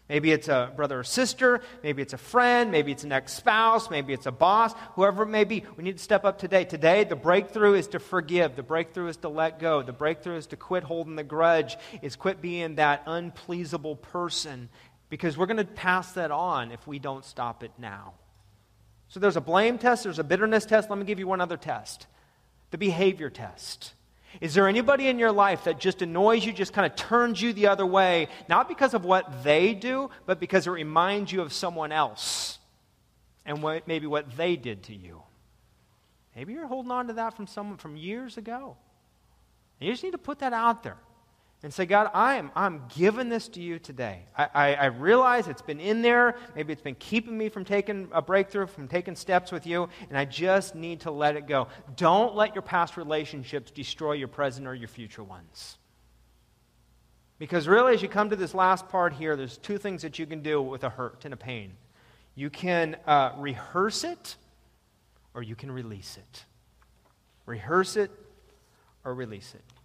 Maybe 0.09 0.31
it's 0.31 0.47
a 0.47 0.71
brother 0.73 0.99
or 0.99 1.03
sister, 1.03 1.61
maybe 1.83 2.01
it's 2.01 2.13
a 2.13 2.17
friend, 2.17 2.71
maybe 2.71 2.93
it's 2.93 3.03
an 3.03 3.11
ex 3.11 3.33
spouse, 3.33 3.89
maybe 3.89 4.13
it's 4.13 4.25
a 4.25 4.31
boss, 4.31 4.73
whoever 4.93 5.23
it 5.23 5.27
may 5.27 5.43
be. 5.43 5.65
We 5.75 5.83
need 5.83 5.97
to 5.97 6.03
step 6.03 6.23
up 6.23 6.39
today. 6.39 6.63
Today, 6.63 7.03
the 7.03 7.17
breakthrough 7.17 7.73
is 7.73 7.87
to 7.87 7.99
forgive, 7.99 8.55
the 8.55 8.63
breakthrough 8.63 9.07
is 9.07 9.17
to 9.17 9.29
let 9.29 9.59
go, 9.59 9.83
the 9.83 9.91
breakthrough 9.91 10.37
is 10.37 10.47
to 10.47 10.55
quit 10.55 10.83
holding 10.83 11.17
the 11.17 11.23
grudge, 11.23 11.75
is 12.01 12.15
quit 12.15 12.41
being 12.41 12.75
that 12.75 13.05
unpleasable 13.05 14.01
person, 14.01 14.69
because 15.09 15.37
we're 15.37 15.45
going 15.45 15.57
to 15.57 15.65
pass 15.65 16.13
that 16.13 16.31
on 16.31 16.71
if 16.71 16.87
we 16.87 16.99
don't 16.99 17.25
stop 17.25 17.61
it 17.61 17.71
now. 17.77 18.13
So 19.09 19.19
there's 19.19 19.37
a 19.37 19.41
blame 19.41 19.77
test, 19.77 20.03
there's 20.03 20.19
a 20.19 20.23
bitterness 20.23 20.65
test. 20.65 20.89
Let 20.89 20.99
me 20.99 21.05
give 21.05 21.19
you 21.19 21.27
one 21.27 21.41
other 21.41 21.57
test 21.57 22.07
the 22.71 22.77
behavior 22.77 23.29
test. 23.29 23.93
Is 24.41 24.53
there 24.53 24.67
anybody 24.67 25.07
in 25.07 25.19
your 25.19 25.31
life 25.31 25.63
that 25.63 25.79
just 25.79 26.01
annoys 26.01 26.45
you, 26.45 26.53
just 26.53 26.73
kind 26.73 26.85
of 26.85 26.95
turns 26.95 27.41
you 27.41 27.53
the 27.53 27.67
other 27.67 27.85
way, 27.85 28.27
not 28.47 28.67
because 28.67 28.93
of 28.93 29.05
what 29.05 29.43
they 29.43 29.73
do, 29.73 30.09
but 30.25 30.39
because 30.39 30.67
it 30.67 30.71
reminds 30.71 31.31
you 31.31 31.41
of 31.41 31.51
someone 31.53 31.91
else 31.91 32.59
and 33.45 33.63
what, 33.63 33.87
maybe 33.87 34.05
what 34.05 34.35
they 34.37 34.55
did 34.55 34.83
to 34.83 34.95
you? 34.95 35.21
Maybe 36.35 36.53
you're 36.53 36.67
holding 36.67 36.91
on 36.91 37.07
to 37.07 37.13
that 37.13 37.35
from 37.35 37.47
someone 37.47 37.77
from 37.77 37.97
years 37.97 38.37
ago. 38.37 38.77
And 39.79 39.87
you 39.87 39.93
just 39.93 40.03
need 40.03 40.11
to 40.11 40.17
put 40.17 40.39
that 40.39 40.53
out 40.53 40.83
there 40.83 40.97
and 41.63 41.73
say, 41.73 41.85
God, 41.85 42.11
I 42.13 42.35
am, 42.35 42.51
I'm 42.55 42.83
giving 42.95 43.29
this 43.29 43.47
to 43.49 43.61
you 43.61 43.79
today. 43.79 44.25
I, 44.37 44.49
I, 44.53 44.73
I, 44.75 44.85
realize 44.85 45.47
it's 45.47 45.63
been 45.63 45.79
in 45.79 46.03
there. 46.03 46.35
Maybe 46.55 46.71
it's 46.71 46.83
been 46.83 46.95
keeping 46.95 47.35
me 47.35 47.49
from 47.49 47.65
taking 47.65 48.09
a 48.11 48.21
breakthrough, 48.21 48.67
from 48.67 48.87
taking 48.87 49.15
steps 49.15 49.51
with 49.51 49.65
you, 49.65 49.89
and 50.09 50.17
I 50.17 50.25
just 50.25 50.75
need 50.75 51.01
to 51.01 51.11
let 51.11 51.35
it 51.35 51.47
go. 51.47 51.67
Don't 51.95 52.35
let 52.35 52.53
your 52.53 52.61
past 52.61 52.95
relationships 52.95 53.71
destroy 53.71 54.13
your 54.13 54.27
present 54.27 54.67
or 54.67 54.75
your 54.75 54.87
future 54.87 55.23
ones. 55.23 55.77
Because 57.39 57.67
really, 57.67 57.95
as 57.95 58.01
you 58.01 58.09
come 58.09 58.29
to 58.29 58.35
this 58.35 58.53
last 58.53 58.87
part 58.89 59.13
here, 59.13 59.35
there's 59.35 59.57
two 59.57 59.79
things 59.79 60.03
that 60.03 60.19
you 60.19 60.27
can 60.27 60.41
do 60.41 60.61
with 60.61 60.83
a 60.83 60.89
hurt 60.89 61.25
and 61.25 61.33
a 61.33 61.37
pain. 61.37 61.73
You 62.35 62.51
can 62.51 62.97
uh, 63.07 63.31
rehearse 63.37 64.03
it, 64.03 64.35
or 65.33 65.41
you 65.41 65.55
can 65.55 65.71
release 65.71 66.17
it. 66.17 66.43
Rehearse 67.47 67.95
it, 67.97 68.11
or 69.03 69.13
release 69.15 69.55
it. 69.55 69.76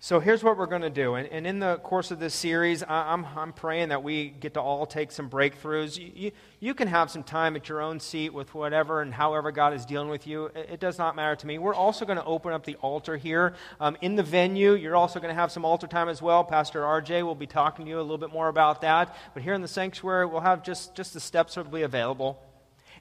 So 0.00 0.20
here's 0.20 0.44
what 0.44 0.56
we're 0.56 0.66
going 0.66 0.82
to 0.82 0.90
do. 0.90 1.16
And, 1.16 1.26
and, 1.28 1.44
in 1.44 1.58
the 1.58 1.78
course 1.78 2.12
of 2.12 2.20
this 2.20 2.32
series, 2.32 2.84
I, 2.84 3.12
am 3.12 3.24
I'm, 3.24 3.38
I'm 3.38 3.52
praying 3.52 3.88
that 3.88 4.04
we 4.04 4.28
get 4.28 4.54
to 4.54 4.60
all 4.60 4.86
take 4.86 5.10
some 5.10 5.28
breakthroughs. 5.28 5.98
You, 5.98 6.12
you, 6.14 6.32
you, 6.60 6.74
can 6.74 6.86
have 6.86 7.10
some 7.10 7.24
time 7.24 7.56
at 7.56 7.68
your 7.68 7.80
own 7.80 7.98
seat 7.98 8.32
with 8.32 8.54
whatever 8.54 9.02
and 9.02 9.12
however 9.12 9.50
God 9.50 9.74
is 9.74 9.84
dealing 9.84 10.08
with 10.08 10.24
you. 10.24 10.46
It, 10.54 10.70
it 10.74 10.80
does 10.80 10.98
not 10.98 11.16
matter 11.16 11.34
to 11.34 11.46
me. 11.48 11.58
We're 11.58 11.74
also 11.74 12.04
going 12.04 12.16
to 12.16 12.24
open 12.24 12.52
up 12.52 12.64
the 12.64 12.76
altar 12.76 13.16
here. 13.16 13.54
Um, 13.80 13.96
in 14.00 14.14
the 14.14 14.22
venue, 14.22 14.74
you're 14.74 14.94
also 14.94 15.18
going 15.18 15.34
to 15.34 15.40
have 15.40 15.50
some 15.50 15.64
altar 15.64 15.88
time 15.88 16.08
as 16.08 16.22
well. 16.22 16.44
Pastor 16.44 16.82
RJ 16.82 17.24
will 17.24 17.34
be 17.34 17.48
talking 17.48 17.84
to 17.86 17.90
you 17.90 17.98
a 17.98 18.00
little 18.00 18.18
bit 18.18 18.32
more 18.32 18.46
about 18.46 18.82
that. 18.82 19.16
But 19.34 19.42
here 19.42 19.54
in 19.54 19.62
the 19.62 19.68
sanctuary, 19.68 20.26
we'll 20.26 20.42
have 20.42 20.62
just, 20.62 20.94
just 20.94 21.12
the 21.12 21.20
steps 21.20 21.56
will 21.56 21.64
be 21.64 21.82
available. 21.82 22.40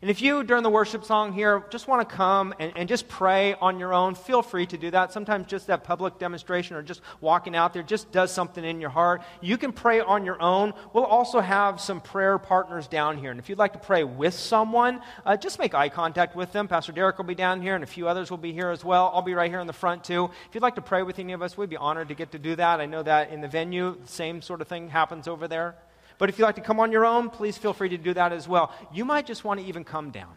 And 0.01 0.11
if 0.11 0.21
you, 0.21 0.43
during 0.43 0.61
the 0.61 0.69
worship 0.69 1.03
song 1.03 1.33
here, 1.33 1.65
just 1.71 1.87
want 1.87 2.07
to 2.07 2.15
come 2.15 2.53
and, 2.59 2.71
and, 2.75 2.87
just 2.87 3.07
pray 3.07 3.55
on 3.55 3.79
your 3.79 3.93
own, 3.93 4.13
feel 4.13 4.43
free 4.43 4.67
to 4.67 4.77
do 4.77 4.91
that. 4.91 5.11
Sometimes 5.11 5.47
just 5.47 5.67
that 5.67 5.83
public 5.83 6.19
demonstration 6.19 6.75
or 6.75 6.83
just 6.83 7.01
walking 7.19 7.55
out 7.55 7.73
there 7.73 7.81
just 7.81 8.11
does 8.11 8.31
something 8.31 8.63
in 8.63 8.79
your 8.79 8.91
heart. 8.91 9.23
You 9.41 9.57
can 9.57 9.73
pray 9.73 9.99
on 9.99 10.23
your 10.23 10.39
own. 10.41 10.73
We'll 10.93 11.05
also 11.05 11.39
have 11.39 11.81
some 11.81 11.99
prayer 11.99 12.37
partners 12.37 12.87
down 12.87 13.17
here. 13.17 13.31
And 13.31 13.39
if 13.39 13.49
you'd 13.49 13.57
like 13.57 13.73
to 13.73 13.79
pray 13.79 14.03
with 14.03 14.35
someone, 14.35 15.01
uh, 15.25 15.35
just 15.35 15.57
make 15.57 15.73
eye 15.73 15.89
contact 15.89 16.35
with 16.35 16.51
them. 16.51 16.67
Pastor 16.67 16.91
Derek 16.91 17.17
will 17.17 17.25
be 17.25 17.35
down 17.35 17.61
here, 17.61 17.73
and 17.73 17.83
a 17.83 17.87
few 17.87 18.07
others 18.07 18.29
will 18.29 18.37
be 18.37 18.53
here 18.53 18.69
as 18.69 18.85
well. 18.85 19.11
I'll 19.13 19.23
be 19.23 19.33
right 19.33 19.49
here 19.49 19.59
in 19.59 19.67
the 19.67 19.73
front, 19.73 20.03
too. 20.03 20.29
If 20.47 20.53
you'd 20.53 20.63
like 20.63 20.75
to 20.75 20.81
pray 20.81 21.01
with 21.01 21.17
any 21.17 21.33
of 21.33 21.41
us, 21.41 21.57
we'd 21.57 21.69
be 21.69 21.77
honored 21.77 22.09
to 22.09 22.15
get 22.15 22.31
to 22.33 22.39
do 22.39 22.55
that. 22.55 22.79
I 22.79 22.85
know 22.85 23.01
that 23.01 23.31
in 23.31 23.41
the 23.41 23.47
venue, 23.47 23.97
the 23.99 24.07
same 24.07 24.41
sort 24.43 24.61
of 24.61 24.67
thing 24.67 24.89
happens 24.89 25.27
over 25.27 25.47
there. 25.47 25.75
But 26.17 26.29
if 26.29 26.39
you'd 26.39 26.45
like 26.45 26.55
to 26.55 26.61
come 26.61 26.79
on 26.79 26.91
your 26.91 27.05
own, 27.05 27.29
please 27.29 27.57
feel 27.57 27.73
free 27.73 27.89
to 27.89 27.97
do 27.97 28.13
that 28.13 28.31
as 28.31 28.47
well. 28.47 28.73
You 28.91 29.05
might 29.05 29.25
just 29.25 29.43
want 29.43 29.59
to 29.59 29.65
even 29.65 29.83
come 29.83 30.11
down. 30.11 30.33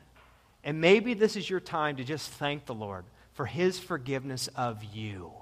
And 0.63 0.81
maybe 0.81 1.15
this 1.15 1.37
is 1.37 1.49
your 1.49 1.61
time 1.61 1.97
to 1.97 2.05
just 2.05 2.31
thank 2.33 2.67
the 2.67 2.75
Lord 2.75 3.05
for 3.33 3.47
his 3.47 3.79
forgiveness 3.79 4.49
of 4.49 4.85
you. 4.85 5.33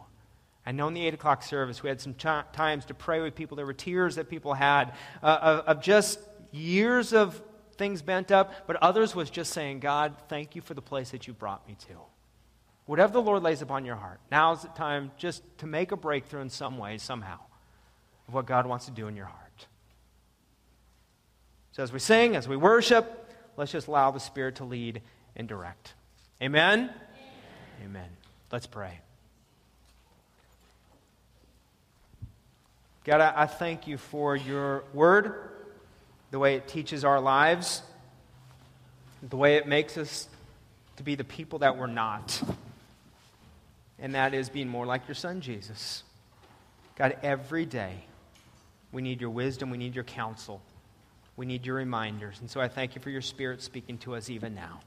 I 0.65 0.73
know 0.73 0.87
in 0.87 0.95
the 0.95 1.07
8 1.07 1.15
o'clock 1.15 1.43
service, 1.43 1.83
we 1.83 1.89
had 1.89 2.01
some 2.01 2.15
ch- 2.15 2.53
times 2.53 2.85
to 2.87 2.95
pray 2.95 3.21
with 3.21 3.35
people. 3.35 3.57
There 3.57 3.67
were 3.67 3.73
tears 3.73 4.17
that 4.17 4.29
people 4.29 4.55
had 4.55 4.93
uh, 5.23 5.39
of, 5.41 5.79
of 5.79 5.83
just 5.83 6.21
years 6.53 7.13
of 7.13 7.41
things 7.79 8.03
bent 8.03 8.31
up, 8.31 8.67
but 8.67 8.77
others 8.77 9.15
was 9.15 9.31
just 9.31 9.53
saying, 9.53 9.81
God, 9.81 10.15
thank 10.29 10.55
you 10.55 10.63
for 10.63 10.75
the 10.75 10.83
place 10.83 11.11
that 11.11 11.27
you 11.27 11.33
brought 11.33 11.67
me 11.67 11.77
to. 11.89 11.95
Whatever 12.87 13.13
the 13.15 13.23
Lord 13.23 13.43
lays 13.43 13.63
upon 13.63 13.85
your 13.85 13.97
heart, 13.97 14.21
now 14.31 14.53
is 14.53 14.63
the 14.63 14.69
time 14.69 15.11
just 15.17 15.43
to 15.59 15.67
make 15.67 15.93
a 15.93 15.97
breakthrough 15.97 16.43
in 16.43 16.51
some 16.51 16.79
way, 16.79 16.99
somehow, 16.99 17.39
of 18.27 18.35
what 18.35 18.47
God 18.47 18.67
wants 18.67 18.87
to 18.87 18.91
do 18.91 19.09
in 19.09 19.17
your 19.17 19.27
heart. 19.27 19.48
So 21.79 21.85
as 21.85 21.93
we 21.93 22.01
sing, 22.01 22.35
as 22.35 22.49
we 22.49 22.57
worship, 22.57 23.33
let's 23.57 23.71
just 23.71 23.87
allow 23.87 24.11
the 24.11 24.19
Spirit 24.19 24.57
to 24.57 24.65
lead 24.65 25.01
and 25.37 25.47
direct. 25.47 25.95
Amen? 26.43 26.81
Amen. 26.81 26.91
Amen. 27.85 28.09
Let's 28.51 28.67
pray. 28.67 28.99
God, 33.05 33.21
I, 33.21 33.43
I 33.43 33.47
thank 33.47 33.87
you 33.87 33.97
for 33.97 34.35
your 34.35 34.83
word, 34.93 35.51
the 36.33 36.41
way 36.41 36.57
it 36.57 36.67
teaches 36.67 37.05
our 37.05 37.21
lives, 37.21 37.83
the 39.23 39.37
way 39.37 39.55
it 39.55 39.69
makes 39.69 39.97
us 39.97 40.27
to 40.97 41.05
be 41.05 41.15
the 41.15 41.23
people 41.23 41.61
that 41.61 41.79
we're 41.79 41.87
not. 41.87 42.43
And 44.01 44.17
that 44.17 44.35
is 44.35 44.49
being 44.49 44.67
more 44.67 44.85
like 44.85 45.07
your 45.07 45.15
son, 45.15 45.41
Jesus. 45.41 46.03
God, 46.97 47.19
every 47.23 47.67
day 47.67 47.95
we 48.91 49.01
need 49.01 49.21
your 49.21 49.31
wisdom, 49.31 49.71
we 49.71 49.79
need 49.79 49.95
your 49.95 50.03
counsel. 50.03 50.61
We 51.39 51.47
need 51.47 51.65
your 51.65 51.77
reminders. 51.77 52.41
And 52.41 52.51
so 52.51 52.61
I 52.61 52.67
thank 52.67 52.97
you 52.97 53.01
for 53.01 53.11
your 53.11 53.23
spirit 53.23 53.63
speaking 53.63 53.97
to 53.99 54.17
us 54.17 54.29
even 54.29 54.57
now. 54.57 54.81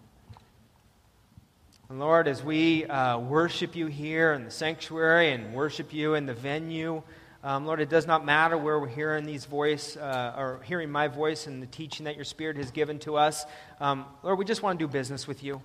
And 1.90 1.98
Lord, 1.98 2.28
as 2.28 2.44
we 2.44 2.86
uh, 2.86 3.20
worship 3.20 3.74
you 3.74 3.86
here 3.88 4.34
in 4.34 4.44
the 4.44 4.52
sanctuary 4.52 5.32
and 5.32 5.54
worship 5.54 5.94
you 5.94 6.16
in 6.16 6.26
the 6.26 6.34
venue, 6.34 7.04
um, 7.42 7.66
Lord, 7.66 7.80
it 7.80 7.88
does 7.88 8.06
not 8.06 8.26
matter 8.26 8.58
where 8.58 8.78
we're 8.78 8.90
hearing 8.90 9.26
these 9.26 9.46
voice 9.46 9.96
uh, 9.96 10.36
or 10.38 10.62
hearing 10.66 10.92
my 10.92 11.08
voice 11.08 11.48
and 11.48 11.64
the 11.64 11.68
teaching 11.68 12.04
that 12.04 12.18
your 12.18 12.26
Spirit 12.26 12.58
has 12.58 12.70
given 12.70 13.00
to 13.00 13.16
us. 13.16 13.46
Um, 13.80 14.04
Lord, 14.22 14.38
we 14.38 14.44
just 14.44 14.62
want 14.62 14.78
to 14.78 14.86
do 14.86 14.92
business 14.92 15.30
with 15.30 15.46
you. 15.46 15.62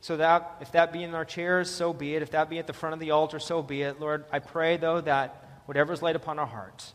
So 0.00 0.16
that 0.18 0.58
if 0.60 0.70
that 0.72 0.92
be 0.92 1.02
in 1.02 1.12
our 1.12 1.24
chairs, 1.24 1.68
so 1.68 1.92
be 1.92 2.14
it. 2.14 2.22
If 2.22 2.30
that 2.30 2.48
be 2.48 2.60
at 2.60 2.68
the 2.68 2.72
front 2.72 2.94
of 2.94 3.00
the 3.00 3.10
altar, 3.10 3.40
so 3.40 3.62
be 3.62 3.82
it. 3.82 3.98
Lord, 3.98 4.26
I 4.30 4.38
pray 4.38 4.76
though 4.76 5.00
that 5.00 5.60
whatever 5.66 5.92
is 5.92 6.02
laid 6.02 6.14
upon 6.14 6.38
our 6.38 6.46
hearts, 6.46 6.94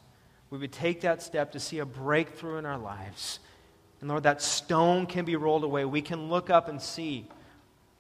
we 0.50 0.58
would 0.58 0.72
take 0.72 1.02
that 1.02 1.22
step 1.22 1.52
to 1.54 1.60
see 1.60 1.80
a 1.80 1.86
breakthrough 1.86 2.58
in 2.58 2.66
our 2.66 2.78
lives. 2.78 3.40
And 4.00 4.10
Lord, 4.10 4.24
that 4.24 4.42
stone 4.42 5.06
can 5.06 5.26
be 5.26 5.36
rolled 5.36 5.64
away. 5.64 5.86
We 5.86 6.02
can 6.02 6.30
look 6.30 6.50
up 6.50 6.70
and 6.70 6.82
see 6.82 7.28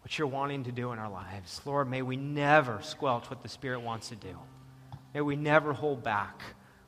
what 0.01 0.17
you're 0.17 0.27
wanting 0.27 0.63
to 0.65 0.71
do 0.71 0.91
in 0.93 0.99
our 0.99 1.09
lives. 1.09 1.59
Lord, 1.65 1.89
may 1.89 2.01
we 2.01 2.15
never 2.15 2.79
squelch 2.81 3.29
what 3.29 3.43
the 3.43 3.49
Spirit 3.49 3.81
wants 3.81 4.09
to 4.09 4.15
do. 4.15 4.37
May 5.13 5.21
we 5.21 5.35
never 5.35 5.73
hold 5.73 6.03
back 6.03 6.41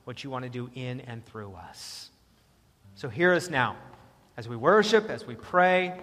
what 0.06 0.24
you 0.24 0.30
want 0.30 0.44
to 0.44 0.50
do 0.50 0.70
in 0.76 1.02
and 1.02 1.26
through 1.26 1.54
us. 1.54 2.12
So 2.96 3.10
hear 3.10 3.34
us 3.34 3.50
now 3.50 3.76
as 4.38 4.48
we 4.48 4.56
worship, 4.56 5.10
as 5.10 5.28
we 5.28 5.36
pray, 5.36 6.00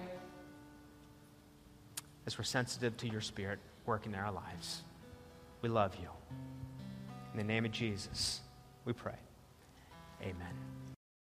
as 2.27 2.37
we're 2.37 2.45
sensitive 2.45 2.97
to 2.99 3.09
your 3.09 3.21
Spirit 3.21 3.61
working 3.87 4.13
in 4.13 4.19
our 4.19 4.33
lives. 4.33 4.83
We 5.63 5.69
love 5.69 5.95
you. 6.01 6.09
In 7.33 7.39
the 7.39 7.45
name 7.45 7.65
of 7.65 7.71
Jesus, 7.71 8.41
we 8.85 8.93
pray. 8.93 9.15
Amen. 10.23 10.66